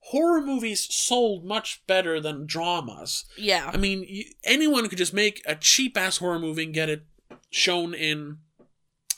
horror 0.00 0.42
movies 0.42 0.86
sold 0.94 1.44
much 1.44 1.82
better 1.86 2.20
than 2.20 2.46
dramas. 2.46 3.24
yeah, 3.36 3.70
I 3.72 3.76
mean, 3.76 4.04
you, 4.08 4.24
anyone 4.44 4.88
could 4.88 4.98
just 4.98 5.14
make 5.14 5.42
a 5.46 5.54
cheap 5.54 5.96
ass 5.96 6.18
horror 6.18 6.38
movie 6.38 6.64
and 6.64 6.74
get 6.74 6.90
it 6.90 7.04
shown 7.50 7.94
in 7.94 8.38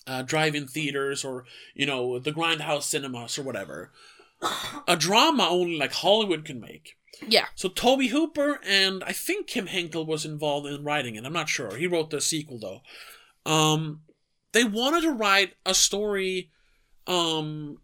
uh, 0.07 0.22
drive-in 0.22 0.68
theaters 0.68 1.25
or 1.25 1.44
you 1.75 1.87
know 1.87 2.18
the 2.18 2.33
grindhouse 2.33 2.85
cinemas 2.85 3.38
or 3.38 3.42
whatever. 3.42 3.90
A 4.87 4.96
drama 4.96 5.49
only 5.49 5.79
like 5.79 5.92
Hollywood 5.92 6.44
can 6.44 6.61
make. 6.61 6.96
yeah. 7.27 7.46
So 7.55 7.68
Tobe 7.70 8.03
Hooper 8.11 8.61
and 8.64 9.03
I 9.03 9.12
think 9.12 9.46
Kim 9.46 9.66
Henkel 9.66 10.05
was 10.05 10.25
involved 10.27 10.66
in 10.66 10.85
writing 10.85 11.16
it. 11.16 11.25
I'm 11.25 11.33
not 11.33 11.49
sure. 11.49 11.75
He 11.77 11.87
wrote 11.87 12.11
the 12.11 12.20
sequel 12.20 12.59
though. 12.61 13.51
Um, 13.51 14.03
they 14.53 14.62
wanted 14.64 15.03
to 15.03 15.12
write 15.12 15.55
a 15.64 15.72
story, 15.75 16.51
um, 17.07 17.79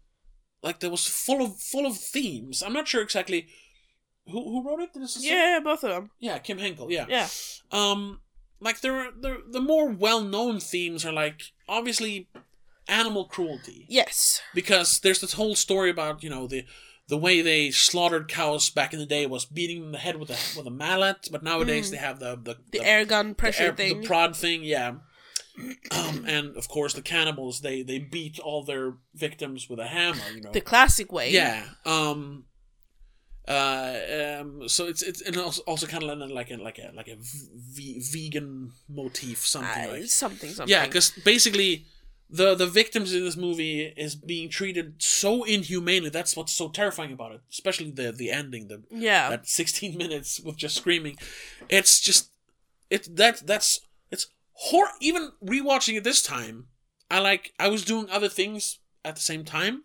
like 0.61 0.79
there 0.79 0.89
was 0.89 1.05
full 1.07 1.41
of 1.43 1.59
full 1.59 1.85
of 1.85 1.97
themes. 1.97 2.61
I'm 2.63 2.73
not 2.73 2.87
sure 2.87 3.01
exactly 3.01 3.47
who 4.27 4.41
who 4.43 4.67
wrote 4.67 4.79
it. 4.81 5.09
Say- 5.09 5.27
Yeah, 5.29 5.59
both 5.63 5.83
of 5.83 5.89
them. 5.91 6.11
yeah, 6.19 6.37
Kim 6.39 6.57
Henkel. 6.57 6.91
Yeah. 6.91 7.05
Yeah. 7.09 7.27
Um, 7.71 8.21
like 8.59 8.79
there, 8.81 8.95
are, 8.95 9.11
there, 9.19 9.37
the 9.49 9.59
more 9.59 9.89
well-known 9.89 10.59
themes 10.61 11.05
are 11.05 11.11
like 11.11 11.41
obviously 11.67 12.29
animal 12.87 13.25
cruelty 13.25 13.85
Yes. 13.89 14.41
because 14.53 14.99
there's 14.99 15.19
this 15.21 15.33
whole 15.33 15.55
story 15.55 15.89
about 15.89 16.21
you 16.23 16.29
know 16.29 16.47
the 16.47 16.63
the 17.09 17.17
way 17.17 17.41
they 17.41 17.69
slaughtered 17.71 18.29
cows 18.29 18.69
back 18.69 18.93
in 18.93 18.99
the 18.99 19.05
day 19.05 19.25
was 19.25 19.43
beating 19.45 19.79
them 19.79 19.87
in 19.87 19.91
the 19.91 19.97
head 19.97 20.15
with 20.17 20.29
a 20.29 20.37
with 20.57 20.65
a 20.67 20.71
mallet, 20.71 21.27
but 21.31 21.43
nowadays 21.43 21.87
Mm. 21.87 21.91
they 21.91 21.97
have 21.97 22.19
the 22.19 22.39
the, 22.41 22.55
The, 22.71 22.85
air 22.85 23.03
gun 23.05 23.29
the 23.29 23.35
pressure 23.35 23.63
air- 23.63 23.75
thing. 23.75 24.01
the 24.01 24.07
prod 24.07 24.35
thing, 24.35 24.63
yeah. 24.63 24.93
Um, 25.91 26.25
and 26.27 26.57
of 26.57 26.67
course 26.67 26.93
the 26.93 27.01
cannibals 27.01 27.61
they 27.61 27.83
they 27.83 27.99
beat 27.99 28.39
all 28.39 28.63
their 28.63 28.93
victims 29.13 29.69
with 29.69 29.79
a 29.79 29.87
hammer, 29.87 30.19
you 30.33 30.41
know. 30.41 30.51
the 30.51 30.61
classic 30.61 31.11
way. 31.11 31.31
Yeah. 31.31 31.65
Um. 31.85 32.45
Uh. 33.47 33.97
Um. 34.39 34.67
So 34.67 34.87
it's 34.87 35.03
it's 35.03 35.21
and 35.21 35.37
also, 35.37 35.61
also 35.63 35.85
kind 35.85 36.03
of 36.03 36.29
like 36.31 36.49
a 36.51 36.55
like 36.57 36.79
a 36.79 36.91
like 36.95 37.07
a 37.07 37.17
v- 37.19 37.99
vegan 37.99 38.71
motif, 38.89 39.45
something 39.45 39.89
Uh, 39.89 39.91
like. 39.91 40.05
something, 40.05 40.49
something. 40.49 40.71
Yeah, 40.71 40.85
because 40.85 41.11
basically, 41.23 41.85
the 42.29 42.55
the 42.55 42.65
victims 42.65 43.13
in 43.13 43.23
this 43.23 43.37
movie 43.37 43.93
is 43.95 44.15
being 44.15 44.49
treated 44.49 44.95
so 45.03 45.43
inhumanely. 45.43 46.09
That's 46.09 46.35
what's 46.35 46.53
so 46.53 46.69
terrifying 46.69 47.13
about 47.13 47.33
it, 47.33 47.41
especially 47.51 47.91
the 47.91 48.11
the 48.11 48.31
ending, 48.31 48.69
the 48.69 48.81
yeah. 48.89 49.29
that 49.29 49.47
sixteen 49.47 49.97
minutes 49.97 50.39
with 50.39 50.57
just 50.57 50.75
screaming. 50.77 51.17
It's 51.69 51.99
just 51.99 52.31
it 52.89 53.15
that 53.17 53.45
that's 53.45 53.81
hor. 54.53 54.87
Even 54.99 55.31
rewatching 55.43 55.95
it 55.97 56.03
this 56.03 56.21
time, 56.21 56.67
I 57.11 57.19
like 57.19 57.53
I 57.59 57.67
was 57.69 57.83
doing 57.85 58.09
other 58.09 58.29
things 58.29 58.79
at 59.05 59.15
the 59.15 59.21
same 59.21 59.43
time. 59.43 59.83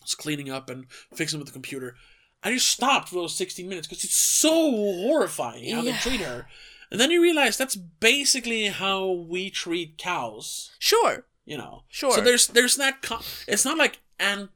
I 0.00 0.04
was 0.04 0.14
cleaning 0.14 0.50
up 0.50 0.70
and 0.70 0.86
fixing 1.14 1.38
with 1.38 1.46
the 1.48 1.52
computer. 1.52 1.94
I 2.42 2.52
just 2.52 2.68
stopped 2.68 3.10
for 3.10 3.16
those 3.16 3.36
sixteen 3.36 3.68
minutes 3.68 3.86
because 3.86 4.04
it's 4.04 4.14
so 4.16 4.50
horrifying 4.50 5.74
how 5.74 5.82
they 5.82 5.88
Yeah. 5.90 5.98
treat 5.98 6.20
her. 6.20 6.46
And 6.90 6.98
then 6.98 7.10
you 7.10 7.22
realize 7.22 7.56
that's 7.56 7.76
basically 7.76 8.66
how 8.66 9.08
we 9.10 9.48
treat 9.50 9.96
cows 9.98 10.70
sure. 10.78 11.26
you 11.44 11.56
know. 11.58 11.84
Sure. 11.88 12.12
So 12.12 12.20
there's 12.20 12.46
there's 12.48 12.76
that. 12.76 13.02
Co- 13.02 13.20
it's 13.46 13.64
not 13.64 13.78
like 13.78 14.00
and. 14.18 14.48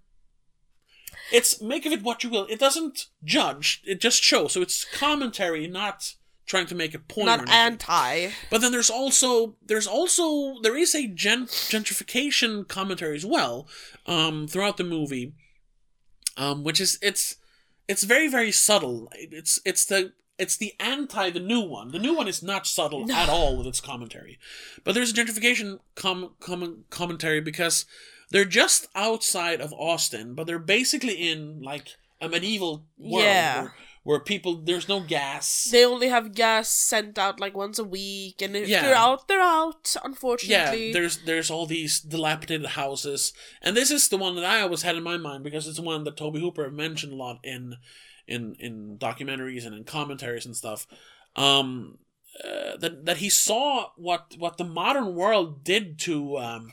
It's 1.33 1.61
make 1.61 1.87
of 1.87 1.93
it 1.93 2.03
what 2.03 2.23
you 2.23 2.29
will. 2.31 2.47
It 2.47 2.59
doesn't 2.61 3.07
judge. 3.25 3.83
It 3.85 4.01
just 4.01 4.23
shows. 4.23 4.53
So 4.53 4.61
it's 4.63 4.85
commentary, 4.85 5.67
not 5.67 6.15
trying 6.47 6.67
to 6.67 6.75
make 6.75 6.95
a 6.95 6.99
point. 6.99 7.27
Not 7.27 7.49
anti. 7.49 8.31
But 8.51 8.61
then 8.61 8.73
there's 8.73 8.91
also 8.91 9.57
there's 9.65 9.87
also 9.87 10.61
there 10.63 10.77
is 10.77 10.95
a 10.95 11.07
gen- 11.07 11.47
gentrification 11.47 12.67
commentary 12.69 13.17
as 13.17 13.27
well, 13.27 13.67
um, 14.07 14.47
throughout 14.49 14.77
the 14.77 14.85
movie, 14.85 15.33
um, 16.37 16.65
which 16.65 16.81
is 16.81 16.99
it's 17.03 17.37
it's 17.89 18.03
very 18.05 18.29
very 18.29 18.53
subtle. 18.53 19.09
It's 19.15 19.61
it's 19.65 19.85
the 19.85 20.13
it's 20.39 20.57
the 20.57 20.73
anti 20.81 21.31
the 21.31 21.41
new 21.41 21.61
one. 21.61 21.93
The 21.93 21.99
new 21.99 22.15
one 22.15 22.29
is 22.29 22.43
not 22.43 22.67
subtle 22.67 23.07
No. 23.07 23.15
at 23.15 23.29
all 23.29 23.57
with 23.57 23.67
its 23.67 23.81
commentary, 23.81 24.39
but 24.83 24.95
there's 24.95 25.11
a 25.11 25.15
gentrification 25.15 25.79
com- 25.95 26.35
com- 26.41 26.85
commentary 26.91 27.41
because 27.41 27.85
they're 28.31 28.45
just 28.45 28.89
outside 28.95 29.61
of 29.61 29.73
Austin, 29.75 30.35
but 30.35 30.47
they're 30.47 30.59
basically 30.59 31.15
in 31.31 31.63
like 31.63 31.89
a 32.21 32.29
medieval 32.29 32.85
world 32.99 33.25
Yeah. 33.25 33.63
where, 33.63 33.75
where 34.05 34.21
people 34.21 34.57
there's 34.63 34.89
no 34.89 35.01
gas. 35.01 35.69
They 35.73 35.85
only 35.85 36.09
have 36.09 36.35
gas 36.35 36.69
sent 36.69 37.19
out 37.19 37.41
like 37.41 37.57
once 37.57 37.79
a 37.79 37.85
week, 37.85 38.41
and 38.41 38.55
if 38.57 38.69
Yeah. 38.69 38.83
they're 38.83 38.95
out, 38.95 39.27
they're 39.29 39.41
out. 39.41 39.97
Unfortunately, 40.05 40.87
Yeah, 40.89 40.93
there's 40.93 41.19
there's 41.25 41.51
all 41.51 41.67
these 41.67 42.01
dilapidated 42.01 42.67
houses, 42.67 43.33
and 43.63 43.77
this 43.77 43.91
is 43.91 44.09
the 44.09 44.19
one 44.19 44.37
that 44.37 44.45
I 44.45 44.61
always 44.61 44.83
had 44.83 44.97
in 44.97 45.03
my 45.03 45.17
mind 45.17 45.43
because 45.43 45.67
it's 45.67 45.77
the 45.79 45.83
one 45.83 46.05
that 46.05 46.17
Tobe 46.17 46.37
Hooper 46.37 46.71
mentioned 46.71 47.13
a 47.15 47.17
lot 47.17 47.39
in 47.43 47.75
in 48.29 48.55
in 48.61 48.97
documentaries 48.99 49.67
and 49.67 49.75
in 49.75 49.85
commentaries 49.85 50.47
and 50.47 50.57
stuff. 50.57 50.87
Um, 51.37 51.99
uh, 52.45 52.77
that 52.79 53.05
that 53.07 53.17
he 53.19 53.31
saw 53.31 53.91
what 53.97 54.35
what 54.39 54.57
the 54.59 54.65
modern 54.65 55.15
world 55.15 55.65
did 55.65 55.99
to 56.01 56.37
um, 56.39 56.73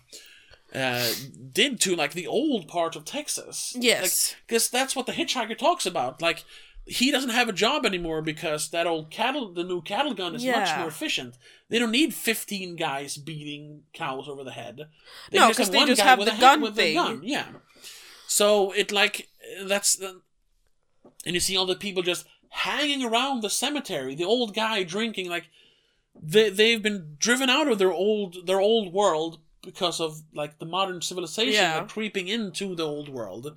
uh, 0.73 1.11
did 1.51 1.79
to 1.81 1.95
like 1.95 2.13
the 2.13 2.27
old 2.27 2.67
part 2.67 2.95
of 2.95 3.05
Texas. 3.05 3.75
Yes. 3.77 4.35
because 4.47 4.69
that's 4.69 4.95
what 4.95 5.05
the 5.05 5.11
hitchhiker 5.13 5.57
talks 5.57 5.85
about. 5.85 6.21
Like 6.21 6.43
he 6.85 7.11
doesn't 7.11 7.29
have 7.29 7.47
a 7.47 7.53
job 7.53 7.85
anymore 7.85 8.21
because 8.21 8.69
that 8.69 8.87
old 8.87 9.11
cattle, 9.11 9.53
the 9.53 9.63
new 9.63 9.81
cattle 9.81 10.13
gun, 10.13 10.35
is 10.35 10.43
much 10.45 10.75
more 10.77 10.87
efficient. 10.87 11.37
They 11.69 11.79
don't 11.79 11.91
need 11.91 12.13
fifteen 12.13 12.75
guys 12.75 13.17
beating 13.17 13.83
cows 13.93 14.27
over 14.27 14.43
the 14.43 14.51
head. 14.51 14.89
No, 15.31 15.53
'cause 15.53 15.69
they 15.69 15.85
just 15.85 16.01
have 16.01 16.19
with 16.19 16.27
the 16.27 16.35
a 16.35 16.39
gun 16.39 16.61
with 16.61 16.75
thing. 16.75 16.95
gun. 16.95 17.21
Yeah. 17.23 17.47
So 18.27 18.71
it 18.71 18.91
like 18.91 19.29
that's 19.63 19.95
the, 19.95 20.21
and 21.25 21.33
you 21.35 21.39
see 21.39 21.55
all 21.57 21.65
the 21.65 21.75
people 21.75 22.01
just 22.03 22.25
hanging 22.49 23.03
around 23.03 23.41
the 23.41 23.49
cemetery. 23.49 24.15
The 24.15 24.25
old 24.25 24.53
guy 24.53 24.83
drinking 24.83 25.29
like 25.29 25.49
they 26.21 26.49
they've 26.49 26.81
been 26.81 27.15
driven 27.19 27.49
out 27.49 27.67
of 27.67 27.77
their 27.77 27.93
old 27.93 28.47
their 28.47 28.59
old 28.59 28.91
world 28.93 29.39
because 29.63 29.99
of 30.01 30.23
like 30.33 30.57
the 30.59 30.65
modern 30.65 31.01
civilization 31.01 31.53
Yeah. 31.53 31.77
like, 31.79 31.89
creeping 31.89 32.27
into 32.27 32.75
the 32.75 32.83
old 32.85 33.07
world. 33.09 33.55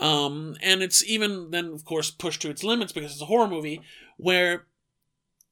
Um, 0.00 0.56
and 0.62 0.82
it's 0.82 1.04
even 1.04 1.50
then, 1.50 1.66
of 1.72 1.84
course, 1.84 2.10
pushed 2.10 2.42
to 2.42 2.50
its 2.50 2.62
limits 2.64 2.92
because 2.92 3.12
it's 3.12 3.22
a 3.22 3.26
horror 3.26 3.48
movie 3.48 3.80
where 4.16 4.66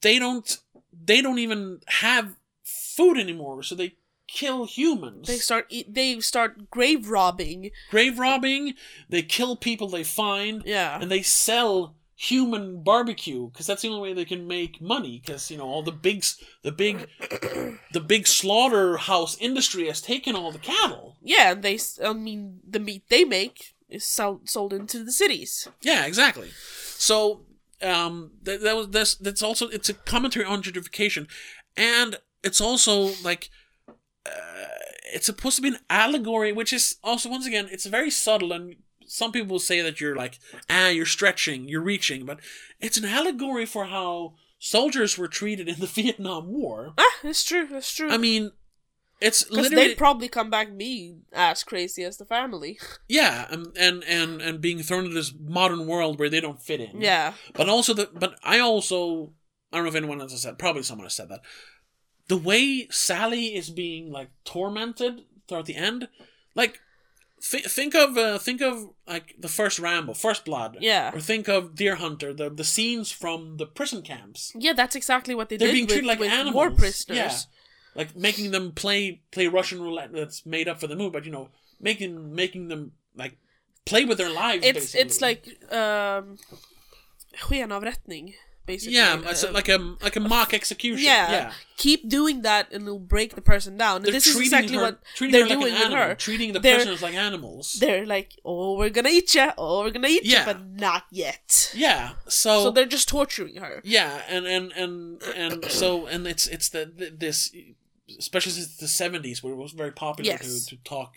they 0.02 0.18
don't 0.18 0.58
they 1.04 1.20
don't 1.20 1.38
even 1.38 1.80
have 1.86 2.36
food 2.64 3.18
anymore, 3.18 3.62
so 3.62 3.74
they 3.74 3.94
kill 4.28 4.64
humans. 4.66 5.26
They 5.28 5.36
start 5.38 5.66
eat, 5.68 5.92
they 5.94 6.18
start 6.20 6.70
grave 6.70 7.08
robbing. 7.08 7.70
grave 7.90 8.18
robbing. 8.18 8.74
They 9.08 9.22
kill 9.22 9.56
people 9.56 9.88
they 9.88 10.04
find, 10.04 10.62
Yeah. 10.64 10.98
and 11.00 11.10
they 11.10 11.22
sell 11.22 11.94
human 12.18 12.82
barbecue 12.82 13.50
because 13.50 13.66
that's 13.66 13.82
the 13.82 13.88
only 13.88 14.00
way 14.00 14.14
they 14.14 14.24
can 14.24 14.46
make 14.48 14.80
money 14.80 15.20
because 15.22 15.50
you 15.50 15.56
know 15.58 15.66
all 15.66 15.82
the 15.82 15.92
big 15.92 16.24
the 16.62 16.72
big 16.72 17.06
the 17.92 18.00
big 18.00 18.26
slaughterhouse 18.26 19.36
industry 19.38 19.86
has 19.86 20.00
taken 20.00 20.34
all 20.34 20.50
the 20.50 20.58
cattle 20.58 21.16
Yeah, 21.22 21.52
and 21.52 21.62
they. 21.62 21.74
s- 21.74 22.00
I 22.02 22.12
mean, 22.14 22.60
the 22.68 22.80
meat 22.80 23.04
they 23.08 23.24
make 23.24 23.74
is 23.88 24.06
sold 24.06 24.48
sold 24.48 24.72
into 24.72 25.04
the 25.04 25.12
cities. 25.12 25.68
yeah 25.82 26.04
exactly 26.06 26.50
so 26.96 27.42
um 27.82 28.32
that, 28.42 28.60
that 28.62 28.76
was 28.76 28.88
that's 28.90 29.14
that's 29.16 29.42
also 29.42 29.68
it's 29.68 29.88
a 29.88 29.94
commentary 29.94 30.44
on 30.44 30.62
gentrification 30.62 31.28
and 31.76 32.16
it's 32.42 32.60
also 32.60 33.10
like 33.22 33.50
uh, 34.26 34.30
it's 35.14 35.26
supposed 35.26 35.56
to 35.56 35.62
be 35.62 35.68
an 35.68 35.78
allegory 35.90 36.52
which 36.52 36.72
is 36.72 36.96
also 37.04 37.28
once 37.28 37.46
again 37.46 37.68
it's 37.70 37.86
very 37.86 38.10
subtle 38.10 38.52
and 38.52 38.76
some 39.06 39.30
people 39.30 39.58
say 39.58 39.80
that 39.82 40.00
you're 40.00 40.16
like 40.16 40.38
ah 40.68 40.88
you're 40.88 41.06
stretching 41.06 41.68
you're 41.68 41.80
reaching 41.82 42.24
but 42.26 42.40
it's 42.80 42.96
an 42.96 43.04
allegory 43.04 43.66
for 43.66 43.84
how 43.86 44.34
soldiers 44.58 45.16
were 45.16 45.28
treated 45.28 45.68
in 45.68 45.78
the 45.78 45.86
vietnam 45.98 46.48
war 46.48 46.92
Ah, 46.98 47.04
that's 47.22 47.44
true. 47.44 47.68
That's 47.70 47.94
true. 47.94 48.10
i 48.10 48.16
mean 48.16 48.50
it's 49.20 49.44
because 49.44 49.56
literally 49.70 49.88
they'd 49.88 49.96
probably 49.98 50.28
come 50.28 50.50
back 50.50 50.70
me 50.72 51.16
as 51.32 51.64
crazy 51.64 52.04
as 52.04 52.16
the 52.18 52.24
family. 52.26 52.78
yeah 53.08 53.46
and, 53.50 53.68
and 53.76 54.04
and 54.04 54.42
and 54.42 54.60
being 54.60 54.80
thrown 54.82 55.04
into 55.04 55.14
this 55.14 55.32
modern 55.40 55.86
world 55.86 56.18
where 56.18 56.28
they 56.30 56.40
don't 56.40 56.62
fit 56.62 56.80
in 56.80 57.00
Yeah. 57.00 57.32
But 57.54 57.68
also 57.68 57.94
the 57.94 58.10
but 58.14 58.38
I 58.42 58.58
also 58.60 59.32
I 59.72 59.76
don't 59.76 59.84
know 59.84 59.90
if 59.90 59.94
anyone 59.96 60.20
else 60.20 60.32
has 60.32 60.42
said 60.42 60.58
probably 60.58 60.82
someone 60.82 61.06
has 61.06 61.14
said 61.14 61.28
that. 61.30 61.40
The 62.28 62.36
way 62.36 62.88
Sally 62.90 63.54
is 63.54 63.70
being 63.70 64.10
like 64.10 64.30
tormented 64.44 65.22
throughout 65.48 65.66
the 65.66 65.76
end, 65.76 66.08
like 66.56 66.80
th- 67.50 67.66
think 67.66 67.94
of 67.94 68.16
uh, 68.18 68.38
think 68.38 68.60
of 68.60 68.90
like 69.06 69.34
the 69.38 69.48
first 69.48 69.78
Rambo, 69.78 70.12
First 70.14 70.44
Blood, 70.44 70.76
Yeah. 70.80 71.12
or 71.14 71.20
think 71.20 71.48
of 71.48 71.76
Deer 71.76 71.94
Hunter, 71.96 72.34
the 72.34 72.50
the 72.50 72.64
scenes 72.64 73.12
from 73.12 73.58
the 73.58 73.66
prison 73.66 74.02
camps. 74.02 74.52
Yeah, 74.58 74.72
that's 74.72 74.96
exactly 74.96 75.34
what 75.36 75.48
they 75.50 75.56
They're 75.56 75.68
did 75.68 75.74
being 75.74 75.84
with, 75.84 75.90
treated 75.92 76.08
like 76.08 76.18
with 76.18 76.32
animals. 76.32 76.54
war 76.54 76.70
prisoners. 76.72 77.16
Yeah. 77.16 77.38
Like 77.96 78.14
making 78.14 78.50
them 78.50 78.72
play 78.72 79.22
play 79.30 79.46
Russian 79.48 79.80
roulette 79.82 80.12
that's 80.12 80.44
made 80.44 80.68
up 80.68 80.78
for 80.80 80.86
the 80.86 80.96
movie, 80.96 81.10
but 81.10 81.24
you 81.24 81.32
know, 81.32 81.48
making 81.80 82.34
making 82.34 82.68
them 82.68 82.92
like 83.16 83.38
play 83.86 84.04
with 84.04 84.18
their 84.18 84.30
lives. 84.30 84.64
It's 84.66 84.92
basically. 84.92 85.00
it's 85.00 85.20
like 85.22 85.42
um, 85.72 86.36
skenavrättning, 87.40 88.34
basically. 88.66 88.96
yeah, 88.96 89.18
it's 89.30 89.44
Uh, 89.44 89.52
like 89.52 89.68
a 89.68 89.78
like 90.02 90.16
a 90.16 90.20
mock 90.20 90.52
execution. 90.54 91.04
yeah, 91.04 91.30
yeah. 91.30 91.52
keep 91.76 92.08
doing 92.08 92.42
that 92.42 92.72
and 92.72 92.82
it'll 92.84 92.98
break 92.98 93.34
the 93.34 93.40
person 93.40 93.76
down. 93.76 93.96
And 93.96 94.04
They're 94.06 94.12
this 94.12 94.26
is 94.26 94.36
exactly 94.40 94.74
her, 94.76 94.82
what 94.82 95.02
treating 95.14 95.32
they're 95.32 95.42
her 95.44 95.48
like 95.48 95.58
doing 95.58 95.72
an 95.74 95.78
with 95.80 95.86
animal, 95.86 96.06
her. 96.08 96.14
treating 96.14 96.52
the 96.52 96.60
They're- 96.60 96.76
prisoners 96.76 97.02
like 97.02 97.14
animals. 97.14 97.76
They're 97.80 98.06
like, 98.06 98.32
oh, 98.44 98.76
we're 98.76 98.90
gonna 98.90 99.08
eat 99.10 99.34
you, 99.34 99.50
oh, 99.58 99.80
we're 99.84 99.90
gonna 99.90 100.08
eat 100.08 100.24
Yeah. 100.24 100.40
you, 100.40 100.44
but 100.52 100.66
not 100.66 101.04
yet. 101.10 101.72
Yeah, 101.74 102.12
so, 102.28 102.64
So 102.64 102.70
they're 102.70 102.86
just 102.86 103.08
torturing 103.08 103.56
her. 103.56 103.80
yeah, 103.84 104.22
and 104.28 104.46
and 104.46 104.72
and 104.72 105.22
and 105.34 105.64
so 105.70 106.06
and 106.06 106.26
it's 106.26 106.46
it's 106.46 106.68
the, 106.68 106.84
the 106.98 107.10
this 107.10 107.50
especially 108.18 108.52
since 108.52 108.76
the 108.76 108.88
seventies 108.88 109.42
where 109.42 109.52
it 109.52 109.56
was 109.56 109.72
very 109.72 109.92
popular 109.92 110.30
Yes. 110.32 110.64
to 110.66 110.76
to 110.76 110.82
talk 110.84 111.16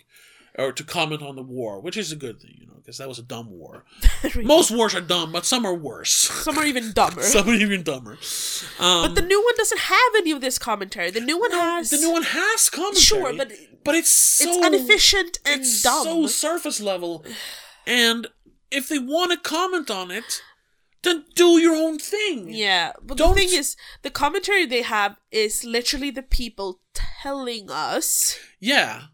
or 0.58 0.72
to 0.72 0.82
comment 0.82 1.22
on 1.22 1.36
the 1.36 1.42
war, 1.42 1.80
which 1.80 1.96
is 1.96 2.10
a 2.10 2.16
good 2.16 2.40
thing, 2.40 2.54
you 2.58 2.66
know, 2.66 2.74
because 2.76 2.98
that 2.98 3.06
was 3.08 3.18
a 3.20 3.22
dumb 3.22 3.50
war. 3.50 3.84
Really. 4.22 4.44
Most 4.44 4.70
wars 4.70 4.94
are 4.94 5.00
dumb, 5.00 5.32
but 5.32 5.46
some 5.46 5.64
are 5.64 5.74
worse. 5.74 6.12
Some 6.12 6.58
are 6.58 6.66
even 6.66 6.92
dumber. 6.92 7.22
some 7.36 7.48
are 7.48 7.54
even 7.54 7.82
dumber. 7.82 8.18
Um, 8.78 9.02
but 9.06 9.14
the 9.14 9.22
new 9.22 9.42
one 9.42 9.54
doesn't 9.56 9.80
have 9.80 10.12
any 10.16 10.30
of 10.30 10.40
this 10.42 10.58
commentary. 10.58 11.10
The 11.10 11.20
new 11.20 11.38
one 11.40 11.52
has 11.52 11.88
the 11.90 11.96
new 11.96 12.12
one 12.12 12.24
has 12.24 12.68
commentary, 12.68 13.00
Sure, 13.00 13.32
but 13.36 13.50
but 13.84 13.94
it's 13.94 14.10
so 14.10 14.44
it's 14.48 14.66
inefficient 14.66 15.38
and 15.46 15.60
it's 15.62 15.82
dumb. 15.82 16.04
so 16.04 16.26
surface 16.26 16.80
level. 16.80 17.24
And 17.86 18.26
if 18.70 18.88
they 18.88 18.98
want 18.98 19.30
to 19.32 19.38
comment 19.38 19.90
on 19.90 20.10
it, 20.10 20.42
then 21.02 21.24
do 21.34 21.58
your 21.58 21.74
own 21.74 21.98
thing. 21.98 22.48
Yeah, 22.52 22.92
but 23.02 23.16
Don't- 23.18 23.34
the 23.34 23.40
thing 23.46 23.58
is, 23.58 23.76
the 24.02 24.10
commentary 24.10 24.66
they 24.66 24.82
have 24.82 25.16
is 25.30 25.64
literally 25.64 26.10
the 26.10 26.22
people 26.22 26.80
telling 27.22 27.70
us 27.70 28.38
Yeah. 28.58 29.04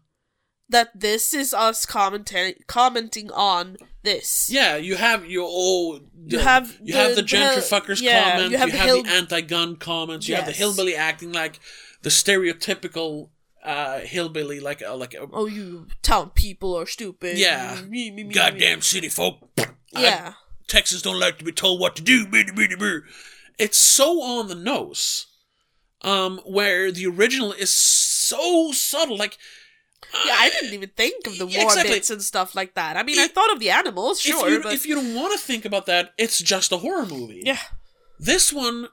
that 0.69 0.89
this 0.99 1.33
is 1.33 1.53
us 1.53 1.85
commenting 1.85 2.55
commenting 2.67 3.31
on 3.31 3.77
this. 4.03 4.49
Yeah, 4.51 4.75
you 4.75 4.95
have 4.97 5.25
your 5.25 5.47
oh 5.49 6.01
You 6.25 6.39
have 6.39 6.77
you 6.83 6.93
have 6.95 7.09
the- 7.15 7.15
the 7.15 7.21
the- 7.21 7.27
gentrifuckers 7.27 8.01
yeah, 8.01 8.31
comments, 8.31 8.51
you 8.51 8.57
have 8.57 8.71
the 8.71 8.77
hill- 8.77 9.03
the 9.03 9.09
anti-gun 9.09 9.77
comments, 9.77 10.27
you 10.27 10.35
have 10.35 10.45
the 10.45 10.51
hillbilly 10.51 10.95
acting 10.95 11.31
like 11.31 11.59
the 12.01 12.09
stereotypical 12.09 13.29
uh 13.63 13.99
hillbilly 13.99 14.59
like 14.59 14.81
a, 14.81 14.91
like 14.93 15.13
a 15.13 15.27
Oh, 15.33 15.45
you 15.45 15.87
town 16.01 16.29
people 16.31 16.77
are 16.77 16.85
stupid. 16.85 17.37
Yeah. 17.37 17.81
Me, 17.87 18.11
me, 18.11 18.23
me, 18.25 18.33
goddamn 18.33 18.81
city 18.81 19.09
folk. 19.09 19.35
Yeah, 19.93 20.33
Texans 20.67 21.01
don't 21.01 21.19
like 21.19 21.37
to 21.39 21.45
be 21.45 21.51
told 21.51 21.79
what 21.79 21.95
to 21.95 22.01
do. 22.01 22.27
It's 23.57 23.77
so 23.77 24.21
on 24.21 24.47
the 24.47 24.55
nose. 24.55 25.27
Um, 26.03 26.39
where 26.45 26.91
the 26.91 27.07
original 27.07 27.51
is 27.53 27.73
so 27.73 28.71
subtle, 28.71 29.17
like 29.17 29.37
yeah. 30.25 30.35
I 30.37 30.49
didn't 30.49 30.73
even 30.75 30.89
think 30.89 31.25
of 31.25 31.37
the 31.39 31.47
war 31.47 31.63
exactly. 31.63 31.93
bits 31.95 32.09
and 32.11 32.21
stuff 32.21 32.53
like 32.55 32.75
that. 32.75 32.95
I 32.95 33.03
mean, 33.03 33.17
I 33.19 33.27
thought 33.27 33.51
of 33.51 33.59
the 33.59 33.71
animals, 33.71 34.19
if 34.19 34.31
sure, 34.31 34.49
you 34.49 34.61
but 34.61 34.73
if 34.73 34.85
you 34.85 34.93
don't 34.95 35.15
want 35.15 35.33
to 35.33 35.39
think 35.39 35.65
about 35.65 35.87
that, 35.87 36.13
it's 36.17 36.39
just 36.39 36.71
a 36.71 36.77
horror 36.77 37.05
movie. 37.07 37.41
yeah, 37.43 37.57
This 38.19 38.53
one, 38.53 38.87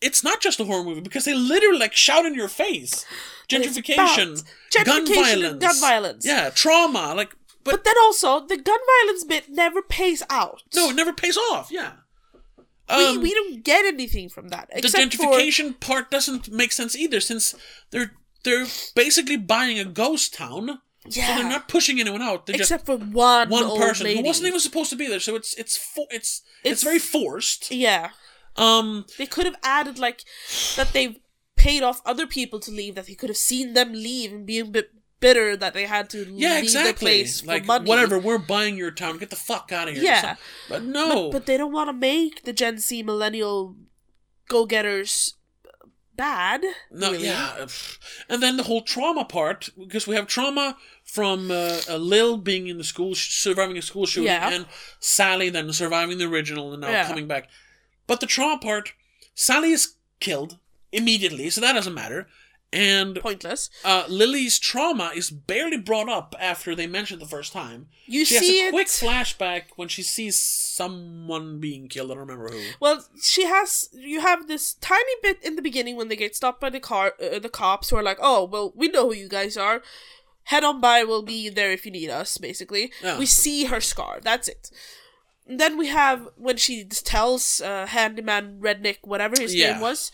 it's 0.00 0.24
not 0.24 0.40
just 0.40 0.58
a 0.60 0.64
horror 0.64 0.82
movie 0.82 1.02
because 1.02 1.26
they 1.26 1.34
literally 1.34 1.78
like 1.78 1.92
shout 1.94 2.24
in 2.24 2.34
your 2.34 2.48
face, 2.48 3.04
It's 3.50 3.76
gentrification, 3.78 4.42
gun 4.84 5.06
gentrification 5.06 5.40
violence, 5.42 5.62
gun 5.64 5.80
violence. 5.80 6.26
yeah, 6.26 6.50
trauma. 6.50 7.14
Like, 7.14 7.34
but, 7.64 7.70
but 7.72 7.84
then 7.84 7.94
also 8.02 8.46
the 8.46 8.56
gun 8.56 8.78
violence 9.02 9.24
bit 9.24 9.48
never 9.48 9.82
pays 9.82 10.22
out. 10.30 10.62
no, 10.74 10.90
it 10.90 10.96
never 10.96 11.12
pays 11.12 11.36
off. 11.36 11.70
Yeah. 11.70 11.92
we, 12.88 13.04
Um, 13.06 13.20
we 13.22 13.32
don't 13.34 13.64
get 13.64 13.84
anything 13.86 14.28
from 14.28 14.48
that 14.48 14.68
the 14.70 14.78
except 14.78 15.14
for 15.14 15.24
gentrification 15.24 15.78
part 15.80 16.10
doesn't 16.10 16.50
make 16.52 16.72
sense 16.72 16.94
either, 16.96 17.20
since 17.20 17.54
they're 17.90 18.12
they're 18.44 18.66
basically 18.94 19.38
buying 19.38 19.78
a 19.78 19.84
ghost 19.86 20.34
town. 20.34 20.80
yeah. 21.08 21.26
So 21.28 21.34
they're 21.36 21.48
not 21.48 21.66
pushing 21.68 21.98
anyone 22.00 22.20
out. 22.22 22.44
They're 22.46 22.56
except 22.56 22.84
for 22.86 22.96
one 22.98 23.48
one 23.48 23.76
person 23.78 24.04
lady. 24.04 24.20
who 24.20 24.26
wasn't 24.26 24.48
even 24.48 24.60
supposed 24.60 24.90
to 24.90 24.96
be 24.96 25.06
there. 25.08 25.20
So 25.20 25.34
it's 25.34 25.54
it's 25.54 25.76
fo- 25.76 26.06
it's, 26.10 26.42
it's 26.62 26.82
It's- 26.82 26.82
very 26.82 26.98
forced. 26.98 27.70
Yeah, 27.70 28.10
Um, 28.56 29.06
they 29.18 29.26
could 29.26 29.46
have 29.46 29.56
added 29.62 29.98
like 29.98 30.22
that. 30.76 30.92
They've 30.92 31.16
paid 31.56 31.82
off 31.82 32.02
other 32.04 32.26
people 32.26 32.60
to 32.60 32.70
leave. 32.70 32.94
That 32.96 33.06
he 33.06 33.14
could 33.14 33.30
have 33.30 33.38
seen 33.38 33.72
them 33.72 33.92
leave 33.92 34.30
and 34.32 34.44
be 34.46 34.58
a 34.58 34.64
bit 34.64 34.90
bitter 35.20 35.56
that 35.56 35.74
they 35.74 35.86
had 35.86 36.10
to 36.10 36.24
yeah, 36.30 36.54
leave 36.54 36.64
exactly. 36.64 36.92
the 36.92 36.98
place 36.98 37.40
for 37.40 37.46
like 37.48 37.64
money. 37.66 37.88
whatever, 37.88 38.18
we're 38.18 38.38
buying 38.38 38.76
your 38.76 38.90
town. 38.90 39.18
Get 39.18 39.30
the 39.30 39.36
fuck 39.36 39.72
out 39.72 39.88
of 39.88 39.94
here. 39.94 40.04
Yeah. 40.04 40.36
But 40.68 40.84
no. 40.84 41.30
But 41.30 41.46
they 41.46 41.56
don't 41.56 41.72
want 41.72 41.88
to 41.88 41.92
make 41.92 42.44
the 42.44 42.52
Gen 42.52 42.78
Z 42.78 43.02
millennial 43.02 43.76
go-getters 44.48 45.34
bad. 46.16 46.62
No, 46.90 47.12
really. 47.12 47.24
yeah, 47.24 47.66
and 48.28 48.42
then 48.42 48.56
the 48.56 48.62
whole 48.64 48.82
trauma 48.82 49.24
part 49.24 49.70
because 49.78 50.06
we 50.06 50.14
have 50.14 50.26
trauma 50.26 50.76
from 51.04 51.50
uh, 51.50 51.80
uh, 51.88 51.96
Lil 51.96 52.36
being 52.36 52.68
in 52.68 52.78
the 52.78 52.84
school, 52.84 53.14
sh- 53.14 53.34
surviving 53.42 53.76
a 53.76 53.82
school 53.82 54.06
shooting, 54.06 54.26
Yeah. 54.28 54.50
and 54.50 54.66
Sally 55.00 55.50
then 55.50 55.72
surviving 55.72 56.18
the 56.18 56.26
original 56.26 56.72
and 56.72 56.82
now 56.82 56.90
Yeah. 56.90 57.08
coming 57.08 57.26
back. 57.26 57.48
But 58.06 58.20
the 58.20 58.26
trauma 58.26 58.58
part, 58.60 58.92
Sally 59.34 59.72
is 59.72 59.94
killed 60.20 60.58
immediately, 60.92 61.50
so 61.50 61.60
that 61.60 61.72
doesn't 61.72 61.94
matter. 61.94 62.28
And 62.74 63.16
Pointless. 63.20 63.70
uh, 63.84 64.04
Lily's 64.08 64.58
trauma 64.58 65.12
is 65.14 65.30
barely 65.30 65.76
brought 65.78 66.08
up 66.08 66.34
after 66.40 66.74
they 66.74 66.86
mention 66.86 67.18
it 67.18 67.20
the 67.20 67.28
first 67.28 67.52
time. 67.52 67.86
You 68.06 68.24
she 68.24 68.34
see 68.38 68.58
has 68.58 68.64
a 68.64 68.68
it. 68.68 68.72
quick 68.72 68.88
flashback 68.88 69.62
when 69.76 69.88
she 69.88 70.02
sees 70.02 70.36
someone 70.38 71.60
being 71.60 71.88
killed. 71.88 72.10
I 72.10 72.14
don't 72.14 72.26
remember 72.26 72.48
who. 72.50 72.60
Well, 72.80 73.04
she 73.22 73.44
has. 73.46 73.88
You 73.92 74.20
have 74.20 74.48
this 74.48 74.74
tiny 74.74 75.12
bit 75.22 75.38
in 75.42 75.56
the 75.56 75.62
beginning 75.62 75.96
when 75.96 76.08
they 76.08 76.16
get 76.16 76.34
stopped 76.36 76.60
by 76.60 76.70
the 76.70 76.80
car, 76.80 77.14
uh, 77.22 77.38
the 77.38 77.48
cops 77.48 77.90
who 77.90 77.96
are 77.96 78.02
like, 78.02 78.18
"Oh, 78.20 78.44
well, 78.44 78.72
we 78.74 78.88
know 78.88 79.06
who 79.08 79.14
you 79.14 79.28
guys 79.28 79.56
are. 79.56 79.82
Head 80.44 80.64
on 80.64 80.80
by. 80.80 81.04
We'll 81.04 81.22
be 81.22 81.48
there 81.48 81.70
if 81.72 81.86
you 81.86 81.92
need 81.92 82.10
us." 82.10 82.36
Basically, 82.38 82.92
Yeah. 83.02 83.18
we 83.18 83.26
see 83.26 83.64
her 83.66 83.80
scar. 83.80 84.18
That's 84.20 84.48
it. 84.48 84.70
Then 85.46 85.76
we 85.76 85.88
have 85.88 86.28
when 86.36 86.56
she 86.56 86.84
tells 86.84 87.60
uh, 87.60 87.84
handyman 87.86 88.60
redneck 88.60 88.96
whatever 89.02 89.34
his 89.38 89.54
Yeah. 89.54 89.72
name 89.72 89.80
was 89.82 90.10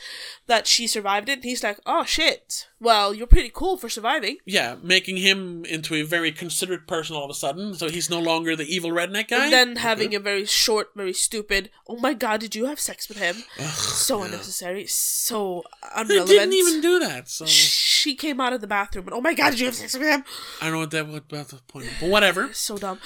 that 0.49 0.67
she 0.67 0.89
survived 0.89 1.29
it. 1.29 1.35
And 1.35 1.45
he's 1.45 1.63
like, 1.63 1.79
"Oh 1.87 2.03
shit! 2.05 2.67
Well, 2.81 3.15
you're 3.15 3.29
pretty 3.29 3.51
cool 3.55 3.77
for 3.77 3.89
surviving." 3.89 4.39
Yeah, 4.45 4.75
making 4.83 5.19
him 5.19 5.65
into 5.65 5.95
a 5.95 6.03
very 6.03 6.33
considerate 6.33 6.89
person 6.89 7.15
all 7.15 7.25
of 7.25 7.31
a 7.31 7.35
sudden, 7.35 7.75
so 7.75 7.89
he's 7.89 8.11
no 8.11 8.19
longer 8.19 8.57
the 8.57 8.65
evil 8.65 8.91
redneck 8.91 9.29
guy. 9.29 9.45
And 9.45 9.53
then 9.53 9.77
having 9.77 10.17
a 10.17 10.19
very 10.21 10.47
short, 10.47 10.91
very 10.97 11.13
stupid. 11.13 11.71
Oh 11.87 11.97
my 11.99 12.13
god! 12.13 12.41
Did 12.41 12.57
you 12.57 12.67
have 12.67 12.81
sex 12.81 13.09
with 13.09 13.19
him? 13.19 13.37
so 13.69 14.25
unnecessary. 14.25 14.87
So 14.87 15.63
They 16.09 16.19
didn't 16.25 16.55
even 16.55 16.81
do 16.81 16.99
that. 16.99 17.29
So 17.29 17.47
she 17.47 18.17
came 18.17 18.41
out 18.41 18.53
of 18.53 18.61
the 18.61 18.67
bathroom 18.67 19.07
and 19.07 19.15
oh 19.15 19.21
my 19.21 19.35
god, 19.35 19.51
did 19.51 19.61
you 19.61 19.67
have 19.67 19.77
sex 19.77 19.95
with 19.95 20.03
him? 20.09 20.25
I 20.61 20.65
don't 20.65 20.73
know 20.73 20.79
what 20.81 20.91
that 20.91 21.07
what 21.07 21.25
about 21.31 21.49
the 21.49 21.57
point, 21.69 21.87
but 22.01 22.09
whatever. 22.11 22.53
So 22.53 22.79
dumb. 22.79 22.99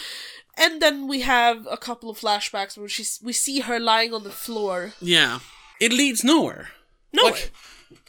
And 0.56 0.80
then 0.80 1.08
we 1.08 1.20
have 1.22 1.66
a 1.70 1.76
couple 1.76 2.08
of 2.10 2.18
flashbacks 2.18 2.78
where 2.78 2.88
she's 2.88 3.18
we 3.22 3.32
see 3.32 3.60
her 3.60 3.78
lying 3.80 4.14
on 4.14 4.22
the 4.24 4.30
floor. 4.30 4.92
Yeah, 5.00 5.40
it 5.80 5.92
leads 5.92 6.22
nowhere. 6.24 6.68
No, 7.12 7.24
Like, 7.24 7.52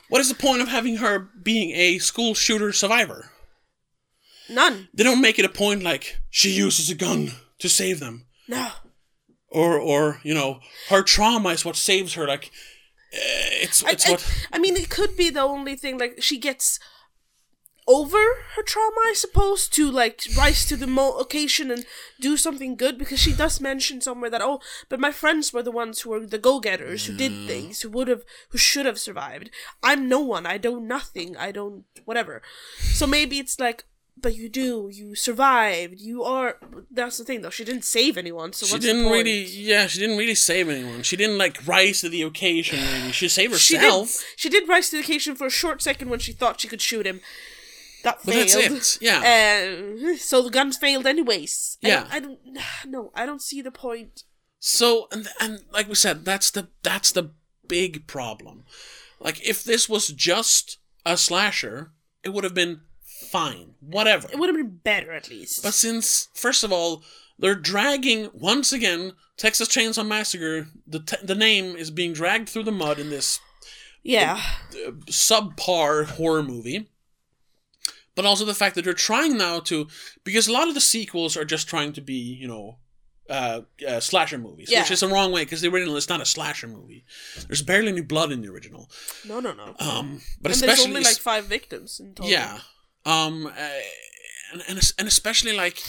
what 0.10 0.22
is 0.22 0.30
the 0.30 0.36
point 0.36 0.62
of 0.62 0.68
having 0.68 0.98
her 0.98 1.20
being 1.20 1.72
a 1.72 1.98
school 2.00 2.34
shooter 2.36 2.72
survivor? 2.72 3.32
none. 4.50 4.88
They 4.94 5.04
don't 5.04 5.22
make 5.22 5.40
it 5.40 5.46
a 5.46 5.50
point 5.50 5.84
like 5.84 6.18
she 6.30 6.50
uses 6.52 6.90
a 6.90 6.96
gun 6.96 7.32
to 7.60 7.70
save 7.70 8.00
them, 8.00 8.26
No. 8.48 8.70
or 9.50 9.80
or 9.80 10.20
you 10.24 10.34
know 10.34 10.60
her 10.90 11.02
trauma 11.04 11.50
is 11.50 11.66
what 11.66 11.76
saves 11.76 12.14
her. 12.14 12.28
Like 12.28 12.46
uh, 13.14 13.64
it's 13.64 13.84
I, 13.84 13.92
it's 13.92 14.08
I- 14.08 14.12
what 14.12 14.48
I 14.54 14.60
mean, 14.60 14.76
it 14.76 14.90
could 14.90 15.16
be 15.18 15.30
the 15.32 15.42
only 15.42 15.76
thing. 15.76 15.98
Like 15.98 16.22
she 16.22 16.38
gets 16.38 16.80
over 17.88 18.18
her 18.56 18.64
trauma, 18.64 19.02
I 19.06 19.14
suppose, 19.16 19.68
to 19.70 19.92
like 19.92 20.24
rise 20.36 20.66
to 20.66 20.76
the 20.76 20.88
mo- 20.88 21.18
occasion 21.18 21.70
and 21.70 21.86
do 22.20 22.36
something 22.38 22.76
good. 22.76 22.98
Because 22.98 23.20
she 23.20 23.34
does 23.34 23.62
mention 23.62 24.02
somewhere 24.02 24.30
that 24.30 24.42
oh, 24.42 24.60
but 24.90 25.00
my 25.00 25.12
friends 25.12 25.54
were 25.54 25.64
the 25.64 25.72
ones 25.72 26.02
who 26.02 26.10
were 26.10 26.26
the 26.26 26.38
go-getters, 26.38 27.06
who 27.06 27.16
did 27.16 27.32
mm. 27.32 27.48
things, 27.48 27.82
who 27.82 27.90
would 27.90 28.08
have, 28.08 28.24
who 28.50 28.58
should 28.58 28.86
have 28.86 29.00
survived. 29.00 29.50
I'm 29.84 30.10
no 30.10 30.20
one. 30.20 30.46
I 30.46 30.58
do 30.58 30.80
nothing. 30.80 31.38
I 31.38 31.52
don't 31.52 31.86
whatever. 32.06 32.42
So 32.80 33.06
maybe 33.06 33.40
it's 33.40 33.60
like. 33.60 33.86
But 34.18 34.34
you 34.34 34.48
do. 34.48 34.90
You 34.90 35.14
survived. 35.14 36.00
You 36.00 36.24
are. 36.24 36.58
That's 36.90 37.18
the 37.18 37.26
thing, 37.26 37.42
though. 37.42 37.50
She 37.50 37.66
didn't 37.66 37.84
save 37.84 38.18
anyone. 38.18 38.54
So 38.54 38.66
she 38.66 38.80
didn't 38.80 39.12
really 39.12 39.44
yeah 39.44 39.88
she 39.88 40.00
didn't 40.00 40.18
really 40.18 40.36
save 40.36 40.70
anyone. 40.70 41.04
She 41.04 41.18
didn't 41.18 41.38
like 41.38 41.68
rise 41.68 42.00
to 42.00 42.08
the 42.08 42.22
occasion. 42.22 42.80
Maybe 42.80 43.12
she 43.12 43.28
saved 43.28 43.52
herself. 43.52 44.10
She 44.10 44.18
did. 44.18 44.26
She 44.38 44.50
did 44.50 44.70
rise 44.70 44.90
to 44.90 44.96
the 44.96 45.04
occasion 45.04 45.36
for 45.36 45.48
a 45.48 45.50
short 45.50 45.82
second 45.82 46.10
when 46.10 46.20
she 46.20 46.32
thought 46.32 46.62
she 46.62 46.70
could 46.70 46.82
shoot 46.82 47.06
him. 47.06 47.20
That 48.06 48.20
But 48.24 48.34
failed. 48.36 48.72
that's 48.72 48.96
it. 48.98 49.02
Yeah. 49.02 49.20
Uh, 50.14 50.16
so 50.18 50.44
the 50.44 50.52
guns 50.52 50.78
failed 50.78 51.08
anyways. 51.08 51.78
Yeah. 51.82 52.02
don't, 52.02 52.14
I 52.14 52.20
don't. 52.20 52.40
No, 52.86 53.12
I 53.16 53.26
don't 53.26 53.42
see 53.42 53.62
the 53.62 53.72
point. 53.72 54.24
So 54.60 55.08
and 55.12 55.28
and 55.42 55.60
like 55.74 55.88
we 55.88 55.96
said, 55.96 56.24
that's 56.24 56.52
the 56.52 56.70
that's 56.84 57.12
the 57.12 57.32
big 57.68 58.08
problem. 58.08 58.64
Like 59.20 59.46
if 59.48 59.64
this 59.64 59.90
was 59.90 60.10
just 60.10 60.78
a 61.06 61.18
slasher, 61.18 61.92
it 62.24 62.30
would 62.30 62.44
have 62.44 62.54
been 62.54 62.82
fine, 63.04 63.74
whatever. 63.80 64.28
It 64.32 64.38
would 64.38 64.50
have 64.50 64.56
been 64.58 64.78
better 64.84 65.12
at 65.12 65.30
least. 65.30 65.64
But 65.64 65.74
since 65.74 66.30
first 66.36 66.64
of 66.64 66.72
all, 66.72 67.04
they're 67.40 67.56
dragging 67.56 68.30
once 68.34 68.72
again 68.72 69.14
Texas 69.36 69.68
Chainsaw 69.68 70.06
Massacre. 70.08 70.68
The 70.86 71.00
t- 71.00 71.26
the 71.26 71.36
name 71.36 71.76
is 71.76 71.90
being 71.92 72.14
dragged 72.14 72.50
through 72.50 72.64
the 72.66 72.72
mud 72.72 73.00
in 73.00 73.10
this 73.10 73.40
yeah, 74.04 74.40
uh, 74.88 74.92
subpar 75.08 76.06
horror 76.06 76.44
movie. 76.44 76.88
But 78.16 78.26
also 78.26 78.46
the 78.46 78.54
fact 78.54 78.76
that 78.76 78.86
they're 78.86 78.94
trying 78.94 79.38
now 79.38 79.60
to 79.62 79.88
because 80.24 80.48
a 80.48 80.54
lot 80.54 80.68
of 80.68 80.74
the 80.74 80.82
sequels 80.82 81.36
are 81.38 81.46
just 81.46 81.68
trying 81.68 81.94
to 81.94 82.02
be 82.02 82.14
you 82.16 82.48
know 82.48 82.78
uh, 83.30 83.62
uh, 83.88 84.00
slasher 84.00 84.38
movies, 84.38 84.70
Yeah. 84.72 84.82
which 84.82 84.92
is 84.92 85.00
the 85.02 85.08
wrong 85.08 85.32
way 85.32 85.44
because 85.44 85.62
the 85.62 85.68
original 85.70 85.98
is 85.98 86.08
not 86.08 86.22
a 86.22 86.26
slasher 86.26 86.68
movie. 86.68 87.04
There's 87.48 87.62
barely 87.64 87.90
any 87.90 88.02
blood 88.02 88.32
in 88.32 88.42
the 88.42 88.50
original. 88.50 88.90
no, 89.28 89.40
no, 89.40 89.52
no. 89.54 89.76
Um, 89.80 90.22
but 90.42 90.52
and 90.52 90.62
there's 90.62 90.62
especially 90.62 90.90
only 90.92 91.04
like 91.04 91.18
five 91.18 91.46
victims 91.46 92.00
in 92.00 92.14
total. 92.14 92.32
yeah, 92.32 92.60
um, 93.06 93.48
uh, 93.48 93.52
and, 94.54 94.64
and 94.70 94.92
and 95.00 95.08
especially 95.08 95.54
like 95.58 95.82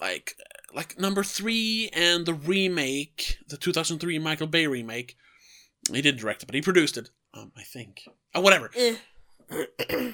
like 0.00 0.34
like 0.74 0.98
number 0.98 1.22
three 1.22 1.88
and 1.92 2.26
the 2.26 2.34
remake, 2.34 3.38
the 3.48 3.56
2003 3.56 4.18
Michael 4.18 4.48
Bay 4.48 4.66
remake. 4.66 5.16
He 5.92 6.02
didn't 6.02 6.20
direct 6.20 6.42
it, 6.42 6.46
but 6.46 6.54
he 6.54 6.62
produced 6.62 6.96
it. 6.96 7.10
Um, 7.34 7.52
I 7.56 7.62
think. 7.62 8.02
Uh, 8.34 8.40
whatever. 8.40 8.70
Eh. 8.76 8.96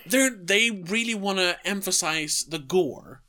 They 0.06 0.28
they 0.42 0.70
really 0.70 1.14
want 1.14 1.38
to 1.38 1.56
emphasize 1.64 2.44
the 2.48 2.58
gore, 2.58 3.22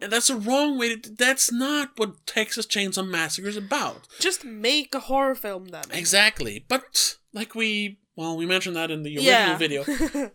and 0.00 0.10
that's 0.10 0.30
a 0.30 0.36
wrong 0.36 0.78
way. 0.78 0.96
To, 0.96 1.10
that's 1.10 1.52
not 1.52 1.90
what 1.96 2.26
Texas 2.26 2.66
Chainsaw 2.66 3.06
Massacre 3.06 3.48
is 3.48 3.56
about. 3.56 4.08
Just 4.18 4.44
make 4.44 4.94
a 4.94 5.00
horror 5.00 5.34
film 5.34 5.66
then. 5.66 5.84
Exactly. 5.92 6.64
But 6.66 7.16
like 7.32 7.54
we 7.54 7.98
well, 8.16 8.36
we 8.36 8.46
mentioned 8.46 8.76
that 8.76 8.90
in 8.90 9.02
the 9.02 9.16
original 9.16 9.24
Yeah. 9.32 9.56
video. 9.58 9.84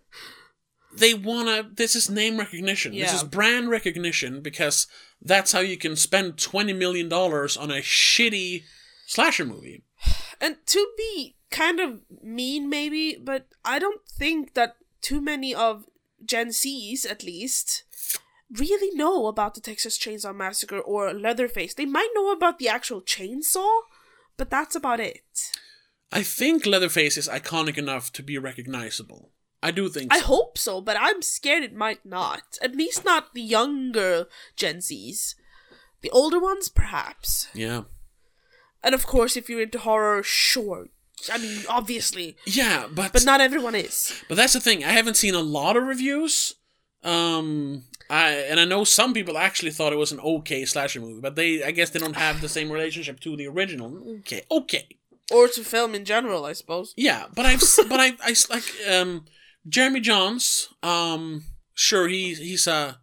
they 0.97 1.13
wanna 1.13 1.69
this 1.73 1.95
is 1.95 2.09
name 2.09 2.37
recognition. 2.37 2.93
This 2.93 3.13
is 3.13 3.23
brand 3.23 3.69
recognition 3.69 4.41
because 4.41 4.87
that's 5.21 5.51
how 5.51 5.59
you 5.59 5.77
can 5.77 5.95
spend 5.95 6.37
twenty 6.37 6.73
million 6.73 7.09
dollars 7.09 7.57
on 7.57 7.71
a 7.71 7.81
shitty 7.81 8.63
slasher 9.05 9.45
movie. 9.45 9.83
And 10.39 10.57
to 10.67 10.87
be 10.97 11.35
kind 11.49 11.79
of 11.79 12.01
mean, 12.21 12.69
maybe, 12.69 13.17
but 13.19 13.47
I 13.65 13.79
don't 13.79 14.07
think 14.07 14.53
that 14.53 14.75
too 15.01 15.21
many 15.21 15.53
of 15.53 15.85
Gen 16.23 16.51
Z's, 16.51 17.05
at 17.05 17.23
least, 17.23 17.83
really 18.51 18.95
know 18.95 19.27
about 19.27 19.53
the 19.53 19.61
Texas 19.61 19.97
Chainsaw 19.97 20.35
Massacre 20.35 20.79
or 20.79 21.13
Leatherface. 21.13 21.73
They 21.73 21.85
might 21.85 22.09
know 22.15 22.31
about 22.31 22.59
the 22.59 22.69
actual 22.69 23.01
chainsaw, 23.01 23.81
but 24.37 24.49
that's 24.49 24.75
about 24.75 24.99
it. 24.99 25.51
I 26.11 26.23
think 26.23 26.65
Leatherface 26.65 27.17
is 27.17 27.27
iconic 27.27 27.77
enough 27.77 28.11
to 28.13 28.23
be 28.23 28.37
recognizable. 28.37 29.31
I 29.61 29.71
do 29.71 29.89
think 29.89 30.13
I 30.13 30.19
so. 30.19 30.25
hope 30.25 30.57
so, 30.57 30.81
but 30.81 30.95
I'm 30.99 31.21
scared 31.21 31.63
it 31.63 31.75
might 31.75 32.05
not. 32.05 32.57
At 32.61 32.75
least 32.75 33.03
not 33.03 33.33
the 33.33 33.41
younger 33.41 34.27
Gen 34.55 34.81
Z's. 34.81 35.35
The 36.01 36.11
older 36.11 36.39
ones, 36.39 36.69
perhaps. 36.69 37.47
yeah. 37.53 37.83
And 38.83 38.93
of 38.93 39.07
course, 39.07 39.35
if 39.35 39.49
you're 39.49 39.61
into 39.63 39.79
horror, 39.79 40.21
sure. 40.21 40.87
I 41.33 41.37
mean, 41.37 41.63
obviously. 41.67 42.37
Yeah, 42.45 42.87
but 42.91 43.11
But 43.13 43.25
not 43.25 43.41
everyone 43.41 43.75
is. 43.75 44.13
But 44.29 44.35
that's 44.35 44.53
the 44.53 44.59
thing. 44.61 44.83
I 44.83 44.91
haven't 44.91 45.17
seen 45.17 45.33
a 45.35 45.39
lot 45.41 45.75
of 45.77 45.83
reviews. 45.83 46.55
Um, 47.03 47.83
I 48.09 48.31
and 48.31 48.59
I 48.59 48.65
know 48.65 48.83
some 48.83 49.13
people 49.13 49.37
actually 49.37 49.71
thought 49.71 49.93
it 49.93 49.97
was 49.97 50.11
an 50.11 50.19
okay 50.19 50.65
slasher 50.65 50.99
movie, 51.01 51.21
but 51.21 51.35
they 51.35 51.63
I 51.63 51.71
guess 51.71 51.89
they 51.89 51.99
don't 51.99 52.15
have 52.15 52.41
the 52.41 52.49
same 52.49 52.71
relationship 52.71 53.19
to 53.21 53.35
the 53.35 53.47
original. 53.47 53.97
Okay, 54.19 54.43
okay, 54.49 54.87
Or 55.31 55.47
to 55.47 55.63
film 55.63 55.95
in 55.95 56.05
general, 56.05 56.45
I 56.45 56.53
suppose. 56.53 56.93
yeah. 56.97 57.25
But 57.33 57.45
I've 57.45 57.61
but 57.89 57.99
I 57.99 58.13
I 58.21 58.35
like 58.49 58.63
um 58.89 59.25
Jeremy 59.67 60.01
Jahns. 60.01 60.67
Um, 60.83 61.43
sure 61.73 62.07
he 62.07 62.33
he's 62.35 62.67
a 62.67 62.99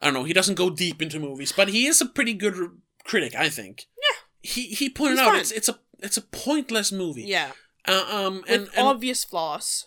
I 0.00 0.06
don't 0.06 0.14
know. 0.14 0.24
He 0.24 0.32
doesn't 0.34 0.56
go 0.56 0.70
deep 0.70 1.00
into 1.00 1.18
movies, 1.20 1.52
but 1.52 1.68
he 1.68 1.86
is 1.86 2.00
a 2.00 2.06
pretty 2.06 2.34
good 2.34 2.54
r- 2.54 2.72
critic, 3.04 3.34
I 3.34 3.48
think. 3.48 3.86
Yeah. 4.02 4.18
He 4.42 4.62
he 4.74 4.90
pointed 4.90 5.18
He's 5.18 5.26
out 5.26 5.30
fine. 5.32 5.40
it's 5.40 5.50
it's 5.52 5.68
a 5.68 5.78
it's 6.00 6.16
a 6.16 6.22
pointless 6.22 6.92
movie. 6.92 7.22
Yeah. 7.24 7.52
Uh, 7.86 8.04
um 8.10 8.34
With 8.36 8.50
and, 8.50 8.68
and 8.76 8.86
obvious 8.86 9.24
flaws. 9.24 9.86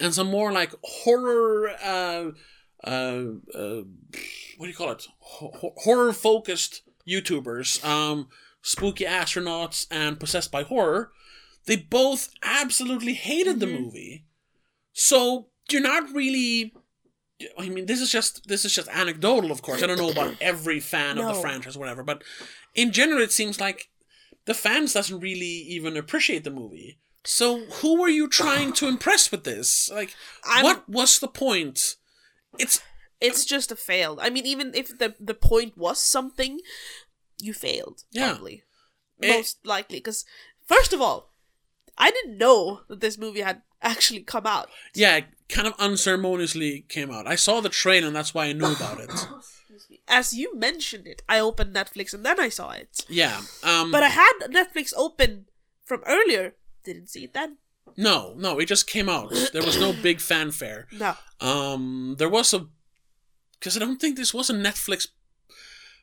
and 0.00 0.14
some 0.14 0.30
more 0.30 0.50
like 0.52 0.72
horror 0.82 1.70
uh 1.82 2.30
uh, 2.84 3.24
uh 3.54 3.82
what 4.56 4.66
do 4.66 4.68
you 4.68 4.74
call 4.74 4.90
it 4.90 5.06
horror 5.20 6.12
focused 6.12 6.82
youtubers 7.08 7.82
um 7.84 8.28
spooky 8.62 9.04
astronauts 9.04 9.86
and 9.90 10.18
possessed 10.18 10.50
by 10.50 10.62
horror 10.62 11.12
they 11.66 11.76
both 11.76 12.28
absolutely 12.42 13.14
hated 13.14 13.60
the 13.60 13.66
Mhm. 13.66 13.80
movie 13.80 14.24
so 14.92 15.48
you're 15.70 15.82
not 15.82 16.12
really 16.14 16.74
I 17.58 17.68
mean, 17.68 17.86
this 17.86 18.00
is 18.00 18.10
just 18.12 18.46
this 18.46 18.64
is 18.64 18.72
just 18.72 18.88
anecdotal, 18.88 19.50
of 19.50 19.60
course. 19.60 19.82
I 19.82 19.86
don't 19.86 19.98
know 19.98 20.10
about 20.10 20.36
every 20.40 20.78
fan 20.78 21.18
of 21.18 21.26
the 21.26 21.34
franchise, 21.34 21.74
or 21.76 21.80
whatever, 21.80 22.04
but 22.04 22.22
in 22.76 22.92
general, 22.92 23.20
it 23.20 23.32
seems 23.32 23.60
like 23.60 23.88
the 24.46 24.54
fans 24.54 24.92
doesn't 24.92 25.20
really 25.20 25.46
even 25.46 25.96
appreciate 25.96 26.44
the 26.44 26.50
movie. 26.50 26.98
So, 27.26 27.64
who 27.80 28.00
were 28.00 28.08
you 28.10 28.28
trying 28.28 28.72
to 28.74 28.86
impress 28.88 29.30
with 29.30 29.44
this? 29.44 29.90
Like, 29.90 30.14
I'm- 30.44 30.64
what 30.64 30.88
was 30.88 31.18
the 31.18 31.28
point? 31.28 31.96
It's 32.58 32.80
It's 33.20 33.44
just 33.46 33.72
a 33.72 33.76
failed. 33.76 34.18
I 34.20 34.28
mean, 34.28 34.44
even 34.44 34.74
if 34.74 34.98
the 34.98 35.14
the 35.18 35.34
point 35.34 35.78
was 35.78 35.98
something, 35.98 36.60
you 37.40 37.54
failed. 37.54 38.04
Yeah. 38.10 38.30
Probably. 38.32 38.64
It- 39.20 39.28
Most 39.28 39.64
likely. 39.64 39.98
Because, 39.98 40.24
first 40.66 40.92
of 40.92 41.00
all, 41.00 41.30
I 41.96 42.10
didn't 42.10 42.36
know 42.38 42.82
that 42.88 43.00
this 43.00 43.16
movie 43.16 43.40
had 43.40 43.62
actually 43.80 44.20
come 44.22 44.46
out. 44.46 44.68
yeah, 44.94 45.16
it 45.16 45.24
kind 45.48 45.66
of 45.66 45.74
unceremoniously 45.78 46.84
came 46.88 47.10
out. 47.10 47.26
I 47.26 47.36
saw 47.36 47.60
the 47.60 47.68
trailer, 47.70 48.08
and 48.08 48.16
that's 48.16 48.34
why 48.34 48.46
I 48.46 48.52
knew 48.52 48.72
about 48.72 49.00
it. 49.00 49.10
As 50.08 50.32
you 50.34 50.54
mentioned 50.56 51.06
it, 51.06 51.22
I 51.28 51.40
opened 51.40 51.74
Netflix 51.74 52.12
and 52.12 52.24
then 52.24 52.38
I 52.38 52.48
saw 52.50 52.70
it. 52.72 53.04
Yeah, 53.08 53.40
um, 53.62 53.90
But 53.90 54.02
I 54.02 54.08
had 54.08 54.32
Netflix 54.48 54.92
open 54.96 55.46
from 55.84 56.02
earlier. 56.06 56.54
Didn't 56.84 57.08
see 57.08 57.24
it 57.24 57.32
then. 57.34 57.56
no, 57.96 58.34
no, 58.36 58.58
it 58.58 58.66
just 58.66 58.86
came 58.86 59.08
out. 59.08 59.32
There 59.52 59.62
was 59.62 59.78
no 59.80 59.92
big 60.02 60.20
fanfare. 60.20 60.86
No. 60.92 61.14
Um, 61.40 62.16
there 62.18 62.28
was 62.28 62.52
a 62.52 62.66
because 63.58 63.76
I 63.76 63.80
don't 63.80 63.98
think 64.00 64.16
this 64.16 64.34
was 64.34 64.50
a 64.50 64.54
Netflix 64.54 65.08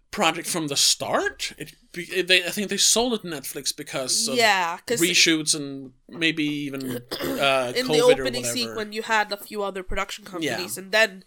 project 0.09 0.47
from 0.47 0.67
the 0.67 0.75
start. 0.75 1.53
It, 1.57 1.73
be- 1.93 2.21
they, 2.23 2.43
I 2.43 2.49
think 2.49 2.69
they 2.69 2.77
sold 2.77 3.13
it 3.13 3.21
to 3.21 3.27
Netflix 3.27 3.75
because 3.75 4.27
of 4.27 4.35
Yeah, 4.35 4.79
reshoots 4.87 5.53
and 5.55 5.91
maybe 6.09 6.43
even 6.43 6.81
uh, 6.91 7.71
in 7.75 7.85
COVID 7.85 7.87
the 7.87 8.01
opening 8.01 8.43
sequence 8.45 8.93
you 8.95 9.03
had 9.03 9.31
a 9.31 9.37
few 9.37 9.61
other 9.63 9.83
production 9.83 10.25
companies 10.25 10.75
Yeah. 10.77 10.83
and 10.83 10.91
then 10.91 11.23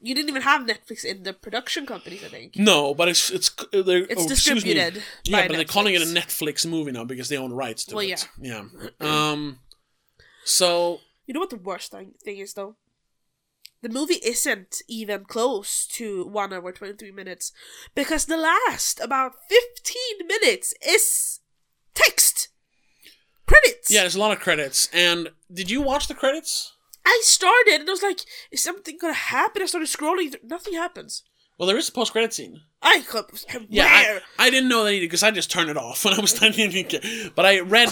you 0.00 0.14
didn't 0.14 0.28
even 0.30 0.42
have 0.42 0.66
netflix 0.66 1.04
in 1.04 1.22
the 1.22 1.32
production 1.32 1.86
companies 1.86 2.22
i 2.24 2.28
think 2.28 2.56
No, 2.56 2.94
but 2.94 3.08
it's 3.08 3.30
it's 3.30 3.50
they're, 3.72 4.04
It's 4.12 4.24
oh, 4.24 4.28
distributed 4.28 5.02
Yeah, 5.24 5.46
but 5.46 5.56
they're 5.56 5.64
calling 5.64 5.94
it 5.94 6.02
a 6.02 6.04
Netflix. 6.04 6.64
Netflix 6.64 6.66
movie 6.66 6.92
now 6.92 7.04
because 7.04 7.28
they 7.28 7.36
own 7.36 7.52
rights 7.52 7.84
to 7.86 7.94
Well, 7.94 8.04
it. 8.04 8.28
Yeah. 8.40 8.64
Yeah. 9.00 9.32
Um. 9.32 9.60
So 10.44 11.00
you 11.26 11.34
know 11.34 11.40
what 11.40 11.50
the 11.50 11.56
worst 11.56 11.92
thing, 11.92 12.12
thing 12.24 12.38
is 12.38 12.54
though 12.54 12.76
the 13.82 13.88
movie 13.88 14.20
isn't 14.24 14.82
even 14.88 15.24
close 15.24 15.86
to 15.86 16.24
1 16.26 16.52
hour 16.52 16.72
23 16.72 17.10
minutes 17.12 17.52
because 17.94 18.26
the 18.26 18.36
last 18.36 19.00
about 19.00 19.32
15 19.48 20.26
minutes 20.26 20.74
is 20.86 21.40
text 21.94 22.48
credits 23.46 23.90
yeah, 23.90 24.02
there's 24.02 24.16
a 24.16 24.20
lot 24.20 24.32
of 24.32 24.40
credits. 24.40 24.88
And 24.92 25.30
did 25.52 25.70
you 25.70 25.80
watch 25.82 26.06
the 26.08 26.14
credits? 26.14 26.74
I 27.04 27.20
started 27.24 27.80
and 27.80 27.88
i 27.88 27.92
was 27.92 28.02
like 28.02 28.20
is 28.50 28.62
something 28.62 28.96
gonna 29.00 29.12
happen 29.12 29.62
i 29.62 29.66
started 29.66 29.88
scrolling 29.88 30.34
nothing 30.44 30.74
happens 30.74 31.22
Well, 31.58 31.66
there 31.66 31.76
is 31.78 31.88
a 31.90 31.92
post 31.92 32.12
credit 32.12 32.32
scene. 32.32 32.62
I. 32.80 33.04
Yeah. 33.68 33.84
I, 33.86 34.20
I 34.46 34.50
didn't 34.50 34.70
know 34.70 34.82
that 34.84 34.92
either 34.94 35.04
because 35.04 35.22
I 35.22 35.30
just 35.30 35.50
turned 35.50 35.68
it 35.68 35.76
off 35.76 36.04
when 36.06 36.14
I 36.14 36.20
was 36.20 36.32
done. 36.40 36.54
but 37.36 37.44
I 37.44 37.60
read, 37.60 37.90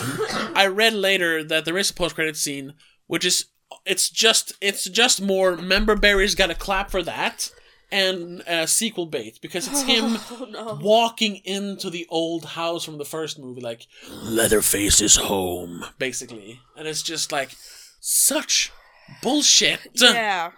I 0.54 0.66
read 0.68 0.94
later 0.94 1.44
that 1.44 1.66
there 1.66 1.76
is 1.76 1.90
a 1.90 1.94
post 1.94 2.14
credit 2.14 2.36
scene, 2.38 2.72
which 3.06 3.26
is 3.26 3.44
it's 3.84 4.08
just 4.08 4.52
it's 4.62 4.84
just 4.88 5.20
more 5.20 5.54
member 5.56 5.96
berries 5.96 6.34
got 6.34 6.48
a 6.50 6.54
clap 6.54 6.90
for 6.90 7.02
that 7.02 7.50
and 7.92 8.40
uh, 8.48 8.64
sequel 8.64 9.04
bait 9.04 9.38
because 9.42 9.68
it's 9.68 9.82
him 9.82 10.16
Oh, 10.30 10.46
no. 10.50 10.78
walking 10.80 11.36
into 11.44 11.90
the 11.90 12.06
old 12.08 12.44
house 12.56 12.84
from 12.86 12.96
the 12.96 13.04
first 13.04 13.38
movie, 13.38 13.60
like 13.60 13.86
Leatherface 14.08 15.02
is 15.02 15.16
home, 15.16 15.84
basically, 15.98 16.60
and 16.74 16.88
it's 16.88 17.02
just 17.02 17.32
like 17.32 17.50
such 18.00 18.72
bullshit. 19.22 19.80
Yeah. 19.94 20.52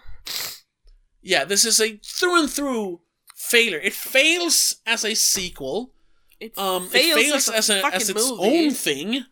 Yeah, 1.23 1.45
this 1.45 1.65
is 1.65 1.81
a 1.81 1.99
through 2.05 2.41
and 2.41 2.51
through 2.51 3.01
failure. 3.35 3.79
It 3.79 3.93
fails 3.93 4.77
as 4.87 5.05
a 5.05 5.15
sequel. 5.15 5.93
It 6.41 6.57
Um, 6.57 6.89
fails, 6.89 7.19
it 7.19 7.23
fails 7.23 7.49
as, 7.49 7.69
as, 7.69 7.71
a, 7.71 7.81
a, 7.83 7.91
as 7.93 8.09
its 8.09 8.31
movie. 8.31 8.43
own 8.67 8.71
thing. 8.73 9.25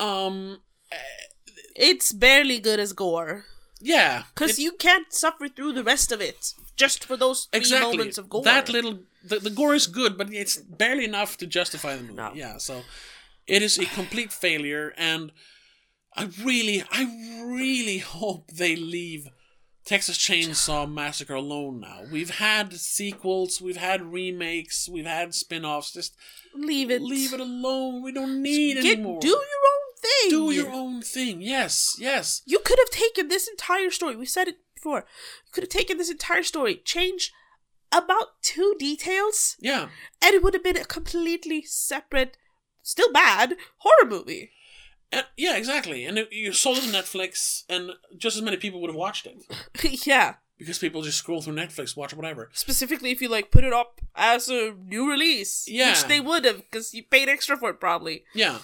Um, 0.00 0.60
It's 1.76 2.12
barely 2.12 2.58
good 2.60 2.78
as 2.78 2.92
gore. 2.92 3.44
yeah, 3.80 4.24
Because 4.34 4.58
you 4.58 4.72
can't 4.72 5.12
suffer 5.12 5.48
through 5.48 5.72
the 5.72 5.82
rest 5.84 6.12
of 6.12 6.20
it 6.20 6.52
just 6.76 7.04
for 7.04 7.16
those 7.16 7.46
three 7.46 7.58
exactly 7.60 7.96
moments 7.96 8.18
of 8.18 8.28
gore. 8.28 8.42
that 8.44 8.68
little 8.68 8.98
the, 9.24 9.38
the 9.40 9.50
gore 9.50 9.74
is 9.74 9.86
good, 9.86 10.18
but 10.18 10.32
it's 10.32 10.56
barely 10.58 11.04
enough 11.04 11.36
to 11.38 11.46
justify 11.46 11.96
the 11.96 12.02
movie. 12.02 12.14
No. 12.14 12.32
Yeah, 12.34 12.58
so 12.58 12.82
it 13.46 13.62
is 13.62 13.78
a 13.78 13.86
complete 13.86 14.32
failure, 14.32 14.92
and 14.96 15.32
I 16.16 16.28
really, 16.42 16.84
I 16.90 17.04
really 17.44 17.98
hope 17.98 18.50
they 18.52 18.76
leave 18.76 19.28
Texas 19.84 20.16
Chainsaw 20.16 20.90
Massacre 20.90 21.34
alone 21.34 21.80
now. 21.80 22.02
We've 22.10 22.30
had 22.30 22.72
sequels, 22.74 23.60
we've 23.60 23.76
had 23.76 24.00
remakes, 24.12 24.88
we've 24.88 25.04
had 25.06 25.34
spin-offs. 25.34 25.92
Just 25.92 26.16
Leave 26.54 26.90
it. 26.90 27.02
leave 27.02 27.32
it 27.34 27.40
alone. 27.40 28.02
We 28.02 28.12
don't 28.12 28.40
need 28.42 28.74
Get, 28.80 28.94
anymore. 28.94 29.20
do 29.20 29.28
your 29.28 29.36
own 29.36 29.96
thing. 30.00 30.30
Do 30.30 30.50
your 30.52 30.70
own 30.70 31.02
thing. 31.02 31.42
Yes, 31.42 31.96
yes. 31.98 32.42
You 32.46 32.60
could 32.60 32.78
have 32.78 32.90
taken 32.90 33.28
this 33.28 33.48
entire 33.48 33.90
story. 33.90 34.14
We 34.16 34.26
said 34.26 34.48
it 34.48 34.58
before. 34.74 34.98
You 35.46 35.52
could 35.52 35.64
have 35.64 35.70
taken 35.70 35.98
this 35.98 36.10
entire 36.10 36.44
story, 36.44 36.76
changed 36.84 37.32
about 37.92 38.40
two 38.42 38.74
details, 38.78 39.56
Yeah. 39.60 39.88
and 40.22 40.34
it 40.34 40.42
would 40.42 40.54
have 40.54 40.64
been 40.64 40.76
a 40.76 40.84
completely 40.84 41.62
separate, 41.62 42.36
still 42.82 43.12
bad 43.12 43.54
horror 43.78 44.08
movie. 44.08 44.50
And, 45.14 45.26
yeah, 45.36 45.56
exactly. 45.56 46.04
And 46.04 46.18
it, 46.18 46.32
you 46.32 46.52
sold 46.52 46.78
it 46.78 46.82
to 46.82 46.88
Netflix, 46.88 47.62
and 47.68 47.92
just 48.18 48.36
as 48.36 48.42
many 48.42 48.56
people 48.56 48.80
would 48.80 48.90
have 48.90 48.96
watched 48.96 49.26
it 49.26 50.06
yeah. 50.06 50.34
because 50.58 50.78
people 50.78 51.02
just 51.02 51.18
scroll 51.18 51.40
through 51.42 51.54
Netflix, 51.54 51.96
watch 51.96 52.14
whatever. 52.14 52.50
Specifically, 52.52 53.10
if 53.10 53.20
you 53.22 53.28
like 53.28 53.50
put 53.50 53.64
it 53.64 53.72
up 53.72 54.00
as 54.14 54.48
a 54.48 54.74
new 54.86 55.08
release, 55.10 55.66
Yeah. 55.68 55.90
which 55.90 56.04
they 56.04 56.20
would 56.20 56.44
have 56.44 56.58
because 56.58 56.92
you 56.94 57.02
paid 57.04 57.28
extra 57.28 57.56
for 57.56 57.70
it 57.70 57.80
probably. 57.80 58.24
Yeah. 58.34 58.58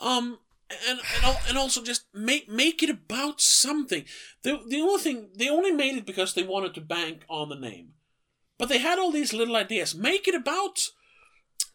Um. 0.00 0.38
And 0.88 1.00
and, 1.24 1.36
and 1.48 1.58
also 1.58 1.82
just 1.82 2.06
make 2.14 2.48
make 2.48 2.82
it 2.82 2.88
about 2.88 3.40
something. 3.42 4.04
The 4.42 4.58
the 4.66 4.80
only 4.80 5.02
thing 5.02 5.28
they 5.36 5.50
only 5.50 5.70
made 5.70 5.96
it 5.96 6.06
because 6.06 6.32
they 6.32 6.42
wanted 6.44 6.72
to 6.74 6.80
bank 6.80 7.24
on 7.28 7.50
the 7.50 7.56
name, 7.60 7.88
but 8.56 8.70
they 8.70 8.78
had 8.78 8.98
all 8.98 9.10
these 9.12 9.34
little 9.34 9.54
ideas. 9.56 9.94
Make 9.94 10.26
it 10.26 10.34
about 10.34 10.88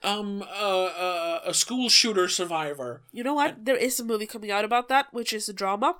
um 0.03 0.41
uh, 0.41 0.45
uh, 0.85 1.39
a 1.45 1.53
school 1.53 1.89
shooter 1.89 2.27
survivor. 2.27 3.03
You 3.11 3.23
know 3.23 3.33
what? 3.33 3.65
There 3.65 3.75
is 3.77 3.99
a 3.99 4.03
movie 4.03 4.27
coming 4.27 4.51
out 4.51 4.65
about 4.65 4.89
that, 4.89 5.07
which 5.11 5.33
is 5.33 5.49
a 5.49 5.53
drama, 5.53 5.97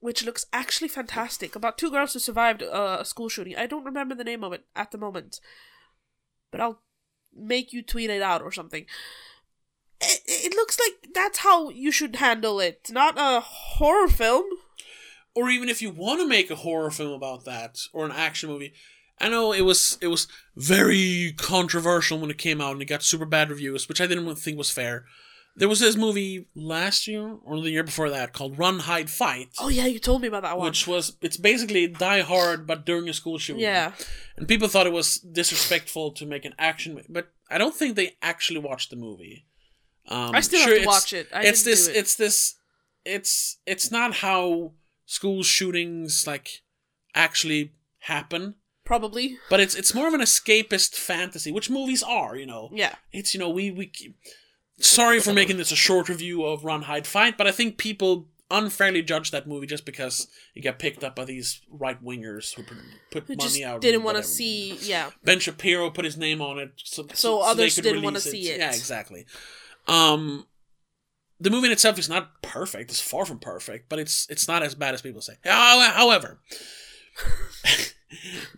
which 0.00 0.24
looks 0.24 0.46
actually 0.52 0.88
fantastic 0.88 1.54
about 1.56 1.78
two 1.78 1.90
girls 1.90 2.12
who 2.12 2.18
survived 2.18 2.62
uh, 2.62 2.98
a 3.00 3.04
school 3.04 3.28
shooting. 3.28 3.56
I 3.56 3.66
don't 3.66 3.84
remember 3.84 4.14
the 4.14 4.24
name 4.24 4.44
of 4.44 4.52
it 4.52 4.64
at 4.74 4.90
the 4.90 4.98
moment, 4.98 5.40
but 6.50 6.60
I'll 6.60 6.82
make 7.34 7.72
you 7.72 7.82
tweet 7.82 8.10
it 8.10 8.22
out 8.22 8.42
or 8.42 8.52
something. 8.52 8.86
It, 10.00 10.20
it 10.26 10.54
looks 10.54 10.78
like 10.78 11.12
that's 11.14 11.38
how 11.38 11.70
you 11.70 11.90
should 11.90 12.16
handle 12.16 12.60
it, 12.60 12.88
not 12.90 13.14
a 13.18 13.40
horror 13.40 14.08
film. 14.08 14.44
or 15.34 15.50
even 15.50 15.68
if 15.68 15.82
you 15.82 15.90
want 15.90 16.20
to 16.20 16.26
make 16.26 16.50
a 16.50 16.56
horror 16.56 16.90
film 16.90 17.12
about 17.12 17.44
that 17.44 17.78
or 17.92 18.04
an 18.06 18.12
action 18.12 18.48
movie 18.48 18.72
i 19.20 19.28
know 19.28 19.52
it 19.52 19.62
was 19.62 19.98
it 20.00 20.08
was 20.08 20.26
very 20.54 21.34
controversial 21.36 22.18
when 22.18 22.30
it 22.30 22.38
came 22.38 22.60
out 22.60 22.72
and 22.72 22.82
it 22.82 22.86
got 22.86 23.02
super 23.02 23.24
bad 23.26 23.50
reviews 23.50 23.88
which 23.88 24.00
i 24.00 24.06
didn't 24.06 24.34
think 24.36 24.56
was 24.56 24.70
fair 24.70 25.04
there 25.58 25.68
was 25.68 25.80
this 25.80 25.96
movie 25.96 26.46
last 26.54 27.06
year 27.06 27.38
or 27.42 27.60
the 27.62 27.70
year 27.70 27.82
before 27.82 28.10
that 28.10 28.34
called 28.34 28.58
run 28.58 28.80
hide 28.80 29.08
fight 29.08 29.48
Oh 29.58 29.68
yeah, 29.68 29.86
you 29.86 29.98
told 29.98 30.20
me 30.20 30.28
about 30.28 30.42
that 30.42 30.58
one. 30.58 30.66
which 30.66 30.86
was 30.86 31.16
it's 31.22 31.38
basically 31.38 31.86
die 31.86 32.20
hard 32.20 32.66
but 32.66 32.84
during 32.84 33.08
a 33.08 33.14
school 33.14 33.38
shooting 33.38 33.62
yeah, 33.62 33.92
and 34.36 34.46
people 34.46 34.68
thought 34.68 34.86
it 34.86 34.92
was 34.92 35.16
disrespectful 35.18 36.12
to 36.12 36.26
make 36.26 36.44
an 36.44 36.54
action 36.58 36.94
movie 36.94 37.06
but 37.08 37.32
i 37.50 37.56
don't 37.58 37.74
think 37.74 37.96
they 37.96 38.16
actually 38.22 38.60
watched 38.60 38.90
the 38.90 38.96
movie 38.96 39.46
um, 40.08 40.34
I 40.34 40.40
still 40.40 40.60
sure, 40.60 40.74
have 40.74 40.82
to 40.82 40.86
watch 40.86 41.12
it. 41.12 41.28
I 41.34 41.46
it's 41.46 41.64
this 41.64 41.88
it. 41.88 41.96
it's 41.96 42.14
this 42.14 42.54
it's 43.04 43.58
it's 43.66 43.90
not 43.90 44.14
how 44.14 44.72
school 45.04 45.42
shootings 45.42 46.26
like 46.26 46.62
actually 47.14 47.72
happen 48.00 48.54
probably. 48.86 49.36
but 49.50 49.60
it's 49.60 49.74
it's 49.74 49.92
more 49.92 50.08
of 50.08 50.14
an 50.14 50.20
escapist 50.22 50.94
fantasy 50.94 51.52
which 51.52 51.68
movies 51.68 52.02
are 52.02 52.36
you 52.36 52.46
know 52.46 52.70
Yeah, 52.72 52.94
it's 53.12 53.34
you 53.34 53.40
know 53.40 53.50
we 53.50 53.70
we 53.70 53.92
sorry 54.78 55.20
for 55.20 55.32
making 55.34 55.58
this 55.58 55.72
a 55.72 55.76
short 55.76 56.08
review 56.08 56.44
of 56.44 56.64
run 56.64 56.82
hide 56.82 57.06
fight 57.06 57.36
but 57.38 57.46
i 57.46 57.50
think 57.50 57.78
people 57.78 58.28
unfairly 58.50 59.02
judge 59.02 59.30
that 59.30 59.46
movie 59.46 59.66
just 59.66 59.84
because 59.84 60.28
it 60.54 60.60
got 60.60 60.78
picked 60.78 61.02
up 61.02 61.16
by 61.16 61.24
these 61.24 61.60
right 61.68 62.02
wingers 62.04 62.54
who 62.54 62.62
put, 62.62 62.76
put 63.10 63.24
who 63.24 63.34
money 63.34 63.48
just 63.48 63.62
out 63.62 63.80
didn't 63.80 64.04
want 64.04 64.16
to 64.16 64.22
see. 64.22 64.76
Yeah, 64.82 65.10
Ben 65.24 65.40
Shapiro 65.40 65.90
put 65.90 66.04
his 66.04 66.16
name 66.16 66.40
on 66.40 66.58
it, 66.58 66.70
so, 66.76 67.06
So 67.12 67.38
they 67.38 67.44
others 67.50 67.76
didn't 67.76 68.02
wanna 68.02 68.20
see 68.20 68.48
it. 68.50 68.58
Yeah, 68.58 68.68
exactly. 68.72 69.26
Um, 69.88 70.46
the 71.40 71.50
movie 71.50 71.66
in 71.66 71.72
itself 71.72 71.98
is 71.98 72.08
not 72.08 72.40
perfect; 72.42 72.90
it's 72.90 73.00
far 73.00 73.24
from 73.24 73.38
perfect, 73.40 73.88
but 73.88 73.98
it's 73.98 74.26
it's 74.30 74.46
not 74.46 74.62
as 74.62 74.74
bad 74.74 74.94
as 74.94 75.02
people 75.02 75.20
say. 75.20 75.34
However, 75.44 76.38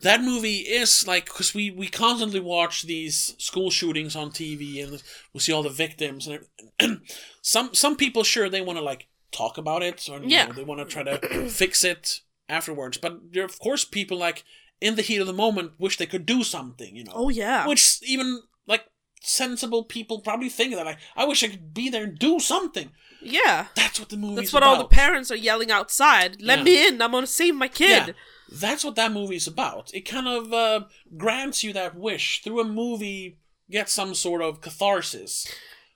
that 0.02 0.20
movie 0.22 0.58
is 0.58 1.06
like 1.06 1.26
because 1.26 1.54
we 1.54 1.70
we 1.70 1.88
constantly 1.88 2.40
watch 2.40 2.82
these 2.82 3.34
school 3.38 3.70
shootings 3.70 4.14
on 4.16 4.30
TV 4.30 4.82
and 4.82 5.02
we 5.32 5.40
see 5.40 5.52
all 5.52 5.62
the 5.62 5.68
victims 5.70 6.26
and, 6.26 6.40
and 6.78 7.00
some 7.42 7.74
some 7.74 7.96
people 7.96 8.22
sure 8.24 8.48
they 8.48 8.60
want 8.60 8.78
to 8.78 8.84
like 8.84 9.06
talk 9.32 9.58
about 9.58 9.82
it 9.82 10.08
or 10.10 10.20
Yeah. 10.22 10.46
know, 10.46 10.52
they 10.52 10.64
want 10.64 10.80
to 10.80 10.84
try 10.86 11.02
to 11.02 11.48
fix 11.50 11.84
it 11.84 12.20
afterwards, 12.48 12.96
but 12.98 13.32
there 13.32 13.42
are 13.42 13.46
of 13.46 13.58
course 13.58 13.84
people 13.84 14.16
like 14.18 14.44
in 14.80 14.94
the 14.94 15.02
heat 15.02 15.18
of 15.20 15.26
the 15.26 15.32
moment 15.32 15.72
wish 15.78 15.96
they 15.98 16.06
could 16.06 16.24
do 16.24 16.42
something, 16.44 16.94
you 16.96 17.04
know. 17.04 17.12
Oh 17.14 17.28
yeah. 17.28 17.66
Which 17.66 18.00
even 18.02 18.42
like 18.66 18.84
sensible 19.20 19.84
people 19.84 20.20
probably 20.20 20.48
think 20.48 20.74
that 20.74 20.86
like 20.86 20.98
I 21.16 21.24
wish 21.24 21.42
I 21.42 21.48
could 21.48 21.74
be 21.74 21.90
there 21.90 22.04
and 22.04 22.18
do 22.18 22.38
something. 22.40 22.90
yeah. 23.20 23.66
That's 23.74 23.98
what 23.98 24.08
the 24.10 24.16
movie 24.16 24.36
That's 24.36 24.52
what 24.52 24.62
about. 24.62 24.76
all 24.76 24.82
the 24.84 24.88
parents 24.88 25.30
are 25.30 25.36
yelling 25.36 25.70
outside. 25.72 26.40
Let 26.40 26.58
Yeah. 26.58 26.64
me 26.64 26.86
in. 26.88 27.02
I'm 27.02 27.10
gonna 27.10 27.26
save 27.26 27.54
my 27.56 27.68
kid. 27.68 28.06
Yeah, 28.08 28.12
that's 28.50 28.84
what 28.84 28.96
that 28.96 29.12
movie 29.12 29.36
is 29.36 29.46
about. 29.46 29.90
It 29.94 30.02
kind 30.02 30.26
of 30.28 30.52
uh, 30.52 30.80
grants 31.16 31.62
you 31.62 31.72
that 31.74 31.94
wish 31.96 32.42
through 32.42 32.60
a 32.60 32.64
movie. 32.64 33.38
Get 33.70 33.90
some 33.90 34.14
sort 34.14 34.40
of 34.40 34.60
catharsis. 34.62 35.46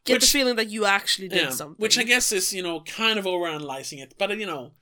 Get 0.04 0.14
Which- 0.14 0.22
the 0.24 0.28
feeling 0.28 0.56
that 0.56 0.68
you 0.68 0.84
actually 0.84 1.28
did 1.28 1.42
Yeah, 1.42 1.50
something. 1.50 1.76
which 1.78 1.96
I 1.98 2.02
guess 2.02 2.30
is 2.32 2.52
you 2.52 2.62
know 2.62 2.80
kind 2.82 3.18
of 3.18 3.24
overanalyzing 3.24 4.02
it, 4.02 4.14
but 4.18 4.30
uh, 4.30 4.34
you 4.34 4.44
know 4.46 4.72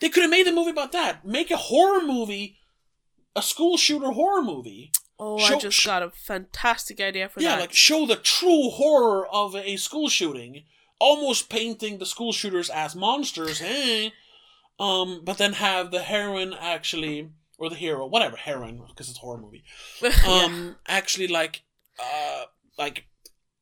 they 0.00 0.08
could 0.10 0.22
have 0.22 0.30
made 0.30 0.46
a 0.46 0.52
movie 0.52 0.70
about 0.70 0.92
that. 0.92 1.24
Make 1.26 1.50
a 1.50 1.56
horror 1.56 2.02
movie, 2.06 2.58
a 3.34 3.42
school 3.42 3.76
shooter 3.76 4.12
horror 4.12 4.42
movie. 4.42 4.92
oh, 5.18 5.38
show- 5.38 5.56
I 5.56 5.58
just 5.58 5.76
sh- 5.78 5.86
got 5.86 6.02
a 6.04 6.10
fantastic 6.10 7.00
idea 7.00 7.28
for 7.28 7.40
yeah, 7.40 7.48
that. 7.50 7.54
Yeah, 7.56 7.60
like 7.62 7.72
show 7.72 8.06
the 8.06 8.16
true 8.16 8.70
horror 8.70 9.26
of 9.28 9.56
a 9.56 9.76
school 9.76 10.08
shooting, 10.08 10.62
almost 11.00 11.48
painting 11.50 11.98
the 11.98 12.06
school 12.06 12.32
shooters 12.32 12.70
as 12.70 12.94
monsters, 12.94 13.60
eh? 13.60 14.10
Um, 14.80 15.20
but 15.24 15.36
then 15.36 15.52
have 15.52 15.90
the 15.90 16.00
heroine 16.00 16.54
actually, 16.58 17.30
or 17.58 17.68
the 17.68 17.76
hero, 17.76 18.06
whatever, 18.06 18.36
heroine, 18.36 18.82
because 18.88 19.10
it's 19.10 19.18
a 19.18 19.20
horror 19.20 19.38
movie, 19.38 19.62
um, 20.26 20.76
actually 20.88 21.28
like, 21.28 21.62
uh, 22.02 22.44
like, 22.78 23.04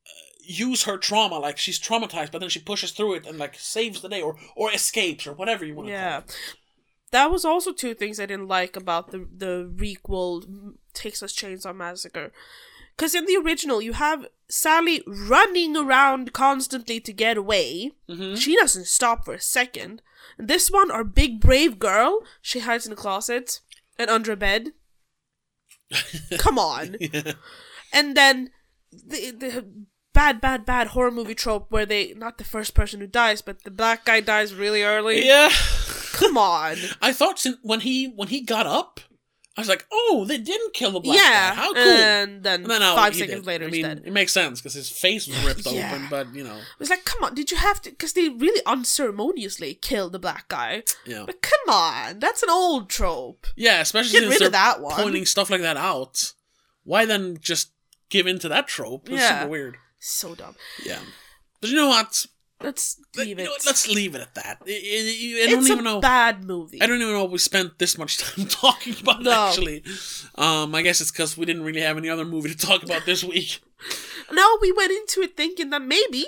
uh, 0.07 0.31
use 0.41 0.83
her 0.83 0.97
trauma, 0.97 1.37
like 1.37 1.57
she's 1.57 1.79
traumatized, 1.79 2.31
but 2.31 2.39
then 2.39 2.47
she 2.47 2.61
pushes 2.61 2.91
through 2.91 3.15
it 3.15 3.27
and 3.27 3.37
like 3.37 3.55
saves 3.59 4.01
the 4.01 4.07
day, 4.07 4.21
or 4.21 4.37
or 4.55 4.71
escapes, 4.71 5.27
or 5.27 5.33
whatever 5.33 5.65
you 5.65 5.75
want 5.75 5.89
to 5.89 5.93
yeah. 5.93 6.21
call 6.21 6.29
it. 6.29 6.55
That 7.11 7.31
was 7.31 7.43
also 7.43 7.73
two 7.73 7.93
things 7.93 8.19
I 8.19 8.25
didn't 8.25 8.47
like 8.47 8.77
about 8.77 9.11
the 9.11 9.27
the 9.35 9.69
requel 9.75 10.75
Texas 10.93 11.35
Chainsaw 11.35 11.75
Massacre. 11.75 12.31
Because 12.95 13.13
in 13.15 13.25
the 13.25 13.37
original, 13.37 13.81
you 13.81 13.93
have 13.93 14.25
Sally 14.49 15.03
running 15.07 15.77
around 15.77 16.33
constantly 16.33 16.99
to 17.01 17.13
get 17.13 17.37
away. 17.37 17.91
Mhm. 18.09 18.37
She 18.37 18.55
doesn't 18.55 18.87
stop 18.87 19.25
for 19.25 19.33
a 19.35 19.39
second. 19.41 20.01
This 20.37 20.69
one, 20.71 20.89
our 20.91 21.03
big 21.03 21.39
brave 21.39 21.79
girl, 21.79 22.23
she 22.41 22.59
hides 22.59 22.85
in 22.85 22.89
the 22.89 22.95
closet 22.95 23.61
and 23.97 24.09
under 24.09 24.31
a 24.31 24.37
bed. 24.37 24.71
Come 26.37 26.57
on. 26.59 26.95
Yeah. 26.99 27.33
And 27.93 28.15
then 28.15 28.49
the 28.91 29.31
the 29.31 29.65
bad, 30.13 30.41
bad, 30.41 30.65
bad 30.65 30.87
horror 30.87 31.11
movie 31.11 31.35
trope 31.35 31.71
where 31.71 31.85
they 31.85 32.13
not 32.15 32.37
the 32.37 32.43
first 32.43 32.73
person 32.73 32.99
who 32.99 33.07
dies, 33.07 33.41
but 33.41 33.63
the 33.63 33.71
black 33.71 34.05
guy 34.05 34.19
dies 34.19 34.53
really 34.53 34.83
early. 34.83 35.25
yeah. 35.25 35.49
Come 36.13 36.37
on. 36.37 36.75
I 37.01 37.13
thought 37.13 37.43
when 37.61 37.81
he 37.81 38.05
when 38.07 38.27
he 38.29 38.41
got 38.41 38.65
up, 38.65 38.99
I 39.59 39.61
was 39.61 39.69
like, 39.69 39.85
oh, 39.91 40.25
they 40.27 40.37
didn't 40.37 40.73
kill 40.73 40.91
the 40.91 40.99
black 40.99 41.17
yeah, 41.17 41.49
guy. 41.49 41.55
How 41.55 41.73
cool! 41.73 41.83
and 41.83 42.43
then, 42.43 42.61
And 42.61 42.69
then 42.71 42.79
now 42.79 42.95
five 42.95 43.13
seconds 43.15 43.41
did. 43.41 43.45
later, 43.47 43.65
I 43.65 43.69
mean, 43.69 43.81
dead. 43.83 44.03
it 44.05 44.13
makes 44.13 44.31
sense 44.31 44.59
because 44.61 44.73
his 44.73 44.89
face 44.89 45.27
was 45.27 45.37
ripped 45.45 45.65
Yeah. 45.65 45.91
open. 45.93 46.07
But 46.09 46.33
you 46.33 46.43
know, 46.43 46.55
It 46.57 46.79
was 46.79 46.89
like, 46.89 47.05
come 47.05 47.23
on, 47.23 47.35
did 47.35 47.51
you 47.51 47.57
have 47.57 47.81
to? 47.83 47.89
Because 47.89 48.13
they 48.13 48.29
really 48.29 48.61
unceremoniously 48.65 49.73
killed 49.75 50.11
the 50.13 50.19
black 50.19 50.47
guy. 50.47 50.83
yeah, 51.05 51.23
But 51.25 51.41
come 51.41 51.73
on, 51.75 52.19
that's 52.19 52.43
an 52.43 52.49
old 52.49 52.89
trope. 52.89 53.47
yeah. 53.55 53.81
Especially 53.81 54.19
Get 54.19 54.27
since 54.29 54.39
they're 54.39 54.49
that 54.49 54.81
one. 54.81 54.95
pointing 54.95 55.25
stuff 55.25 55.49
like 55.49 55.61
that 55.61 55.77
out. 55.77 56.33
Why 56.83 57.05
then 57.05 57.37
just 57.39 57.71
give 58.09 58.25
in 58.27 58.39
to 58.39 58.49
that 58.49 58.67
trope? 58.67 59.09
It's 59.09 59.19
Yeah. 59.21 59.39
super 59.41 59.51
weird. 59.51 59.77
So 59.99 60.33
dumb. 60.35 60.55
Yeah, 60.85 60.99
but 61.59 61.69
you 61.69 61.75
know 61.75 61.87
what? 61.89 62.25
Let's 62.61 62.99
leave 63.15 63.39
it. 63.39 63.45
know? 63.45 63.51
Let's 63.65 63.87
leave 63.87 64.15
it 64.15 64.21
at 64.21 64.35
that. 64.35 64.57
I, 64.67 64.71
I- 64.71 65.43
I 65.43 65.49
don't 65.49 65.59
it's 65.59 65.69
even 65.69 65.79
a 65.79 65.81
know. 65.93 65.99
bad 66.01 66.43
movie. 66.43 66.81
I 66.81 66.87
don't 66.87 67.01
even 67.01 67.13
know 67.13 67.23
we 67.25 67.37
spent 67.37 67.79
this 67.79 67.97
much 67.97 68.17
time 68.35 68.47
talking 68.47 68.95
about 69.01 69.21
it, 69.21 69.23
No. 69.23 69.47
actually. 69.47 69.83
Um, 70.35 70.75
I 70.75 70.81
guess 70.81 70.99
it's 70.99 71.11
because 71.11 71.37
we 71.37 71.45
didn't 71.45 71.63
really 71.63 71.81
have 71.81 71.97
any 71.97 72.09
other 72.09 72.25
movie 72.25 72.49
to 72.49 72.57
talk 72.57 72.83
about 72.83 73.05
this 73.05 73.23
week. 73.23 73.61
no, 74.31 74.57
we 74.61 74.71
went 74.73 74.91
into 74.91 75.21
it 75.21 75.37
thinking 75.37 75.69
that 75.69 75.81
maybe, 75.81 76.25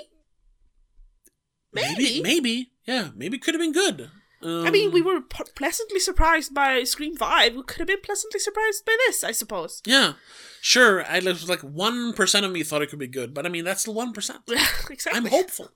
maybe. 1.72 1.94
Maybe, 1.98 2.22
maybe. 2.22 2.70
yeah, 2.86 3.08
maybe 3.14 3.36
it 3.36 3.42
could 3.42 3.54
have 3.54 3.60
been 3.60 3.72
good. 3.72 4.10
Um, 4.42 4.66
I 4.66 4.70
mean, 4.70 4.90
we 4.90 5.00
were 5.02 5.20
p- 5.20 5.44
pleasantly 5.54 6.00
surprised 6.00 6.52
by 6.52 6.82
Scream 6.82 7.14
Five. 7.16 7.54
We 7.54 7.62
could 7.62 7.78
have 7.78 7.86
been 7.86 8.00
pleasantly 8.00 8.40
surprised 8.40 8.84
by 8.84 8.96
this, 9.06 9.22
I 9.22 9.30
suppose. 9.30 9.80
Yeah, 9.86 10.14
sure. 10.60 11.04
I 11.04 11.20
was 11.20 11.48
like 11.48 11.60
one 11.60 12.12
percent 12.12 12.44
of 12.44 12.50
me 12.50 12.64
thought 12.64 12.82
it 12.82 12.90
could 12.90 12.98
be 12.98 13.06
good, 13.06 13.34
but 13.34 13.46
I 13.46 13.48
mean 13.50 13.64
that's 13.64 13.84
the 13.84 13.92
one 13.92 14.12
percent. 14.12 14.40
exactly. 14.90 15.12
I'm 15.16 15.26
hopeful. 15.26 15.70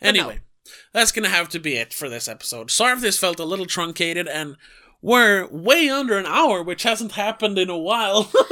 Anyway, 0.00 0.40
that's 0.92 1.12
gonna 1.12 1.28
have 1.28 1.48
to 1.50 1.58
be 1.58 1.76
it 1.76 1.92
for 1.94 2.08
this 2.08 2.28
episode. 2.28 2.70
Sorry 2.70 2.92
if 2.92 3.00
this 3.00 3.18
felt 3.18 3.40
a 3.40 3.44
little 3.44 3.66
truncated, 3.66 4.28
and 4.28 4.56
we're 5.00 5.46
way 5.48 5.88
under 5.88 6.18
an 6.18 6.26
hour, 6.26 6.62
which 6.62 6.82
hasn't 6.82 7.12
happened 7.12 7.58
in 7.58 7.70
a 7.70 7.78
while. 7.78 8.30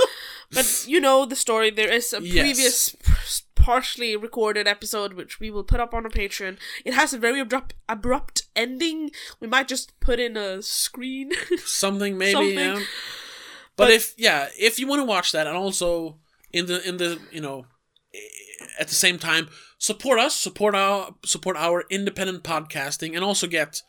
But 0.54 0.84
you 0.86 1.00
know 1.00 1.24
the 1.24 1.34
story. 1.34 1.70
There 1.70 1.90
is 1.90 2.12
a 2.12 2.18
previous 2.18 2.94
partially 3.54 4.16
recorded 4.16 4.68
episode 4.68 5.14
which 5.14 5.40
we 5.40 5.50
will 5.50 5.64
put 5.64 5.80
up 5.80 5.94
on 5.94 6.04
our 6.04 6.10
Patreon. 6.10 6.58
It 6.84 6.92
has 6.92 7.14
a 7.14 7.18
very 7.18 7.40
abrupt 7.40 7.72
abrupt 7.88 8.42
ending. 8.54 9.12
We 9.40 9.48
might 9.48 9.66
just 9.66 9.98
put 10.00 10.20
in 10.20 10.36
a 10.36 10.60
screen. 10.60 11.30
Something 11.64 12.18
maybe. 12.18 12.32
Something. 12.32 12.58
Yeah. 12.58 12.74
But, 13.76 13.84
But- 13.84 13.90
if 13.92 14.14
yeah, 14.18 14.48
if 14.58 14.78
you 14.78 14.86
want 14.86 15.00
to 15.00 15.06
watch 15.06 15.32
that, 15.32 15.46
and 15.46 15.56
also 15.56 16.18
in 16.52 16.66
the 16.66 16.86
in 16.86 16.98
the 16.98 17.18
you 17.30 17.40
know 17.40 17.64
at 18.78 18.88
the 18.88 18.94
same 18.94 19.18
time 19.18 19.48
support 19.78 20.18
us, 20.20 20.34
support 20.34 20.74
our 20.74 21.14
support 21.24 21.56
our 21.56 21.84
independent 21.90 22.42
podcasting, 22.44 23.14
and 23.14 23.24
also 23.24 23.46
get 23.46 23.82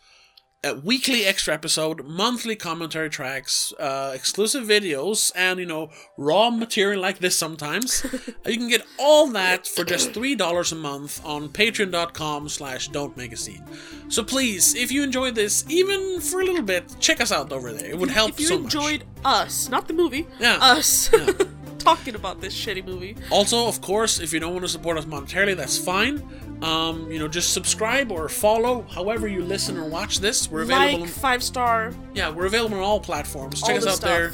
a 0.65 0.73
weekly 0.75 1.25
extra 1.25 1.53
episode, 1.53 2.05
monthly 2.05 2.55
commentary 2.55 3.09
tracks, 3.09 3.73
uh, 3.81 4.11
exclusive 4.15 4.63
videos, 4.63 5.29
and 5.35 5.59
you 5.59 5.65
know 5.65 5.89
raw 6.17 6.49
material 6.49 7.01
like 7.01 7.19
this. 7.19 7.37
Sometimes 7.37 8.03
you 8.45 8.57
can 8.57 8.69
get 8.69 8.81
all 8.97 9.27
that 9.27 9.67
for 9.67 9.83
just 9.83 10.13
three 10.13 10.35
dollars 10.35 10.71
a 10.71 10.75
month 10.75 11.23
on 11.25 11.49
Patreon.com/slash 11.49 12.87
Don't 12.89 13.15
Make 13.17 13.33
a 13.33 13.37
Scene. 13.37 13.63
So 14.09 14.23
please, 14.23 14.73
if 14.73 14.91
you 14.91 15.03
enjoyed 15.03 15.35
this, 15.35 15.65
even 15.69 16.21
for 16.21 16.41
a 16.41 16.45
little 16.45 16.63
bit, 16.63 16.95
check 16.99 17.19
us 17.21 17.31
out 17.31 17.51
over 17.51 17.71
there. 17.73 17.89
It 17.89 17.97
would 17.97 18.09
help 18.11 18.31
if 18.31 18.39
you 18.39 18.45
so 18.47 18.55
much. 18.59 18.73
enjoyed 18.73 19.03
us, 19.25 19.69
not 19.69 19.87
the 19.87 19.93
movie, 19.93 20.27
Yeah. 20.39 20.57
us 20.61 21.09
talking 21.83 22.15
about 22.15 22.41
this 22.41 22.53
shitty 22.55 22.85
movie. 22.85 23.15
Also, 23.29 23.67
of 23.67 23.81
course, 23.81 24.19
if 24.19 24.33
you 24.33 24.39
don't 24.39 24.53
want 24.53 24.63
to 24.63 24.69
support 24.69 24.97
us 24.97 25.05
monetarily, 25.05 25.55
that's 25.55 25.77
fine. 25.77 26.23
Um, 26.61 27.11
you 27.11 27.19
know, 27.19 27.27
just 27.27 27.53
subscribe 27.53 28.11
or 28.11 28.29
follow, 28.29 28.85
however 28.89 29.27
you 29.27 29.43
listen 29.43 29.77
or 29.77 29.85
watch 29.85 30.19
this. 30.19 30.49
We're 30.49 30.61
available. 30.61 30.99
Like 30.99 31.01
on, 31.01 31.07
five 31.07 31.43
star. 31.43 31.93
yeah, 32.13 32.29
we're 32.29 32.45
available 32.45 32.77
on 32.77 32.83
all 32.83 32.99
platforms. 32.99 33.61
Check 33.61 33.81
All 33.81 33.89
us 33.89 33.99
the 33.99 34.07
out 34.07 34.09
there. 34.09 34.31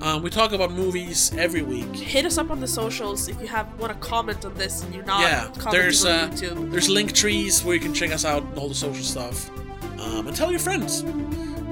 Um, 0.00 0.22
we 0.22 0.30
talk 0.30 0.52
about 0.52 0.70
movies 0.70 1.32
every 1.36 1.62
week. 1.62 1.94
Hit 1.96 2.24
us 2.24 2.38
up 2.38 2.50
on 2.50 2.60
the 2.60 2.68
socials 2.68 3.28
if 3.28 3.40
you 3.40 3.48
have 3.48 3.66
want 3.80 3.92
to 3.92 3.98
comment 3.98 4.44
on 4.44 4.54
this 4.54 4.84
and 4.84 4.94
you're 4.94 5.04
not 5.04 5.22
yeah, 5.22 5.44
commenting 5.58 5.72
there's 5.72 6.04
on 6.04 6.12
uh, 6.12 6.28
YouTube. 6.28 6.70
there's 6.70 6.88
link 6.88 7.12
trees 7.12 7.64
where 7.64 7.74
you 7.74 7.80
can 7.80 7.92
check 7.92 8.12
us 8.12 8.24
out 8.24 8.44
and 8.44 8.58
all 8.58 8.68
the 8.68 8.74
social 8.74 9.02
stuff, 9.02 9.50
um, 10.00 10.28
and 10.28 10.36
tell 10.36 10.50
your 10.52 10.60
friends. 10.60 11.02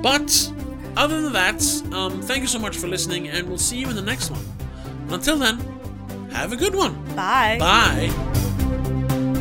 But 0.02 0.52
other 0.96 1.20
than 1.22 1.32
that, 1.34 1.62
um, 1.92 2.20
thank 2.22 2.40
you 2.40 2.48
so 2.48 2.58
much 2.58 2.76
for 2.76 2.88
listening, 2.88 3.28
and 3.28 3.48
we'll 3.48 3.58
see 3.58 3.78
you 3.78 3.88
in 3.88 3.94
the 3.94 4.02
next 4.02 4.30
one. 4.30 4.44
Until 5.08 5.38
then, 5.38 5.58
have 6.30 6.52
a 6.52 6.56
good 6.56 6.74
one. 6.74 6.94
Bye. 7.14 7.56
Bye. 7.58 8.12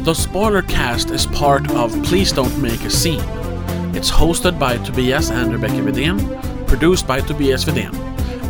The 0.03 0.13
Spoiler 0.13 0.61
Cast 0.61 1.09
is 1.09 1.25
part 1.25 1.69
of 1.71 1.91
Please 2.03 2.31
Don't 2.31 2.61
Make 2.61 2.81
a 2.83 2.89
Scene. 2.89 3.23
It's 3.95 4.11
hosted 4.11 4.59
by 4.59 4.77
Tobias 4.77 5.31
and 5.31 5.51
Rebecca 5.51 5.75
Vidén, 5.75 6.67
produced 6.67 7.07
by 7.07 7.21
Tobias 7.21 7.65
Vidén. 7.65 7.93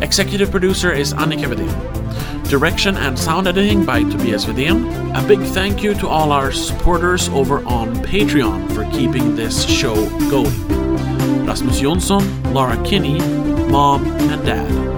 Executive 0.02 0.50
producer 0.50 0.92
is 0.92 1.14
Annika 1.14 1.46
Vidén. 1.52 2.50
Direction 2.50 2.96
and 2.96 3.18
sound 3.18 3.48
editing 3.48 3.84
by 3.84 4.02
Tobias 4.02 4.44
Vidén. 4.44 5.16
A 5.16 5.26
big 5.26 5.40
thank 5.40 5.82
you 5.82 5.94
to 5.94 6.06
all 6.06 6.30
our 6.30 6.52
supporters 6.52 7.28
over 7.30 7.64
on 7.64 7.94
Patreon 7.96 8.70
for 8.72 8.84
keeping 8.90 9.34
this 9.34 9.64
show 9.64 9.94
going. 10.28 10.54
Rasmus 11.46 11.80
Jonsson, 11.80 12.52
Laura 12.52 12.76
Kinney, 12.84 13.18
Mom, 13.70 14.04
and 14.06 14.44
Dad. 14.44 14.95